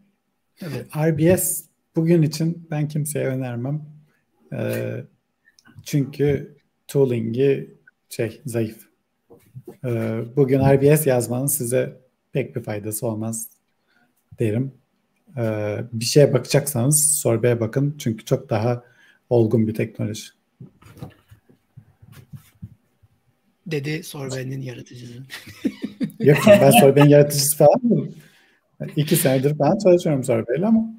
Evet. 0.62 0.86
RBS 0.96 1.64
bugün 1.96 2.22
için 2.22 2.66
ben 2.70 2.88
kimseye 2.88 3.26
önermem. 3.26 3.82
Ee, 4.52 5.04
çünkü 5.84 6.56
tooling'i 6.88 7.70
şey 8.08 8.40
zayıf. 8.46 8.88
Ee, 9.84 10.20
bugün 10.36 10.60
RBS 10.60 11.06
yazmanın 11.06 11.46
size 11.46 12.00
pek 12.32 12.56
bir 12.56 12.62
faydası 12.62 13.06
olmaz 13.06 13.48
derim. 14.38 14.72
Ee, 15.36 15.78
bir 15.92 16.04
şeye 16.04 16.32
bakacaksanız 16.32 17.14
Sorbe'ye 17.14 17.60
bakın 17.60 17.94
çünkü 17.98 18.24
çok 18.24 18.50
daha 18.50 18.84
olgun 19.30 19.68
bir 19.68 19.74
teknoloji. 19.74 20.24
Dedi 23.66 24.04
Sorbe'nin 24.04 24.60
yaratıcısı. 24.60 25.12
Yok 26.20 26.38
ben 26.46 26.70
Sorbe'nin 26.70 27.08
yaratıcısı 27.08 27.56
falan 27.56 27.80
değilim. 27.82 28.14
İki 28.97 29.16
senedir 29.16 29.59
falan 29.59 29.78
çalışıyorum 29.78 30.24
Sorbe'yle 30.24 30.66
ama 30.66 30.95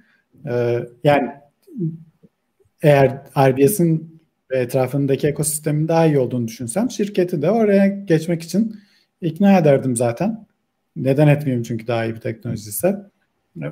e, 0.50 0.80
yani 1.04 1.30
eğer 2.82 3.22
RBS'in 3.38 4.22
ve 4.52 4.58
etrafındaki 4.58 5.28
ekosistemin 5.28 5.88
daha 5.88 6.06
iyi 6.06 6.20
olduğunu 6.20 6.48
düşünsem 6.48 6.92
şirketi 6.92 7.42
de 7.42 7.52
oraya 7.52 7.88
geçmek 7.88 8.44
için 8.44 8.76
ikna 9.22 9.58
ederdim 9.58 9.96
zaten. 9.96 10.48
Neden 10.96 11.28
etmeyeyim 11.28 11.64
çünkü 11.64 11.88
daha 11.88 12.06
iyi 12.06 12.16
bir 12.16 12.20
teknoloji 12.20 12.70
ise. 12.70 12.96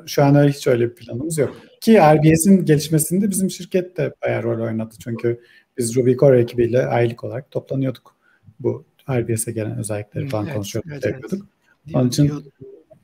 Şu 0.06 0.24
an 0.24 0.48
hiç 0.48 0.68
öyle 0.68 0.90
bir 0.90 0.96
planımız 0.96 1.38
yok. 1.38 1.56
Ki 1.82 2.00
RBS'in 2.00 2.66
gelişmesinde 2.66 3.30
bizim 3.30 3.50
şirket 3.50 3.98
de 3.98 4.14
bayağı 4.24 4.44
rol 4.44 4.66
oynadı. 4.66 4.96
Çünkü 5.04 5.42
biz 5.78 5.96
Ruby 5.96 6.16
Core 6.16 6.42
ekibiyle 6.42 6.86
aylık 6.86 7.24
olarak 7.24 7.52
toplanıyorduk. 7.52 8.16
Bu 8.60 8.86
RBS'e 9.10 9.52
gelen 9.52 9.78
özellikleri 9.78 10.28
falan 10.28 10.46
evet, 10.46 10.54
konuşuyorduk, 10.54 10.92
evet, 10.92 11.06
yapıyorduk. 11.06 11.48
Evet. 11.86 11.96
Onun 11.96 12.08
için 12.08 12.32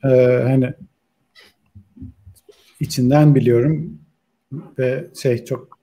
e, 0.04 0.10
hani 0.44 0.74
içinden 2.80 3.36
biliyorum 3.36 4.00
ve 4.52 5.08
şey 5.22 5.46
çok 5.46 5.80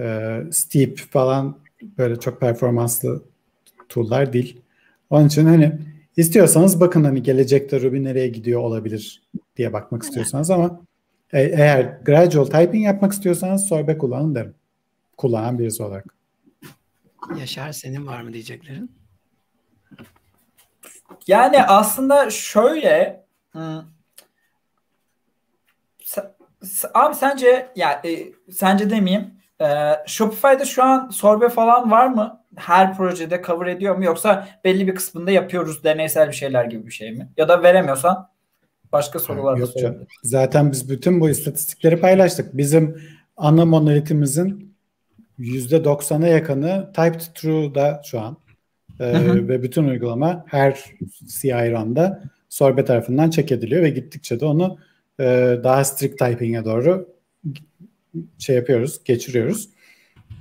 e, 0.00 0.38
steep 0.50 0.98
falan 0.98 1.58
böyle 1.82 2.20
çok 2.20 2.40
performanslı 2.40 3.22
tool'lar 3.88 4.32
değil. 4.32 4.60
Onun 5.10 5.26
için 5.26 5.46
hani 5.46 5.78
istiyorsanız 6.16 6.80
bakın 6.80 7.04
hani 7.04 7.22
gelecekte 7.22 7.80
Ruby 7.80 8.04
nereye 8.04 8.28
gidiyor 8.28 8.60
olabilir 8.60 9.22
diye 9.56 9.72
bakmak 9.72 10.02
istiyorsanız 10.02 10.50
ama 10.50 10.80
e, 11.32 11.42
eğer 11.42 11.98
gradual 12.04 12.44
typing 12.44 12.84
yapmak 12.84 13.12
istiyorsanız 13.12 13.68
Sorbe 13.68 13.98
kullanın 13.98 14.34
derim. 14.34 14.54
Kullanan 15.16 15.58
birisi 15.58 15.82
olarak. 15.82 16.14
Yaşar 17.38 17.72
senin 17.72 18.06
var 18.06 18.22
mı 18.22 18.32
diyeceklerin? 18.32 18.90
Yani 21.26 21.62
aslında 21.62 22.30
şöyle 22.30 23.24
Abi 26.94 27.14
sence 27.14 27.68
ya 27.76 28.02
e, 28.04 28.32
sence 28.52 28.90
demeyeyim. 28.90 29.30
E, 29.60 29.66
Shopify'da 30.06 30.64
şu 30.64 30.82
an 30.82 31.08
sorbe 31.08 31.48
falan 31.48 31.90
var 31.90 32.06
mı? 32.06 32.40
Her 32.56 32.96
projede 32.96 33.42
cover 33.46 33.66
ediyor 33.66 33.96
mu 33.96 34.04
yoksa 34.04 34.48
belli 34.64 34.86
bir 34.86 34.94
kısmında 34.94 35.30
yapıyoruz 35.30 35.84
deneysel 35.84 36.28
bir 36.28 36.34
şeyler 36.34 36.64
gibi 36.64 36.86
bir 36.86 36.92
şey 36.92 37.12
mi? 37.12 37.28
Ya 37.36 37.48
da 37.48 37.62
veremiyorsan 37.62 38.28
başka 38.92 39.18
sorular 39.18 39.60
da 39.60 39.66
sorabilir. 39.66 40.06
Zaten 40.22 40.72
biz 40.72 40.90
bütün 40.90 41.20
bu 41.20 41.30
istatistikleri 41.30 42.00
paylaştık. 42.00 42.56
Bizim 42.56 43.02
ana 43.36 43.64
monolitimizin 43.64 44.74
%90'a 45.38 46.28
yakını 46.28 46.92
typed 46.92 47.20
true'da 47.34 48.02
şu 48.04 48.20
an. 48.20 48.36
Ee, 49.00 49.48
ve 49.48 49.62
bütün 49.62 49.84
uygulama 49.84 50.44
her 50.48 50.84
CI 51.40 51.72
run'da 51.72 52.22
sorbe 52.48 52.84
tarafından 52.84 53.30
check 53.30 53.52
ediliyor 53.52 53.82
ve 53.82 53.90
gittikçe 53.90 54.40
de 54.40 54.44
onu 54.44 54.78
e, 55.22 55.60
daha 55.64 55.84
strict 55.84 56.18
typing'e 56.18 56.64
doğru 56.64 57.08
şey 58.38 58.56
yapıyoruz, 58.56 59.04
geçiriyoruz. 59.04 59.68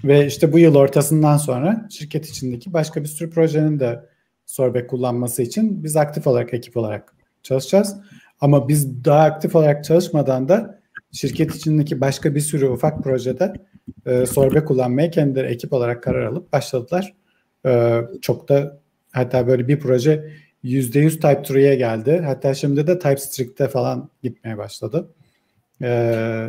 Ve 0.03 0.27
işte 0.27 0.53
bu 0.53 0.59
yıl 0.59 0.75
ortasından 0.75 1.37
sonra 1.37 1.87
şirket 1.91 2.29
içindeki 2.29 2.73
başka 2.73 3.03
bir 3.03 3.07
sürü 3.07 3.29
projenin 3.29 3.79
de 3.79 4.11
Sorbet 4.45 4.87
kullanması 4.87 5.41
için 5.41 5.83
biz 5.83 5.95
aktif 5.97 6.27
olarak 6.27 6.53
ekip 6.53 6.77
olarak 6.77 7.15
çalışacağız. 7.43 7.95
Ama 8.41 8.67
biz 8.67 9.05
daha 9.05 9.23
aktif 9.23 9.55
olarak 9.55 9.83
çalışmadan 9.83 10.49
da 10.49 10.81
şirket 11.11 11.55
içindeki 11.55 12.01
başka 12.01 12.35
bir 12.35 12.39
sürü 12.39 12.67
ufak 12.67 13.03
projede 13.03 13.53
e, 14.05 14.25
Sorbe 14.25 14.65
kullanmaya 14.65 15.11
kendileri 15.11 15.47
ekip 15.47 15.73
olarak 15.73 16.03
karar 16.03 16.25
alıp 16.25 16.53
başladılar. 16.53 17.13
E, 17.65 18.01
çok 18.21 18.49
da 18.49 18.79
hatta 19.11 19.47
böyle 19.47 19.67
bir 19.67 19.79
proje 19.79 20.31
%100 20.63 21.09
Type 21.09 21.53
3'ye 21.53 21.75
geldi. 21.75 22.21
Hatta 22.25 22.53
şimdi 22.53 22.87
de 22.87 22.99
Type 22.99 23.17
Strict'e 23.17 23.67
falan 23.67 24.09
gitmeye 24.23 24.57
başladı. 24.57 25.07
Ee, 25.81 26.47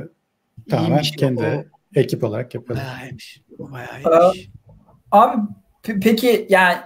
tamamen 0.70 1.02
kendi 1.02 1.42
o. 1.42 1.64
ekip 1.94 2.24
olarak 2.24 2.54
yapıyor. 2.54 2.78
Bayağıymış. 2.78 3.40
Bayağıymış. 3.58 4.50
Abi 5.10 5.36
peki 5.84 6.46
yani 6.48 6.78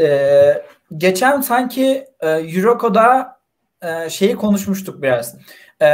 e, 0.00 0.62
geçen 0.96 1.40
sanki 1.40 2.06
e, 2.20 2.28
Euroco'da 2.28 3.36
e, 3.82 4.10
şeyi 4.10 4.34
konuşmuştuk 4.34 5.02
biraz. 5.02 5.36
E, 5.80 5.88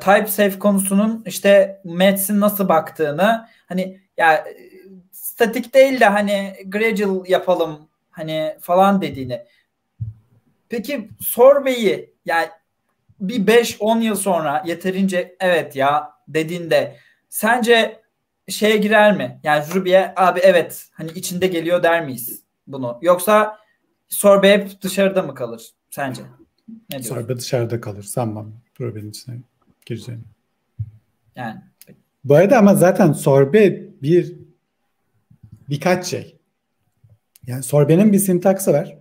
type 0.00 0.26
safe 0.26 0.58
konusunun 0.58 1.22
işte 1.26 1.80
Mets'in 1.84 2.40
nasıl 2.40 2.68
baktığını 2.68 3.48
hani 3.66 4.00
ya 4.16 4.44
statik 5.12 5.74
değil 5.74 6.00
de 6.00 6.04
hani 6.04 6.54
gradual 6.66 7.26
yapalım 7.28 7.88
hani 8.10 8.56
falan 8.60 9.02
dediğini. 9.02 9.44
Peki 10.68 11.10
Sorbe'yi 11.20 12.14
yani 12.24 12.48
bir 13.20 13.46
5-10 13.46 14.02
yıl 14.02 14.14
sonra 14.14 14.62
yeterince 14.66 15.36
evet 15.40 15.76
ya 15.76 16.10
dediğinde 16.28 16.96
sence 17.28 18.02
şeye 18.48 18.76
girer 18.76 19.16
mi? 19.16 19.40
Yani 19.42 19.64
Ruby'ye 19.74 20.12
abi 20.16 20.40
evet 20.40 20.88
hani 20.92 21.10
içinde 21.10 21.46
geliyor 21.46 21.82
der 21.82 22.04
miyiz 22.04 22.42
bunu? 22.66 22.98
Yoksa 23.02 23.58
Sorbe 24.08 24.52
hep 24.52 24.82
dışarıda 24.82 25.22
mı 25.22 25.34
kalır 25.34 25.70
sence? 25.90 26.22
Ne 26.92 27.02
Sorbe 27.02 27.36
dışarıda 27.36 27.80
kalır. 27.80 28.02
Sanmam 28.02 28.52
Ruby'nin 28.80 29.10
içine 29.10 29.36
gireceğini. 29.86 30.22
Yani. 31.36 31.60
Bu 32.24 32.34
arada 32.34 32.58
ama 32.58 32.74
zaten 32.74 33.12
Sorbe 33.12 33.88
bir 34.02 34.36
birkaç 35.68 36.06
şey. 36.06 36.36
Yani 37.46 37.62
Sorbe'nin 37.62 38.12
bir 38.12 38.18
sintaksı 38.18 38.72
var. 38.72 38.97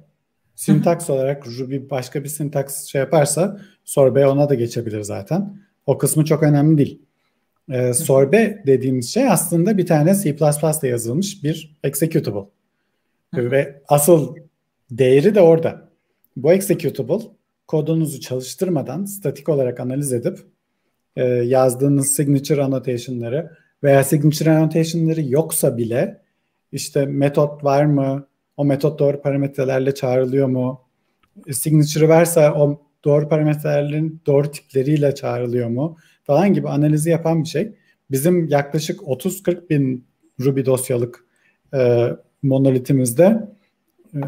Sintaks 0.58 1.10
olarak 1.10 1.48
Ruby 1.48 1.78
başka 1.90 2.24
bir 2.24 2.30
sintaks 2.30 2.86
şey 2.86 3.02
yaparsa 3.02 3.62
Sorbet 3.84 4.26
ona 4.26 4.50
da 4.50 4.56
geçebilir 4.56 5.02
zaten. 5.02 5.58
O 5.86 5.98
kısmı 5.98 6.26
çok 6.26 6.44
önemli 6.44 6.78
değil. 6.78 7.02
E, 7.70 7.94
sorbe 7.94 8.64
dediğimiz 8.68 9.14
şey 9.14 9.30
aslında 9.30 9.78
bir 9.78 9.86
tane 9.86 10.16
C++'da 10.16 10.88
yazılmış 10.88 11.44
bir 11.44 11.78
executable. 11.84 12.50
Ve 13.34 13.82
asıl 13.88 14.36
değeri 14.92 15.36
de 15.36 15.42
orada. 15.42 15.90
Bu 16.36 16.54
executable 16.54 17.26
kodunuzu 17.68 18.20
çalıştırmadan 18.20 19.06
statik 19.06 19.50
olarak 19.50 19.80
analiz 19.80 20.14
edip 20.14 20.40
e, 21.16 21.24
yazdığınız 21.26 22.12
signature 22.12 22.64
annotation'ları 22.64 23.52
veya 23.84 24.04
signature 24.04 24.52
annotation'ları 24.52 25.22
yoksa 25.22 25.78
bile 25.78 26.22
işte 26.72 27.06
metot 27.06 27.64
var 27.64 27.86
mı? 27.86 28.28
O 28.58 28.66
metot 28.66 29.00
doğru 29.00 29.22
parametrelerle 29.22 29.96
çağrılıyor 29.96 30.48
mu? 30.48 30.82
E, 31.48 31.54
signature'ı 31.54 32.10
varsa 32.10 32.54
o 32.54 32.82
doğru 33.06 33.30
parametrelerin 33.30 34.22
doğru 34.26 34.52
tipleriyle 34.52 35.16
çağrılıyor 35.16 35.70
mu? 35.70 35.98
Falan 36.24 36.54
gibi 36.54 36.70
analizi 36.70 37.10
yapan 37.10 37.44
bir 37.44 37.48
şey. 37.48 37.74
Bizim 38.12 38.48
yaklaşık 38.48 39.00
30-40 39.02 39.70
bin 39.70 40.06
Ruby 40.40 40.66
dosyalık 40.66 41.26
e, 41.74 42.10
monolitimizde 42.44 43.50
e, 44.14 44.20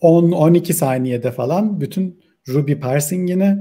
10-12 0.00 0.72
saniyede 0.72 1.30
falan 1.30 1.80
bütün 1.80 2.20
Ruby 2.48 2.72
parsingini 2.72 3.58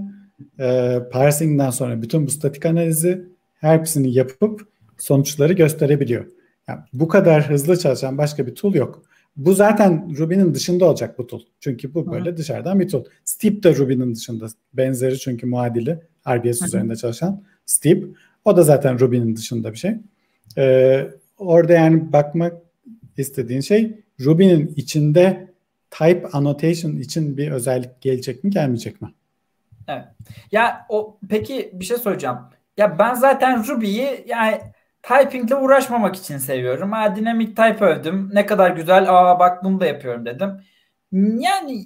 e, 0.60 0.98
parsingden 1.12 1.70
sonra 1.70 2.02
bütün 2.02 2.28
bu 2.28 2.32
statik 2.32 2.66
analizi 2.66 3.26
hepsini 3.54 4.14
yapıp 4.14 4.68
sonuçları 4.98 5.54
gösterebiliyor. 5.54 6.26
Yani 6.68 6.80
bu 6.94 7.08
kadar 7.08 7.50
hızlı 7.50 7.80
çalışan 7.80 8.18
başka 8.18 8.48
bir 8.48 8.56
tool 8.56 8.74
yok. 8.74 9.04
Bu 9.38 9.54
zaten 9.54 10.18
Ruby'nin 10.18 10.54
dışında 10.54 10.86
olacak 10.86 11.18
bu 11.18 11.28
tool. 11.28 11.42
Çünkü 11.60 11.94
bu 11.94 12.12
böyle 12.12 12.32
Hı. 12.32 12.38
dışarıdan 12.38 12.80
bir 12.80 12.90
tool. 12.90 13.06
Steep 13.26 13.64
de 13.64 13.76
Ruby'nin 13.76 14.16
dışında. 14.16 14.48
Benzeri 14.74 15.20
çünkü 15.20 15.48
muadili 15.48 16.00
RBS 16.30 16.62
Hı. 16.62 16.66
üzerinde 16.66 16.96
çalışan 16.96 17.44
Steep. 17.66 18.06
O 18.46 18.58
da 18.58 18.64
zaten 18.64 19.00
Ruby'nin 19.00 19.36
dışında 19.36 19.74
bir 19.74 19.78
şey. 19.78 19.96
Ee, 20.58 21.08
orada 21.38 21.74
yani 21.74 22.14
bakmak 22.14 22.54
istediğin 23.18 23.62
şey 23.62 24.02
Ruby'nin 24.20 24.74
içinde 24.76 25.54
type 25.92 26.28
annotation 26.34 26.96
için 26.96 27.38
bir 27.38 27.52
özellik 27.52 28.02
gelecek 28.02 28.44
mi 28.44 28.50
gelmeyecek 28.50 29.02
mi? 29.02 29.14
Evet. 29.88 30.06
Ya 30.52 30.86
o 30.90 31.18
peki 31.30 31.72
bir 31.74 31.86
şey 31.86 31.98
soracağım. 31.98 32.40
Ya 32.78 33.00
ben 33.00 33.14
zaten 33.14 33.68
Ruby'yi 33.68 34.26
yani 34.28 34.58
typingle 35.08 35.56
uğraşmamak 35.56 36.16
için 36.16 36.38
seviyorum. 36.38 36.92
Ha 36.92 37.16
dinamik 37.16 37.58
type 37.58 37.86
övdüm. 37.86 38.30
Ne 38.34 38.46
kadar 38.46 38.72
güzel. 38.72 39.10
Aa 39.10 39.40
bak 39.40 39.64
bunu 39.64 39.80
da 39.80 39.86
yapıyorum 39.86 40.26
dedim. 40.26 40.58
Yani 41.12 41.86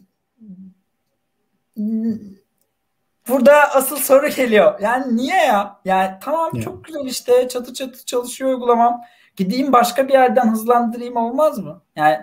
burada 3.28 3.76
asıl 3.76 3.96
soru 3.96 4.28
geliyor. 4.28 4.80
Yani 4.80 5.18
niye 5.18 5.36
ya? 5.36 5.80
Yani 5.86 6.12
tamam 6.22 6.52
yeah. 6.54 6.66
çok 6.66 6.86
güzel 6.86 7.06
işte 7.06 7.48
çatı 7.48 7.74
çatı 7.74 8.06
çalışıyor 8.06 8.50
uygulamam. 8.50 9.02
Gideyim 9.36 9.74
başka 9.74 10.08
bir 10.08 10.14
yerden 10.14 10.52
hızlandırayım 10.52 11.16
olmaz 11.16 11.60
mı? 11.60 11.84
Yani 11.96 12.18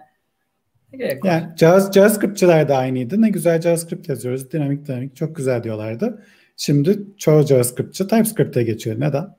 yani 1.25 1.47
Java, 1.57 1.93
JavaScript'çiler 1.93 2.69
de 2.69 2.77
aynıydı. 2.77 3.23
Ne 3.23 3.31
güzel 3.31 3.61
JavaScript 3.61 4.09
yazıyoruz. 4.09 4.53
Dinamik 4.53 4.87
dinamik 4.87 5.17
çok 5.17 5.37
güzel 5.37 5.63
diyorlardı. 5.63 6.25
Şimdi 6.57 6.99
çoğu 7.19 7.43
JavaScript'çi 7.43 8.09
TypeScript'e 8.09 8.63
geçiyor. 8.63 9.01
Neden? 9.01 9.38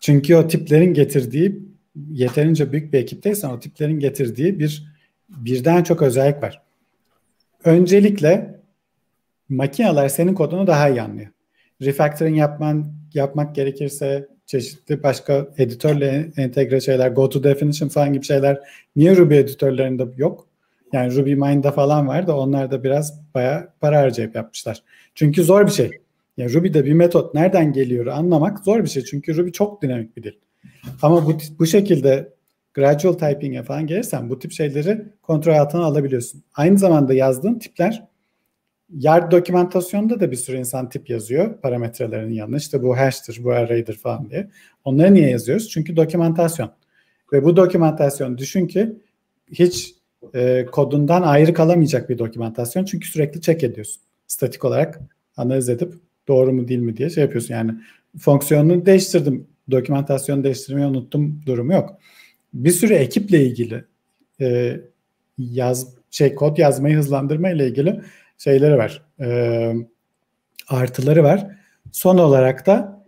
Çünkü 0.00 0.36
o 0.36 0.48
tiplerin 0.48 0.94
getirdiği 0.94 1.62
yeterince 2.10 2.72
büyük 2.72 2.92
bir 2.92 2.98
ekipteysen 2.98 3.50
o 3.50 3.60
tiplerin 3.60 3.98
getirdiği 4.00 4.58
bir 4.58 4.86
birden 5.28 5.82
çok 5.82 6.02
özellik 6.02 6.42
var. 6.42 6.62
Öncelikle 7.64 8.60
makineler 9.48 10.08
senin 10.08 10.34
kodunu 10.34 10.66
daha 10.66 10.88
iyi 10.88 11.02
anlıyor. 11.02 11.28
Refactoring 11.82 12.38
yapman 12.38 12.92
yapmak 13.14 13.54
gerekirse 13.54 14.28
çeşitli 14.46 15.02
başka 15.02 15.48
editörle 15.58 16.30
entegre 16.36 16.80
şeyler, 16.80 17.10
go 17.10 17.28
to 17.28 17.44
definition 17.44 17.88
falan 17.88 18.12
gibi 18.12 18.24
şeyler 18.24 18.60
niye 18.96 19.16
Ruby 19.16 19.38
editörlerinde 19.38 20.04
yok? 20.16 20.48
Yani 20.92 21.14
Ruby 21.14 21.34
Mind'da 21.34 21.72
falan 21.72 22.08
var 22.08 22.26
da 22.26 22.36
onlar 22.38 22.70
da 22.70 22.84
biraz 22.84 23.20
bayağı 23.34 23.68
para 23.80 23.98
harcayıp 23.98 24.34
yapmışlar. 24.34 24.82
Çünkü 25.14 25.44
zor 25.44 25.66
bir 25.66 25.72
şey. 25.72 25.90
Yani 26.36 26.54
Ruby'de 26.54 26.84
bir 26.84 26.92
metot 26.92 27.34
nereden 27.34 27.72
geliyor 27.72 28.06
anlamak 28.06 28.64
zor 28.64 28.82
bir 28.82 28.88
şey. 28.88 29.04
Çünkü 29.04 29.36
Ruby 29.36 29.50
çok 29.50 29.82
dinamik 29.82 30.16
bir 30.16 30.22
dil. 30.22 30.32
Ama 31.02 31.26
bu, 31.26 31.38
bu 31.58 31.66
şekilde 31.66 32.32
gradual 32.74 33.12
typing'e 33.12 33.62
falan 33.62 33.86
gelirsen 33.86 34.30
bu 34.30 34.38
tip 34.38 34.52
şeyleri 34.52 35.04
kontrol 35.22 35.54
altına 35.54 35.84
alabiliyorsun. 35.84 36.44
Aynı 36.54 36.78
zamanda 36.78 37.14
yazdığın 37.14 37.58
tipler 37.58 38.10
Yard 38.92 39.32
dokümantasyonda 39.32 40.20
da 40.20 40.30
bir 40.30 40.36
sürü 40.36 40.56
insan 40.56 40.88
tip 40.88 41.10
yazıyor 41.10 41.60
parametrelerin 41.60 42.32
yanına. 42.32 42.56
İşte 42.56 42.82
bu 42.82 42.96
hash'tir, 42.96 43.44
bu 43.44 43.50
array'dir 43.50 43.94
falan 43.94 44.30
diye. 44.30 44.50
Onları 44.84 45.14
niye 45.14 45.30
yazıyoruz? 45.30 45.68
Çünkü 45.68 45.96
dokümantasyon. 45.96 46.70
Ve 47.32 47.44
bu 47.44 47.56
dokümantasyon 47.56 48.38
düşün 48.38 48.66
ki 48.66 48.92
hiç 49.52 49.94
e, 50.34 50.66
kodundan 50.72 51.22
ayrı 51.22 51.54
kalamayacak 51.54 52.08
bir 52.08 52.18
dokümantasyon. 52.18 52.84
Çünkü 52.84 53.08
sürekli 53.08 53.40
check 53.40 53.64
ediyorsun. 53.64 54.02
Statik 54.26 54.64
olarak 54.64 55.00
analiz 55.36 55.68
edip 55.68 55.94
doğru 56.30 56.52
mu 56.52 56.68
değil 56.68 56.80
mi 56.80 56.96
diye 56.96 57.10
şey 57.10 57.24
yapıyorsun. 57.24 57.54
Yani 57.54 57.72
fonksiyonunu 58.18 58.86
değiştirdim. 58.86 59.46
Dokümantasyonu 59.70 60.44
değiştirmeyi 60.44 60.86
unuttum 60.86 61.42
durumu 61.46 61.72
yok. 61.72 61.90
Bir 62.54 62.70
sürü 62.70 62.94
ekiple 62.94 63.46
ilgili 63.46 63.84
e, 64.40 64.76
yaz 65.38 65.94
şey 66.10 66.34
kod 66.34 66.58
yazmayı 66.58 66.96
hızlandırma 66.96 67.50
ile 67.50 67.68
ilgili 67.68 68.00
şeyleri 68.38 68.78
var. 68.78 69.02
E, 69.20 69.72
artıları 70.68 71.24
var. 71.24 71.46
Son 71.92 72.18
olarak 72.18 72.66
da 72.66 73.04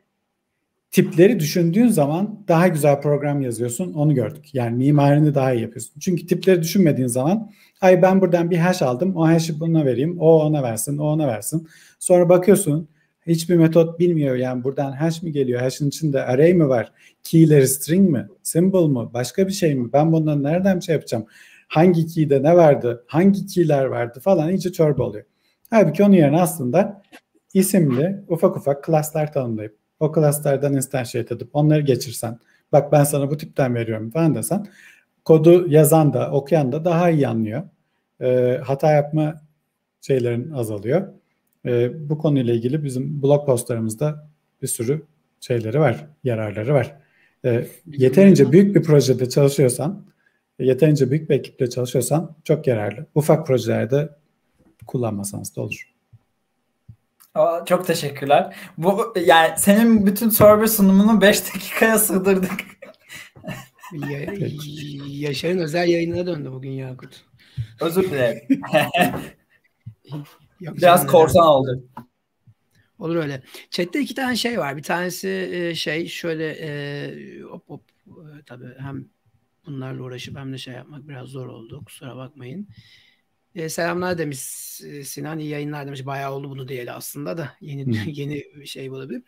tipleri 0.91 1.41
düşündüğün 1.41 1.89
zaman 1.89 2.45
daha 2.49 2.69
güzel 2.69 3.01
program 3.01 3.41
yazıyorsun. 3.41 3.93
Onu 3.93 4.15
gördük. 4.15 4.55
Yani 4.55 4.77
mimarini 4.77 5.35
daha 5.35 5.53
iyi 5.53 5.63
yapıyorsun. 5.63 6.01
Çünkü 6.01 6.27
tipleri 6.27 6.63
düşünmediğin 6.63 7.09
zaman 7.09 7.51
ay 7.81 8.03
ben 8.03 8.21
buradan 8.21 8.51
bir 8.51 8.59
hash 8.59 8.83
aldım. 8.83 9.17
O 9.17 9.27
hash'i 9.27 9.61
buna 9.61 9.85
vereyim. 9.85 10.17
O 10.21 10.45
ona 10.45 10.63
versin. 10.63 10.99
O 10.99 11.05
ona 11.05 11.27
versin. 11.27 11.69
Sonra 11.99 12.29
bakıyorsun 12.29 12.89
hiçbir 13.27 13.57
metot 13.57 13.99
bilmiyor. 13.99 14.37
Yani 14.37 14.65
buradan 14.65 14.93
hash 14.93 15.23
mi 15.23 15.33
geliyor? 15.33 15.61
Hash'in 15.61 15.89
içinde 15.89 16.23
array 16.23 16.55
mi 16.55 16.69
var? 16.69 16.93
Key'leri 17.23 17.69
string 17.69 18.11
mi? 18.11 18.29
Symbol 18.43 18.89
mu? 18.89 19.11
Başka 19.15 19.47
bir 19.47 19.53
şey 19.53 19.75
mi? 19.75 19.93
Ben 19.93 20.13
bundan 20.13 20.43
nereden 20.43 20.81
şey 20.81 20.95
yapacağım? 20.95 21.27
Hangi 21.69 22.07
key'de 22.07 22.43
ne 22.43 22.57
vardı? 22.57 23.05
Hangi 23.07 23.47
key'ler 23.47 23.85
vardı 23.85 24.21
falan 24.21 24.51
iyice 24.51 24.73
çorba 24.73 25.03
oluyor. 25.03 25.25
Halbuki 25.71 26.05
onun 26.05 26.13
yerine 26.13 26.41
aslında 26.41 27.03
isimli 27.55 28.25
ufak 28.29 28.57
ufak 28.57 28.85
klaslar 28.85 29.33
tanımlayıp 29.33 29.77
o 30.01 30.13
klaslardan 30.13 30.75
instantiate 30.75 31.35
edip 31.35 31.49
onları 31.53 31.81
geçirsen 31.81 32.39
bak 32.73 32.93
ben 32.93 33.05
sana 33.05 33.31
bu 33.31 33.37
tipten 33.37 33.75
veriyorum 33.75 34.11
falan 34.11 34.35
desen 34.35 34.67
kodu 35.25 35.69
yazan 35.69 36.13
da 36.13 36.31
okuyan 36.31 36.73
da 36.73 36.85
daha 36.85 37.11
iyi 37.11 37.29
anlıyor. 37.29 37.63
E, 38.21 38.61
hata 38.65 38.93
yapma 38.93 39.43
şeylerin 40.01 40.51
azalıyor. 40.51 41.09
E, 41.67 41.91
bu 42.11 42.19
konuyla 42.19 42.55
ilgili 42.55 42.85
bizim 42.85 43.23
blog 43.23 43.47
postlarımızda 43.47 44.29
bir 44.63 44.67
sürü 44.67 45.03
şeyleri 45.41 45.81
var, 45.81 46.07
yararları 46.25 46.75
var. 46.75 46.97
E, 47.45 47.67
yeterince 47.87 48.53
büyük 48.53 48.77
bir 48.77 48.83
projede 48.83 49.29
çalışıyorsan, 49.29 50.07
yeterince 50.59 51.11
büyük 51.11 51.31
bir 51.31 51.35
ekiple 51.35 51.71
çalışıyorsan 51.71 52.37
çok 52.45 52.67
yararlı. 52.67 53.07
Ufak 53.15 53.47
projelerde 53.47 54.09
kullanmasanız 54.87 55.57
da 55.57 55.63
olur. 55.63 55.93
Aa, 57.35 57.65
çok 57.65 57.87
teşekkürler. 57.87 58.57
Bu 58.79 59.15
yani 59.27 59.51
senin 59.59 60.07
bütün 60.07 60.29
server 60.29 60.67
sunumunu 60.67 61.21
5 61.21 61.55
dakikaya 61.55 61.99
sığdırdık. 61.99 62.61
Ya, 63.93 64.21
Yaşar'ın 65.09 65.59
özel 65.59 65.89
yayınına 65.89 66.27
döndü 66.27 66.53
bugün 66.53 66.71
Yakut. 66.71 67.25
Özür 67.81 68.03
dilerim. 68.03 68.63
Biraz 70.63 71.07
korsan 71.07 71.47
oldu. 71.47 71.85
Olur 72.99 73.17
öyle. 73.17 73.43
Chat'te 73.71 74.01
iki 74.01 74.15
tane 74.15 74.37
şey 74.37 74.59
var. 74.59 74.77
Bir 74.77 74.83
tanesi 74.83 75.29
e, 75.29 75.75
şey 75.75 76.07
şöyle 76.07 76.57
e, 76.61 77.41
hop 77.41 77.69
hop 77.69 77.83
e, 78.07 78.43
tabii 78.47 78.75
hem 78.79 79.05
bunlarla 79.67 80.03
uğraşıp 80.03 80.37
hem 80.37 80.53
de 80.53 80.59
şey 80.59 80.75
yapmak 80.75 81.09
biraz 81.09 81.29
zor 81.29 81.47
oldu. 81.47 81.83
Kusura 81.85 82.17
bakmayın. 82.17 82.69
E, 83.55 83.69
selamlar 83.69 84.19
demiş 84.19 84.39
Sinan. 85.05 85.39
iyi 85.39 85.49
yayınlar 85.49 85.87
demiş. 85.87 86.07
Bayağı 86.07 86.33
oldu 86.33 86.51
bunu 86.51 86.69
diyeli 86.69 86.93
aslında 86.93 87.39
da. 87.39 87.53
Yeni 87.61 87.97
yeni 88.21 88.67
şey 88.67 88.91
olabilir. 88.91 89.23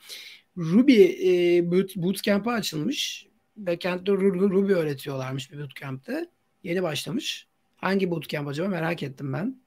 Ruby 0.57 1.03
e, 1.03 1.71
boot, 1.71 1.97
bootcamp'a 1.97 2.53
açılmış. 2.53 3.27
Backend'de 3.57 4.13
Ruby 4.13 4.73
öğretiyorlarmış 4.73 5.53
bir 5.53 5.59
bootcamp'te. 5.59 6.31
Yeni 6.63 6.83
başlamış. 6.83 7.47
Hangi 7.77 8.11
bootcamp 8.11 8.49
acaba 8.49 8.69
merak 8.69 9.03
ettim 9.03 9.33
ben. 9.33 9.64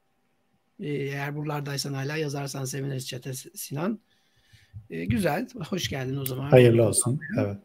E, 0.79 0.89
eğer 0.89 1.35
buralardaysan 1.35 1.93
hala 1.93 2.17
yazarsan 2.17 2.65
seviniriz 2.65 3.07
chat'e 3.07 3.33
Sinan. 3.33 3.99
E, 4.89 5.05
güzel. 5.05 5.47
Hoş 5.69 5.89
geldin 5.89 6.17
o 6.17 6.25
zaman. 6.25 6.49
Hayırlı 6.49 6.87
olsun. 6.87 7.19
Evet. 7.39 7.57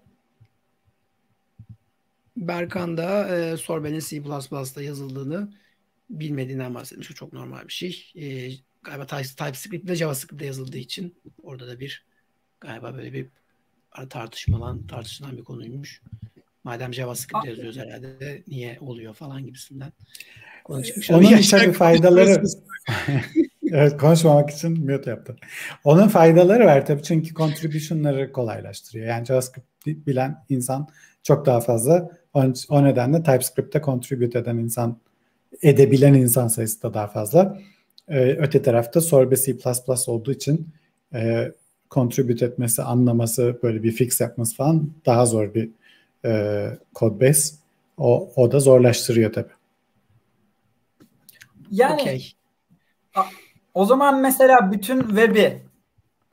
Berkan 2.36 2.96
da 2.96 3.36
e, 3.36 3.56
Sorben'in 3.56 4.00
C++'da 4.00 4.82
yazıldığını 4.82 5.52
bilmediğinden 6.10 6.74
bahsetmiş. 6.74 7.10
O 7.10 7.14
çok 7.14 7.32
normal 7.32 7.68
bir 7.68 7.72
şey. 7.72 8.12
E, 8.14 8.52
galiba 8.82 9.06
TypeScript 9.06 9.90
ve 9.90 9.96
JavaScript'te 9.96 10.46
yazıldığı 10.46 10.78
için 10.78 11.14
orada 11.42 11.68
da 11.68 11.80
bir 11.80 12.06
galiba 12.60 12.94
böyle 12.94 13.12
bir 13.12 13.26
tartışmalan 14.08 14.86
tartışılan 14.86 15.38
bir 15.38 15.44
konuymuş. 15.44 16.02
Madem 16.64 16.94
JavaScript 16.94 17.44
yazıyoruz 17.44 17.76
herhalde 17.76 18.42
niye 18.48 18.78
oluyor 18.80 19.14
falan 19.14 19.46
gibisinden. 19.46 19.92
Konuşmuş. 20.64 21.10
Onun 21.10 21.40
tabii 21.50 21.72
faydaları 21.72 22.42
evet 23.72 23.96
konuşmamak 23.96 24.50
için 24.50 24.90
mute 24.90 25.10
yaptım. 25.10 25.36
Onun 25.84 26.08
faydaları 26.08 26.66
var 26.66 26.86
tabii 26.86 27.02
çünkü 27.02 27.34
contribution'ları 27.34 28.32
kolaylaştırıyor. 28.32 29.06
Yani 29.06 29.26
JavaScript 29.26 29.86
bilen 29.86 30.44
insan 30.48 30.88
çok 31.22 31.46
daha 31.46 31.60
fazla. 31.60 32.10
O, 32.34 32.44
o 32.68 32.84
nedenle 32.84 33.22
TypeScript'te 33.22 33.80
contribute 33.80 34.38
eden 34.38 34.56
insan, 34.56 34.96
edebilen 35.62 36.14
insan 36.14 36.48
sayısı 36.48 36.82
da 36.82 36.94
daha 36.94 37.06
fazla. 37.06 37.58
Ee, 38.08 38.36
öte 38.38 38.62
tarafta 38.62 39.00
Sorbe 39.00 39.36
C++ 39.36 39.56
olduğu 40.06 40.32
için 40.32 40.68
e, 41.14 41.52
contribute 41.90 42.46
etmesi, 42.46 42.82
anlaması, 42.82 43.58
böyle 43.62 43.82
bir 43.82 43.92
fix 43.92 44.20
yapması 44.20 44.56
falan 44.56 44.90
daha 45.06 45.26
zor 45.26 45.54
bir 45.54 45.70
e, 46.24 46.64
code 46.94 47.28
base. 47.28 47.54
O, 47.98 48.32
o 48.36 48.52
da 48.52 48.60
zorlaştırıyor 48.60 49.32
tabii. 49.32 49.61
Yani 51.72 52.00
okay. 52.00 52.22
o 53.74 53.84
zaman 53.84 54.20
mesela 54.20 54.72
bütün 54.72 55.00
web'i, 55.00 55.62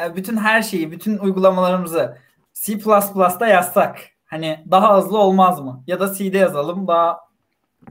e, 0.04 0.16
bütün 0.16 0.38
her 0.38 0.62
şeyi, 0.62 0.92
bütün 0.92 1.18
uygulamalarımızı 1.18 2.18
C++'da 2.54 3.48
yazsak 3.48 4.00
hani 4.26 4.60
daha 4.72 4.98
hızlı 4.98 5.18
olmaz 5.18 5.60
mı? 5.60 5.84
Ya 5.88 6.00
da 6.00 6.14
C'de 6.14 6.38
yazalım 6.38 6.88
daha 6.88 7.18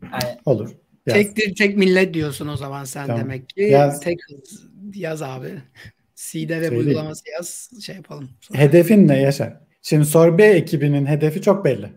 yani... 0.02 0.38
olur. 0.44 0.70
Yaz. 1.06 1.16
Tek 1.34 1.56
tek 1.56 1.76
millet 1.76 2.14
diyorsun 2.14 2.48
o 2.48 2.56
zaman 2.56 2.84
sen 2.84 3.06
tamam. 3.06 3.22
demek 3.22 3.48
ki. 3.48 3.62
Yaz. 3.62 4.00
Tek 4.00 4.18
hız 4.28 4.68
yaz 4.94 5.22
abi. 5.22 5.62
C'de 6.16 6.60
ve 6.60 6.70
uygulaması 6.70 7.22
yaz 7.30 7.70
şey 7.82 7.96
yapalım. 7.96 8.30
Sonra. 8.40 8.58
Hedefin 8.58 9.08
ne 9.08 9.20
Yaşar? 9.20 9.56
Şimdi 9.82 10.04
Sorbe 10.04 10.44
ekibinin 10.44 11.06
hedefi 11.06 11.42
çok 11.42 11.64
belli. 11.64 11.92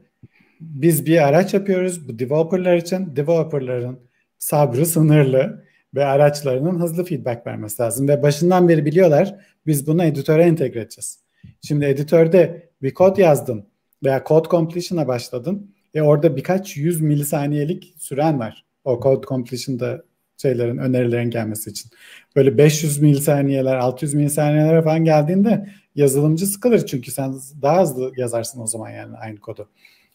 Biz 0.60 1.06
bir 1.06 1.28
araç 1.28 1.54
yapıyoruz 1.54 2.08
bu 2.08 2.20
developerlar 2.20 2.78
için. 2.78 3.16
Developerların 3.16 4.11
sabrı 4.42 4.86
sınırlı 4.86 5.64
ve 5.96 6.06
araçlarının 6.06 6.80
hızlı 6.80 7.04
feedback 7.04 7.48
vermesi 7.48 7.82
lazım. 7.82 8.08
Ve 8.08 8.24
başından 8.24 8.70
beri 8.70 8.86
biliyorlar 8.86 9.36
biz 9.68 9.88
bunu 9.88 10.04
editöre 10.04 10.44
entegre 10.44 10.80
edeceğiz. 10.80 11.20
Şimdi 11.62 11.86
editörde 11.86 12.70
bir 12.82 12.94
kod 12.94 13.18
yazdın 13.18 13.66
veya 14.04 14.24
code 14.28 14.50
completion'a 14.50 15.08
başladın. 15.08 15.76
E 15.94 16.02
orada 16.02 16.36
birkaç 16.36 16.78
yüz 16.78 17.02
milisaniyelik 17.02 17.94
süren 17.98 18.40
var. 18.40 18.66
O 18.84 19.02
code 19.04 19.28
completion'da 19.28 20.04
şeylerin, 20.38 20.78
önerilerin 20.78 21.30
gelmesi 21.30 21.70
için. 21.70 21.92
Böyle 22.36 22.58
500 22.58 23.00
milisaniyeler, 23.00 23.76
600 23.76 24.14
milisaniyeler 24.14 24.84
falan 24.84 25.06
geldiğinde 25.06 25.70
yazılımcı 25.96 26.46
sıkılır 26.46 26.86
çünkü 26.86 27.12
sen 27.12 27.34
daha 27.62 27.82
hızlı 27.82 28.12
yazarsın 28.18 28.62
o 28.62 28.68
zaman 28.68 28.90
yani 28.90 29.18
aynı 29.18 29.40
kodu. 29.40 29.70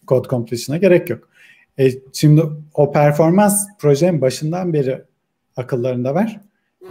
Code 0.08 0.28
completion'a 0.28 0.78
gerek 0.78 1.10
yok. 1.10 1.28
E, 1.78 1.90
şimdi 2.12 2.42
o 2.74 2.92
performans 2.92 3.66
projenin 3.78 4.20
başından 4.20 4.72
beri 4.72 5.02
akıllarında 5.56 6.14
var 6.14 6.40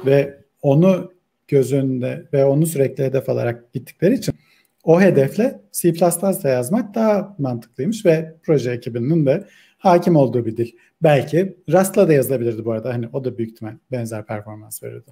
ve 0.05 0.39
onu 0.61 1.11
göz 1.47 1.73
önünde 1.73 2.25
ve 2.33 2.45
onu 2.45 2.65
sürekli 2.65 3.03
hedef 3.03 3.29
alarak 3.29 3.73
gittikleri 3.73 4.13
için 4.13 4.35
o 4.83 5.01
hedefle 5.01 5.61
C++'da 5.71 6.49
yazmak 6.49 6.95
daha 6.95 7.35
mantıklıymış 7.37 8.05
ve 8.05 8.35
proje 8.43 8.71
ekibinin 8.71 9.25
de 9.25 9.47
hakim 9.77 10.15
olduğu 10.15 10.45
bir 10.45 10.57
dil. 10.57 10.71
Belki 11.03 11.57
Rust'la 11.69 12.07
da 12.07 12.13
yazılabilirdi 12.13 12.65
bu 12.65 12.71
arada. 12.71 12.93
Hani 12.93 13.09
o 13.13 13.25
da 13.25 13.37
büyük 13.37 13.51
ihtimal 13.51 13.73
benzer 13.91 14.25
performans 14.25 14.83
verirdi. 14.83 15.11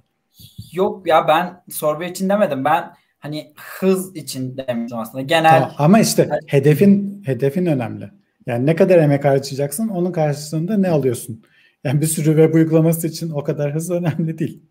Yok 0.72 1.08
ya 1.08 1.28
ben 1.28 1.64
sorbe 1.70 2.10
için 2.10 2.30
demedim. 2.30 2.66
Ben 2.66 2.94
hani 3.20 3.54
hız 3.80 4.16
için 4.16 4.58
demiştim 4.58 5.00
aslında. 5.00 5.22
Genel 5.22 5.60
tamam, 5.60 5.72
ama 5.78 6.00
işte 6.00 6.30
hedefin 6.48 7.24
hedefin 7.26 7.66
önemli. 7.66 8.12
Yani 8.46 8.66
ne 8.66 8.76
kadar 8.76 8.98
emek 8.98 9.26
harcayacaksın 9.26 9.88
onun 9.88 10.12
karşılığında 10.12 10.78
ne 10.78 10.90
alıyorsun? 10.90 11.44
Yani 11.84 12.02
bir 12.02 12.06
sürü 12.06 12.26
web 12.26 12.54
uygulaması 12.54 13.08
için 13.08 13.30
o 13.30 13.44
kadar 13.44 13.76
hız 13.76 13.92
önemli 13.92 14.38
değil. 14.38 14.64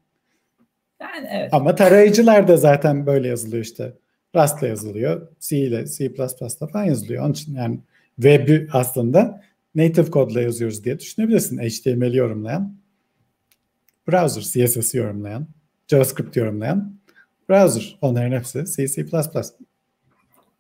Yani 1.00 1.28
evet. 1.30 1.54
Ama 1.54 1.74
tarayıcılar 1.74 2.48
da 2.48 2.56
zaten 2.56 3.06
böyle 3.06 3.28
yazılıyor 3.28 3.64
işte. 3.64 3.92
Rust'la 4.36 4.66
yazılıyor. 4.66 5.28
C 5.40 5.58
ile 5.58 5.86
C++'la 5.86 6.66
falan 6.66 6.84
yazılıyor. 6.84 7.24
Onun 7.24 7.32
için 7.32 7.54
yani 7.54 7.80
web'i 8.16 8.68
aslında 8.72 9.42
native 9.74 10.10
kodla 10.10 10.40
yazıyoruz 10.40 10.84
diye 10.84 10.98
düşünebilirsin. 10.98 11.58
HTML 11.58 12.14
yorumlayan, 12.14 12.76
browser 14.08 14.66
CSS 14.66 14.94
yorumlayan, 14.94 15.46
JavaScript 15.88 16.36
yorumlayan, 16.36 16.96
browser 17.48 17.98
onların 18.00 18.38
hepsi 18.38 18.64
C, 18.76 18.88
C++. 18.88 19.06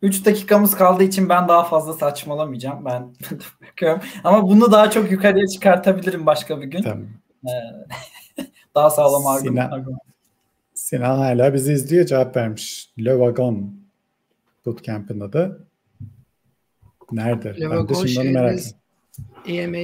3 0.02 0.24
dakikamız 0.26 0.74
kaldığı 0.74 1.02
için 1.02 1.28
ben 1.28 1.48
daha 1.48 1.64
fazla 1.64 1.92
saçmalamayacağım. 1.92 2.84
Ben 2.84 3.14
bakıyorum. 3.70 4.00
Ama 4.24 4.42
bunu 4.48 4.72
daha 4.72 4.90
çok 4.90 5.10
yukarıya 5.10 5.46
çıkartabilirim 5.46 6.26
başka 6.26 6.60
bir 6.60 6.66
gün. 6.66 6.82
Tamam. 6.82 7.06
Ee, 7.46 7.50
daha 8.74 8.90
sağlam 8.90 9.26
argüman. 9.26 9.68
Sinan, 9.68 9.98
Sinan 10.74 11.18
hala 11.18 11.54
bizi 11.54 11.72
izliyor 11.72 12.06
cevap 12.06 12.36
vermiş. 12.36 12.90
Le 12.98 13.10
Wagon 13.10 13.74
Bootcamp'ın 14.66 15.20
adı. 15.20 15.66
Nerede? 17.12 17.60
Le 17.60 17.70
ben 17.70 17.88
de 17.88 17.94
şimdi 17.94 18.20
onu 18.20 18.30
merak 18.30 18.52
ediyorum. 18.52 18.78
EMA, 19.46 19.76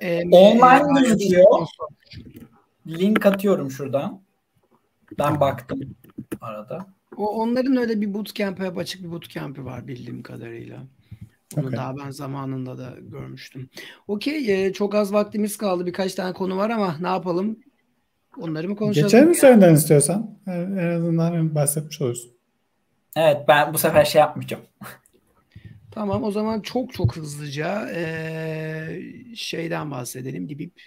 e, 0.00 0.28
online 0.30 1.08
gözüküyor. 1.08 1.66
Link 2.86 3.26
atıyorum 3.26 3.70
şuradan. 3.70 4.20
Ben 5.18 5.40
baktım 5.40 5.80
arada. 6.40 6.86
O 7.20 7.26
onların 7.26 7.76
öyle 7.76 8.00
bir 8.00 8.14
bootcamp'e 8.14 8.64
hep 8.64 8.78
açık 8.78 9.02
bir 9.02 9.10
bootcamp'i 9.10 9.64
var 9.64 9.88
bildiğim 9.88 10.22
kadarıyla. 10.22 10.82
Onu 11.56 11.66
okay. 11.66 11.78
daha 11.78 11.96
ben 11.96 12.10
zamanında 12.10 12.78
da 12.78 12.94
görmüştüm. 13.00 13.68
Okey, 14.08 14.66
e, 14.66 14.72
çok 14.72 14.94
az 14.94 15.12
vaktimiz 15.12 15.56
kaldı. 15.56 15.86
Birkaç 15.86 16.14
tane 16.14 16.32
konu 16.32 16.56
var 16.56 16.70
ama 16.70 16.96
ne 17.00 17.08
yapalım? 17.08 17.58
Onları 18.38 18.68
mı 18.68 18.76
konuşalım? 18.76 19.08
Geçelim 19.08 19.30
üzerinden 19.30 19.74
istiyorsan. 19.74 20.38
En 20.46 20.92
azından 20.96 21.54
bahsetmiş 21.54 22.00
olursun. 22.00 22.30
Evet, 23.16 23.36
ben 23.48 23.74
bu 23.74 23.78
sefer 23.78 24.04
şey 24.04 24.20
yapmayacağım. 24.20 24.62
Tamam 25.90 26.22
o 26.22 26.30
zaman 26.30 26.60
çok 26.60 26.92
çok 26.92 27.16
hızlıca 27.16 27.90
e, 27.94 29.02
şeyden 29.34 29.90
bahsedelim. 29.90 30.48
Dibip 30.48 30.82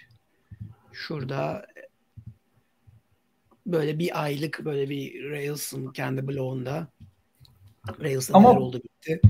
şurada 0.92 1.66
böyle 3.66 3.98
bir 3.98 4.22
aylık 4.24 4.64
böyle 4.64 4.90
bir 4.90 5.30
Rails'ın 5.30 5.92
kendi 5.92 6.28
blogunda 6.28 6.88
Rails'ın 8.00 8.34
Ama, 8.34 8.58
oldu 8.58 8.80
bitti. 8.84 9.20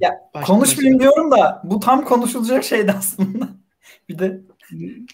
Ya 0.00 0.30
Başka 0.34 0.52
konuşmayayım 0.52 1.00
şey. 1.00 1.08
diyorum 1.08 1.30
da 1.30 1.62
bu 1.64 1.80
tam 1.80 2.04
konuşulacak 2.04 2.64
şeydi 2.64 2.92
aslında. 2.92 3.48
bir 4.08 4.18
de 4.18 4.40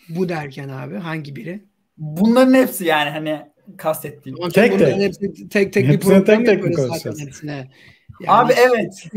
bu 0.09 0.29
derken 0.29 0.69
abi 0.69 0.97
hangi 0.97 1.37
biri? 1.37 1.65
Bunların 1.99 2.55
hepsi 2.55 2.85
yani 2.85 3.11
hani 3.11 3.43
kastettiğim. 3.77 4.39
Ama 4.43 4.49
tek 4.49 4.79
tek. 4.79 4.97
Hepsi, 4.97 5.49
tek 5.49 5.73
tek 5.73 5.89
bir 5.89 6.01
program 6.01 6.25
tek 6.25 6.47
tek 6.47 6.77
konuşacağız? 6.77 7.21
Hepsine. 7.21 7.71
Yani 8.21 8.31
Abi 8.47 8.53
evet. 8.53 9.09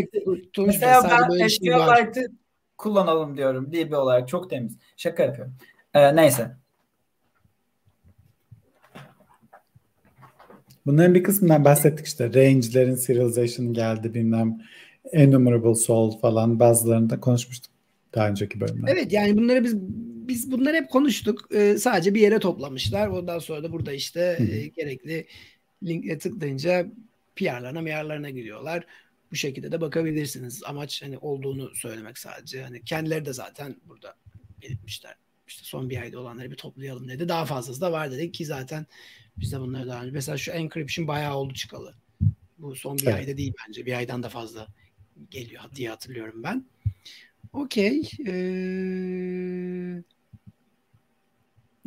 Mesela 0.57 1.03
ben 1.03 1.47
SQLite'ı 1.47 2.27
kullanalım 2.77 3.37
diyorum 3.37 3.71
DB 3.71 3.93
olarak 3.93 4.27
çok 4.27 4.49
temiz. 4.49 4.77
Şaka 4.97 5.23
yapıyorum. 5.23 5.55
Ee, 5.93 6.15
neyse. 6.15 6.51
Bunların 10.85 11.15
bir 11.15 11.23
kısmından 11.23 11.65
bahsettik 11.65 12.05
işte. 12.05 12.25
Range'lerin 12.25 12.95
serialization 12.95 13.73
geldi 13.73 14.13
bilmem 14.13 14.61
enumerable 15.11 15.75
solve 15.75 16.19
falan 16.19 16.59
bazılarında 16.59 17.19
konuşmuştuk 17.19 17.71
daha 18.15 18.29
önceki 18.29 18.61
bölümde. 18.61 18.91
Evet 18.91 19.13
yani 19.13 19.37
bunları 19.37 19.63
biz 19.63 19.75
biz 20.27 20.51
bunları 20.51 20.75
hep 20.75 20.89
konuştuk. 20.89 21.47
Ee, 21.55 21.77
sadece 21.77 22.15
bir 22.15 22.21
yere 22.21 22.39
toplamışlar. 22.39 23.07
Ondan 23.07 23.39
sonra 23.39 23.63
da 23.63 23.71
burada 23.71 23.93
işte 23.93 24.37
e, 24.39 24.67
gerekli 24.67 25.27
linkle 25.83 26.17
tıklayınca 26.17 26.87
PR'larına 27.35 27.81
MR'larına 27.81 28.29
gidiyorlar. 28.29 28.85
Bu 29.31 29.35
şekilde 29.35 29.71
de 29.71 29.81
bakabilirsiniz. 29.81 30.63
Amaç 30.63 31.03
hani 31.03 31.17
olduğunu 31.17 31.75
söylemek 31.75 32.17
sadece. 32.17 32.63
Hani 32.63 32.83
kendileri 32.83 33.25
de 33.25 33.33
zaten 33.33 33.75
burada 33.85 34.15
belirtmişler. 34.61 35.15
İşte 35.47 35.63
son 35.65 35.89
bir 35.89 36.01
ayda 36.01 36.19
olanları 36.19 36.51
bir 36.51 36.55
toplayalım 36.55 37.07
dedi. 37.07 37.29
Daha 37.29 37.45
fazlası 37.45 37.81
da 37.81 37.91
var 37.91 38.11
dedik 38.11 38.33
ki 38.33 38.45
zaten 38.45 38.85
biz 39.37 39.51
de 39.51 39.59
bunları 39.59 39.87
daha 39.87 40.03
önce. 40.03 40.11
Mesela 40.11 40.37
şu 40.37 40.51
encryption 40.51 41.07
bayağı 41.07 41.35
oldu 41.35 41.53
çıkalı. 41.53 41.95
Bu 42.57 42.75
son 42.75 42.97
bir 42.97 43.07
evet. 43.07 43.15
ayda 43.15 43.37
değil 43.37 43.53
bence. 43.67 43.85
Bir 43.85 43.93
aydan 43.93 44.23
da 44.23 44.29
fazla 44.29 44.67
geliyor 45.29 45.63
diye 45.75 45.89
hatırlıyorum 45.89 46.43
ben. 46.43 46.65
Okey. 47.53 48.09
Ee... 48.27 50.03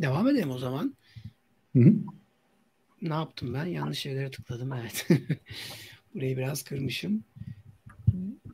Devam 0.01 0.27
edelim 0.27 0.51
o 0.51 0.57
zaman. 0.57 0.95
Hı 1.75 1.83
hı. 1.83 1.93
Ne 3.01 3.13
yaptım 3.13 3.53
ben? 3.53 3.65
Yanlış 3.65 3.99
şeylere 3.99 4.31
tıkladım. 4.31 4.73
Evet. 4.73 5.07
Burayı 6.15 6.37
biraz 6.37 6.63
kırmışım. 6.63 7.23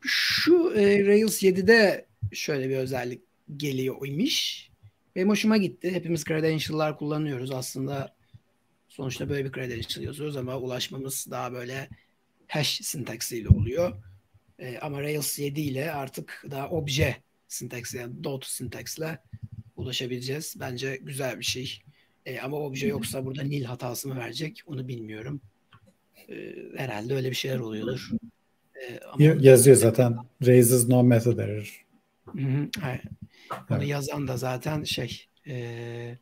Şu 0.02 0.74
e, 0.76 1.06
Rails 1.06 1.44
7'de 1.44 2.06
şöyle 2.32 2.70
bir 2.70 2.78
özellik 2.78 3.22
geliyor 3.58 4.08
imiş. 4.08 4.70
Benim 5.16 5.30
hoşuma 5.30 5.58
gitti. 5.58 5.92
Hepimiz 5.92 6.24
credential'lar 6.24 6.98
kullanıyoruz. 6.98 7.52
Aslında 7.52 8.16
sonuçta 8.94 9.30
böyle 9.30 9.46
bir 9.46 9.52
credential 9.52 10.04
yazıyoruz 10.04 10.38
ama 10.38 10.58
ulaşmamız 10.58 11.28
daha 11.32 11.54
böyle 11.54 11.90
hash 12.48 12.80
sintaksiyle 12.84 13.50
oluyor. 13.50 13.94
E, 14.60 14.78
ama 14.78 15.02
Rails 15.02 15.40
7 15.40 15.62
ile 15.62 15.92
artık 15.92 16.46
daha 16.52 16.70
obje 16.70 17.16
sintaksi 17.48 17.98
yani 17.98 18.24
dot 18.24 18.46
sintaksle 18.46 19.20
ulaşabileceğiz. 19.76 20.56
Bence 20.60 21.00
güzel 21.02 21.40
bir 21.40 21.44
şey. 21.44 21.82
E, 22.26 22.40
ama 22.40 22.58
obje 22.58 22.88
yoksa 22.88 23.26
burada 23.26 23.44
nil 23.44 23.64
hatası 23.64 24.08
mı 24.08 24.16
verecek 24.16 24.64
onu 24.66 24.88
bilmiyorum. 24.88 25.42
E, 26.30 26.56
herhalde 26.78 27.16
öyle 27.16 27.30
bir 27.30 27.36
şeyler 27.36 27.60
oluyordur. 27.60 28.10
E, 28.76 29.00
ama 29.00 29.24
Yazıyor 29.24 29.78
zaten. 29.78 30.18
Raises 30.46 30.88
no 30.88 31.04
method 31.04 31.38
error. 31.38 31.86
Hı 32.26 32.42
hı, 32.42 32.70
evet. 32.86 33.02
Evet. 33.70 33.88
yazan 33.88 34.28
da 34.28 34.38
zaten 34.38 34.84
şey 34.84 35.26
e, 35.48 36.18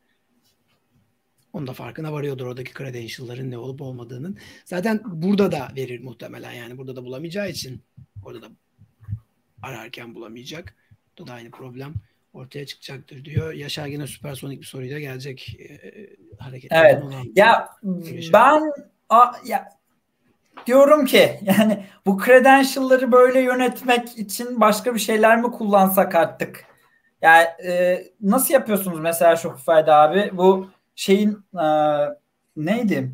onun 1.52 1.66
da 1.66 1.72
farkına 1.72 2.12
varıyordur 2.12 2.46
oradaki 2.46 2.74
credential'ların 2.74 3.50
ne 3.50 3.58
olup 3.58 3.80
olmadığının. 3.80 4.38
Zaten 4.64 5.00
burada 5.04 5.52
da 5.52 5.68
verir 5.76 6.04
muhtemelen 6.04 6.52
yani 6.52 6.78
burada 6.78 6.96
da 6.96 7.04
bulamayacağı 7.04 7.50
için 7.50 7.82
orada 8.24 8.42
da 8.42 8.48
ararken 9.62 10.14
bulamayacak. 10.14 10.74
Bu 11.18 11.26
da 11.26 11.32
aynı 11.32 11.50
problem 11.50 11.94
ortaya 12.32 12.66
çıkacaktır 12.66 13.24
diyor. 13.24 13.52
Yaşar 13.52 13.86
yine 13.86 14.06
süpersonik 14.06 14.60
bir 14.60 14.66
soruyla 14.66 15.00
gelecek 15.00 15.56
e, 15.60 15.80
hareket. 16.38 16.72
Evet. 16.72 17.02
Ya 17.34 17.68
ben 18.32 18.72
a, 19.08 19.32
ya 19.44 19.68
diyorum 20.66 21.04
ki 21.04 21.40
yani 21.42 21.86
bu 22.06 22.24
credential'ları 22.24 23.12
böyle 23.12 23.40
yönetmek 23.40 24.18
için 24.18 24.60
başka 24.60 24.94
bir 24.94 25.00
şeyler 25.00 25.40
mi 25.40 25.50
kullansak 25.50 26.14
artık? 26.14 26.64
Yani 27.22 27.46
e, 27.64 28.04
nasıl 28.20 28.54
yapıyorsunuz 28.54 29.00
mesela 29.00 29.36
Shopify'da 29.36 29.96
abi? 29.96 30.30
Bu 30.32 30.70
şeyin 30.94 31.38
e, 31.54 31.66
neydi? 32.56 33.12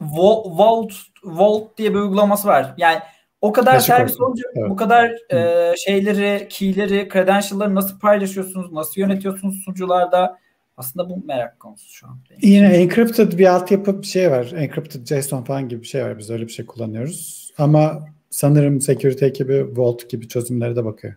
Vault 0.00 0.92
Vault 1.24 1.78
diye 1.78 1.90
bir 1.90 1.98
uygulaması 1.98 2.48
var. 2.48 2.74
Yani 2.76 2.98
o 3.40 3.52
kadar 3.52 3.72
Teşekkür 3.72 3.96
servis 3.96 4.20
olunca 4.20 4.44
evet. 4.56 4.70
bu 4.70 4.76
kadar 4.76 5.32
e, 5.32 5.74
şeyleri, 5.76 6.48
keyleri, 6.48 7.08
credential'ları 7.12 7.74
nasıl 7.74 7.98
paylaşıyorsunuz, 7.98 8.72
nasıl 8.72 9.00
yönetiyorsunuz 9.00 9.62
sunucularda? 9.64 10.38
Aslında 10.76 11.10
bu 11.10 11.26
merak 11.26 11.60
konusu 11.60 11.92
şu 11.92 12.06
an. 12.06 12.18
Yine 12.42 12.66
encrypted 12.66 13.38
bir 13.38 13.46
altyapı 13.46 14.02
bir 14.02 14.06
şey 14.06 14.30
var. 14.30 14.52
Encrypted 14.56 15.06
JSON 15.06 15.44
falan 15.44 15.68
gibi 15.68 15.82
bir 15.82 15.86
şey 15.86 16.04
var. 16.04 16.18
Biz 16.18 16.30
öyle 16.30 16.46
bir 16.46 16.52
şey 16.52 16.66
kullanıyoruz. 16.66 17.50
Ama 17.58 18.06
sanırım 18.30 18.80
security 18.80 19.26
ekibi 19.26 19.76
Vault 19.76 20.10
gibi 20.10 20.28
çözümlere 20.28 20.76
de 20.76 20.84
bakıyor. 20.84 21.14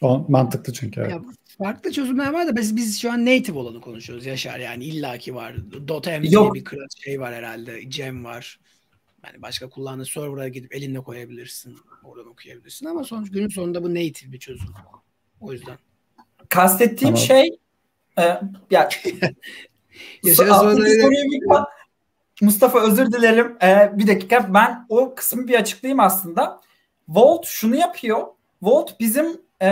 O 0.00 0.26
mantıklı 0.28 0.72
çünkü. 0.72 1.00
Evet. 1.00 1.10
Ya, 1.10 1.22
farklı 1.60 1.92
çözümler 1.92 2.32
var 2.32 2.46
da 2.46 2.56
biz, 2.56 2.76
biz 2.76 3.00
şu 3.00 3.12
an 3.12 3.26
native 3.26 3.58
olanı 3.58 3.80
konuşuyoruz 3.80 4.26
Yaşar 4.26 4.58
yani 4.58 4.84
illaki 4.84 5.34
var. 5.34 5.54
.env 6.06 6.22
diye 6.22 6.54
bir 6.54 6.64
şey 7.04 7.20
var 7.20 7.34
herhalde. 7.34 7.82
Gem 7.82 8.24
var. 8.24 8.60
Yani 9.24 9.42
başka 9.42 9.68
kullandığın 9.68 10.04
server'a 10.04 10.48
gidip 10.48 10.74
elinle 10.74 11.00
koyabilirsin. 11.00 11.78
Oradan 12.04 12.28
okuyabilirsin 12.28 12.86
ama 12.86 13.04
sonuç 13.04 13.30
günün 13.30 13.48
sonunda 13.48 13.82
bu 13.82 13.90
native 13.90 14.32
bir 14.32 14.38
çözüm. 14.38 14.68
O 15.40 15.52
yüzden. 15.52 15.78
Kastettiğim 16.48 17.14
tamam. 17.14 17.26
şey 17.26 17.58
e, 18.18 18.40
ya 18.70 18.88
Mustafa 22.42 22.80
özür 22.80 23.12
dilerim. 23.12 23.56
Ee, 23.62 23.90
bir 23.94 24.06
dakika 24.06 24.54
ben 24.54 24.86
o 24.88 25.14
kısmı 25.14 25.48
bir 25.48 25.54
açıklayayım 25.54 26.00
aslında. 26.00 26.60
Volt 27.08 27.46
şunu 27.46 27.76
yapıyor. 27.76 28.26
Volt 28.62 29.00
bizim 29.00 29.40
e, 29.62 29.66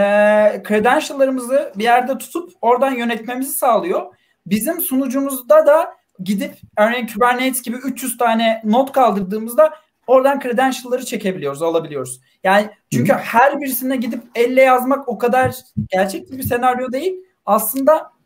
credential'larımızı 0.68 1.72
bir 1.76 1.84
yerde 1.84 2.18
tutup 2.18 2.50
oradan 2.62 2.92
yönetmemizi 2.92 3.52
sağlıyor. 3.52 4.14
Bizim 4.46 4.80
sunucumuzda 4.80 5.66
da 5.66 5.94
gidip 6.20 6.54
örneğin 6.76 7.06
Kubernetes 7.06 7.62
gibi 7.62 7.76
300 7.76 8.18
tane 8.18 8.62
not 8.64 8.92
kaldırdığımızda 8.92 9.74
oradan 10.06 10.40
credential'ları 10.40 11.04
çekebiliyoruz, 11.04 11.62
alabiliyoruz. 11.62 12.20
Yani 12.44 12.70
çünkü 12.92 13.12
Hı. 13.12 13.16
her 13.16 13.60
birisine 13.60 13.96
gidip 13.96 14.22
elle 14.34 14.62
yazmak 14.62 15.08
o 15.08 15.18
kadar 15.18 15.56
gerçekçi 15.88 16.38
bir 16.38 16.42
senaryo 16.42 16.92
değil. 16.92 17.14
Aslında 17.46 18.18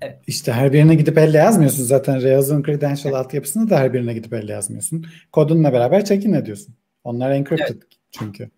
Evet. 0.00 0.18
İşte 0.26 0.52
her 0.52 0.72
birine 0.72 0.94
gidip 0.94 1.18
elle 1.18 1.38
yazmıyorsun 1.38 1.84
zaten. 1.84 2.22
Rails'ın 2.22 2.62
credential 2.62 3.14
evet. 3.14 3.24
altyapısını 3.26 3.70
da 3.70 3.78
her 3.78 3.92
birine 3.92 4.14
gidip 4.14 4.32
elle 4.32 4.52
yazmıyorsun. 4.52 5.06
Kodunla 5.32 5.72
beraber 5.72 6.04
check-in 6.04 6.32
ediyorsun. 6.32 6.74
Onlar 7.04 7.30
encrypted 7.30 7.74
evet. 7.74 7.82
çünkü. 8.10 8.50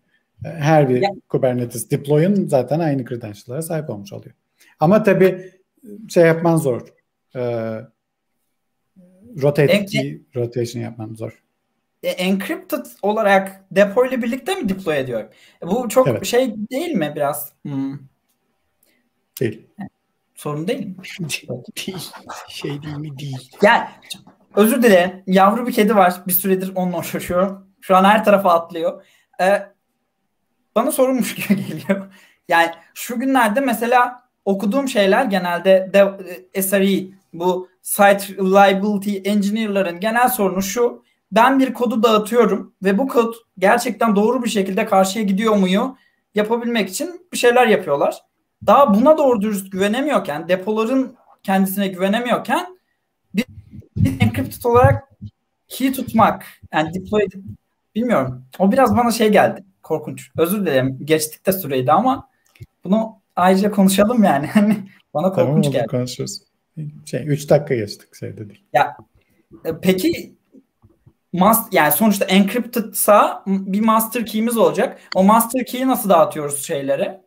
Her 0.43 0.89
bir 0.89 1.01
ya. 1.01 1.09
Kubernetes 1.29 1.91
deploy'un 1.91 2.47
zaten 2.47 2.79
aynı 2.79 3.05
credential'lara 3.05 3.61
sahip 3.61 3.89
olmuş 3.89 4.13
oluyor. 4.13 4.35
Ama 4.79 5.03
tabii 5.03 5.51
şey 6.09 6.25
yapman 6.25 6.57
zor. 6.57 6.93
Ee, 7.35 7.79
rotate 9.41 9.73
en, 9.73 9.85
key 9.85 10.21
rotation 10.35 10.83
yapman 10.83 11.13
zor. 11.13 11.43
E, 12.03 12.09
encrypted 12.09 12.85
olarak 13.01 13.65
depo 13.71 14.05
ile 14.05 14.21
birlikte 14.21 14.55
mi 14.55 14.69
deploy 14.69 14.99
ediyor? 14.99 15.33
E, 15.63 15.67
bu 15.67 15.89
çok 15.89 16.07
evet. 16.07 16.25
şey 16.25 16.55
değil 16.71 16.91
mi 16.91 17.13
biraz? 17.15 17.53
Hmm. 17.61 17.99
Değil. 19.39 19.67
Sorun 20.35 20.67
değil 20.67 20.87
mi? 20.87 20.95
değil. 21.77 22.11
Şey 22.47 22.83
değil 22.83 22.97
mi? 22.97 23.17
Değil. 23.17 23.51
Yani 23.61 23.87
özür 24.55 24.83
dilerim. 24.83 25.23
Yavru 25.27 25.67
bir 25.67 25.73
kedi 25.73 25.95
var. 25.95 26.21
Bir 26.27 26.33
süredir 26.33 26.71
onunla 26.75 26.97
uğraşıyorum. 26.97 27.67
Şu 27.81 27.95
an 27.95 28.03
her 28.03 28.25
tarafa 28.25 28.53
atlıyor. 28.53 29.05
Ee, 29.41 29.61
bana 30.79 30.91
sorulmuş 30.91 31.35
gibi 31.47 31.65
geliyor. 31.65 32.13
Yani 32.47 32.71
şu 32.93 33.19
günlerde 33.19 33.59
mesela 33.59 34.23
okuduğum 34.45 34.87
şeyler 34.87 35.25
genelde 35.25 35.89
de, 35.93 36.11
e, 36.53 36.61
SRE 36.61 37.07
bu 37.33 37.69
Site 37.81 38.37
Reliability 38.37 39.29
Engineer'ların 39.29 39.99
genel 39.99 40.29
sorunu 40.29 40.61
şu. 40.61 41.03
Ben 41.31 41.59
bir 41.59 41.73
kodu 41.73 42.03
dağıtıyorum 42.03 42.73
ve 42.83 42.97
bu 42.97 43.07
kod 43.07 43.33
gerçekten 43.57 44.15
doğru 44.15 44.43
bir 44.43 44.49
şekilde 44.49 44.85
karşıya 44.85 45.25
gidiyor 45.25 45.55
muyu 45.55 45.97
yapabilmek 46.35 46.89
için 46.89 47.27
bir 47.33 47.37
şeyler 47.37 47.67
yapıyorlar. 47.67 48.21
Daha 48.65 48.93
buna 48.93 49.17
doğru 49.17 49.41
dürüst 49.41 49.71
güvenemiyorken, 49.71 50.47
depoların 50.47 51.15
kendisine 51.43 51.87
güvenemiyorken 51.87 52.77
bir, 53.35 53.45
bir 53.97 54.21
encrypted 54.21 54.63
olarak 54.63 55.09
key 55.67 55.93
tutmak, 55.93 56.45
yani 56.73 56.93
deploy 56.93 57.21
bilmiyorum. 57.95 58.45
O 58.59 58.71
biraz 58.71 58.97
bana 58.97 59.11
şey 59.11 59.29
geldi. 59.29 59.63
Korkunç. 59.83 60.31
Özür 60.37 60.61
dilerim. 60.61 60.99
Geçtik 61.03 61.45
de 61.45 61.53
süreydi 61.53 61.91
ama 61.91 62.29
bunu 62.83 63.19
ayrıca 63.35 63.71
konuşalım 63.71 64.23
yani. 64.23 64.47
Hani 64.53 64.77
bana 65.13 65.31
korkunç 65.31 65.65
tamam, 65.65 65.71
geldi. 65.71 65.87
Konuşuruz. 65.87 66.41
Şey 67.05 67.27
3 67.27 67.49
dakika 67.49 67.75
geçtik 67.75 68.15
şey 68.15 68.37
dedik. 68.37 68.63
Ya 68.73 68.97
e, 69.65 69.69
peki 69.81 70.35
must, 71.33 71.73
yani 71.73 71.91
sonuçta 71.91 72.25
encryptedsa 72.25 73.43
bir 73.47 73.79
master 73.79 74.25
key'imiz 74.25 74.57
olacak. 74.57 74.99
O 75.15 75.23
master 75.23 75.65
key'i 75.65 75.87
nasıl 75.87 76.09
dağıtıyoruz 76.09 76.63
şeylere? 76.63 77.21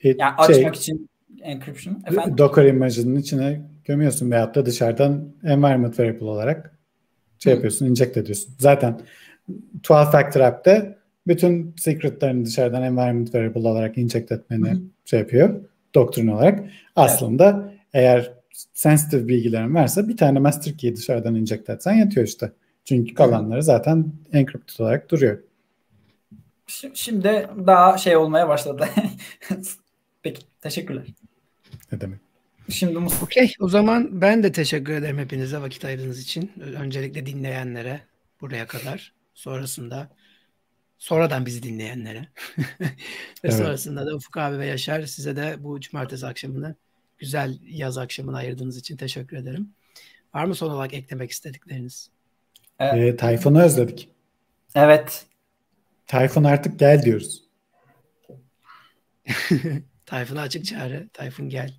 E, 0.00 0.08
yani 0.08 0.46
şey, 0.46 0.56
açmak 0.56 0.76
için 0.76 1.08
encryption. 1.42 2.02
Efendim? 2.06 2.38
Docker 2.38 2.64
image'ının 2.64 3.16
içine 3.16 3.62
gömüyorsun 3.84 4.30
veyahut 4.30 4.54
da 4.54 4.66
dışarıdan 4.66 5.34
environment 5.44 6.00
variable 6.00 6.26
olarak 6.26 6.78
şey 7.38 7.52
Hı. 7.52 7.54
yapıyorsun, 7.54 7.86
inject 7.86 8.16
ediyorsun. 8.16 8.54
Zaten 8.58 9.00
12 9.90 10.10
factor 10.10 10.40
app'te 10.40 10.95
bütün 11.26 11.74
secretlerini 11.76 12.44
dışarıdan 12.44 12.82
environment 12.82 13.34
variable 13.34 13.68
olarak 13.68 13.98
inject 13.98 14.32
etmeni 14.32 14.70
Hı. 14.70 14.80
şey 15.04 15.20
yapıyor 15.20 15.60
doktrin 15.94 16.26
olarak. 16.26 16.70
Aslında 16.96 17.64
evet. 17.64 17.80
eğer 17.92 18.32
sensitive 18.74 19.28
bilgilerin 19.28 19.74
varsa 19.74 20.08
bir 20.08 20.16
tane 20.16 20.38
master 20.38 20.78
key 20.78 20.96
dışarıdan 20.96 21.34
inject 21.34 21.70
etsen 21.70 21.92
yatıyor 21.92 22.26
işte. 22.26 22.52
Çünkü 22.84 23.14
kalanları 23.14 23.62
zaten 23.62 24.12
encrypted 24.32 24.78
olarak 24.78 25.10
duruyor. 25.10 25.38
Şimdi 26.94 27.48
daha 27.66 27.98
şey 27.98 28.16
olmaya 28.16 28.48
başladı. 28.48 28.88
Peki 30.22 30.42
teşekkürler. 30.60 31.04
Ne 31.92 32.00
demek? 32.00 32.20
Şimdi 32.68 32.98
Okey 33.22 33.52
o 33.60 33.68
zaman 33.68 34.20
ben 34.20 34.42
de 34.42 34.52
teşekkür 34.52 34.92
ederim 34.92 35.18
hepinize 35.18 35.58
vakit 35.58 35.84
ayırdığınız 35.84 36.22
için. 36.22 36.52
Öncelikle 36.60 37.26
dinleyenlere 37.26 38.00
buraya 38.40 38.66
kadar. 38.66 39.12
Sonrasında 39.34 40.08
sonradan 40.98 41.46
bizi 41.46 41.62
dinleyenlere 41.62 42.28
ve 42.58 42.86
evet. 43.44 43.54
sonrasında 43.54 44.06
da 44.06 44.14
Ufuk 44.14 44.36
abi 44.36 44.58
ve 44.58 44.66
Yaşar 44.66 45.02
size 45.02 45.36
de 45.36 45.56
bu 45.58 45.80
cumartesi 45.80 46.26
akşamını 46.26 46.74
güzel 47.18 47.58
yaz 47.66 47.98
akşamını 47.98 48.36
ayırdığınız 48.36 48.76
için 48.78 48.96
teşekkür 48.96 49.36
ederim. 49.36 49.74
Var 50.34 50.44
mı 50.44 50.54
son 50.54 50.70
olarak 50.70 50.94
eklemek 50.94 51.30
istedikleriniz? 51.30 52.10
Evet. 52.78 53.14
E, 53.14 53.16
Tayfun'u 53.16 53.62
özledik. 53.62 54.08
Evet. 54.74 55.26
Tayfun 56.06 56.44
artık 56.44 56.78
gel 56.78 57.02
diyoruz. 57.02 57.44
Tayfun'a 60.06 60.40
açık 60.40 60.64
çağrı. 60.64 61.08
Tayfun 61.12 61.48
gel. 61.48 61.74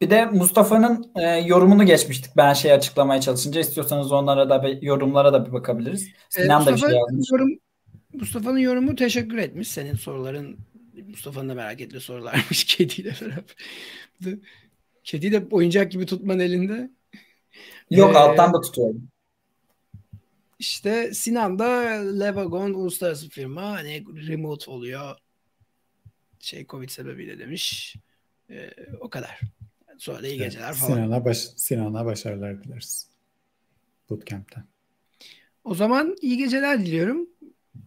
Bir 0.00 0.10
de 0.10 0.24
Mustafa'nın 0.24 1.12
e, 1.14 1.22
yorumunu 1.26 1.86
geçmiştik. 1.86 2.36
Ben 2.36 2.52
şey 2.52 2.72
açıklamaya 2.72 3.20
çalışınca 3.20 3.60
istiyorsanız 3.60 4.12
onlara 4.12 4.50
da 4.50 4.62
bir 4.62 4.82
yorumlara 4.82 5.32
da 5.32 5.46
bir 5.46 5.52
bakabiliriz. 5.52 6.08
Sinan 6.28 6.62
e, 6.62 6.66
da 6.66 6.74
bir 6.74 6.80
şey 6.80 6.90
yazmış. 6.90 7.28
Yorum, 7.32 7.58
Mustafa'nın 8.12 8.58
yorumu 8.58 8.96
teşekkür 8.96 9.38
etmiş. 9.38 9.68
Senin 9.68 9.94
soruların 9.94 10.58
Mustafa'nın 11.08 11.48
da 11.48 11.54
merak 11.54 11.80
ettiği 11.80 12.00
sorularmış 12.00 12.64
kediyle 12.76 13.14
beraber. 13.20 14.38
Kedi 15.04 15.32
de 15.32 15.46
oyuncak 15.50 15.92
gibi 15.92 16.06
tutman 16.06 16.38
elinde. 16.38 16.90
Yok 17.90 18.14
ee, 18.14 18.18
alttan 18.18 18.52
da 18.52 18.60
tutuyorum. 18.60 19.08
İşte 20.58 21.14
Sinan 21.14 21.58
da 21.58 21.70
Levagon 22.20 22.74
uluslararası 22.74 23.28
firma 23.28 23.62
hani 23.62 24.04
remote 24.28 24.70
oluyor. 24.70 25.16
Şey 26.40 26.66
Covid 26.66 26.88
sebebiyle 26.88 27.38
demiş. 27.38 27.96
Ee, 28.50 28.70
o 29.00 29.10
kadar. 29.10 29.40
Sonra 29.98 30.22
da 30.22 30.26
iyi 30.26 30.38
geceler 30.38 30.74
falan. 30.74 30.94
Sinan'a, 30.94 31.24
baş, 31.24 31.38
Sinan'a 31.38 32.04
başarılar 32.04 32.64
dileriz. 32.64 33.08
Bootcamp'ten. 34.10 34.64
O 35.64 35.74
zaman 35.74 36.16
iyi 36.20 36.36
geceler 36.36 36.80
diliyorum. 36.80 37.28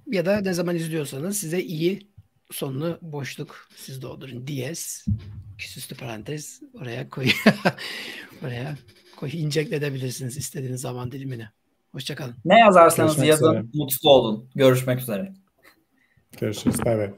Ya 0.08 0.26
da 0.26 0.42
ne 0.42 0.54
zaman 0.54 0.76
izliyorsanız 0.76 1.38
size 1.38 1.62
iyi 1.62 2.12
sonunu 2.52 2.98
boşluk 3.02 3.68
siz 3.76 4.02
doldurun. 4.02 4.48
Diyez. 4.48 5.06
Küsüstü 5.58 5.98
parantez 5.98 6.62
oraya 6.74 7.10
koy. 7.10 7.26
oraya 8.44 8.78
koy. 9.16 9.30
inject 9.34 9.74
edebilirsiniz 9.74 10.38
istediğiniz 10.38 10.82
zaman 10.82 11.12
dilimine. 11.12 11.50
Hoşçakalın. 11.92 12.36
Ne 12.46 12.60
yazarsanız 12.60 13.12
Görüşmek 13.12 13.30
yazın. 13.30 13.50
Üzere. 13.50 13.66
Mutlu 13.74 14.10
olun. 14.10 14.50
Görüşmek 14.56 15.00
üzere. 15.00 15.34
Görüşürüz. 16.40 16.86
Bay 16.86 16.98
bay. 16.98 17.14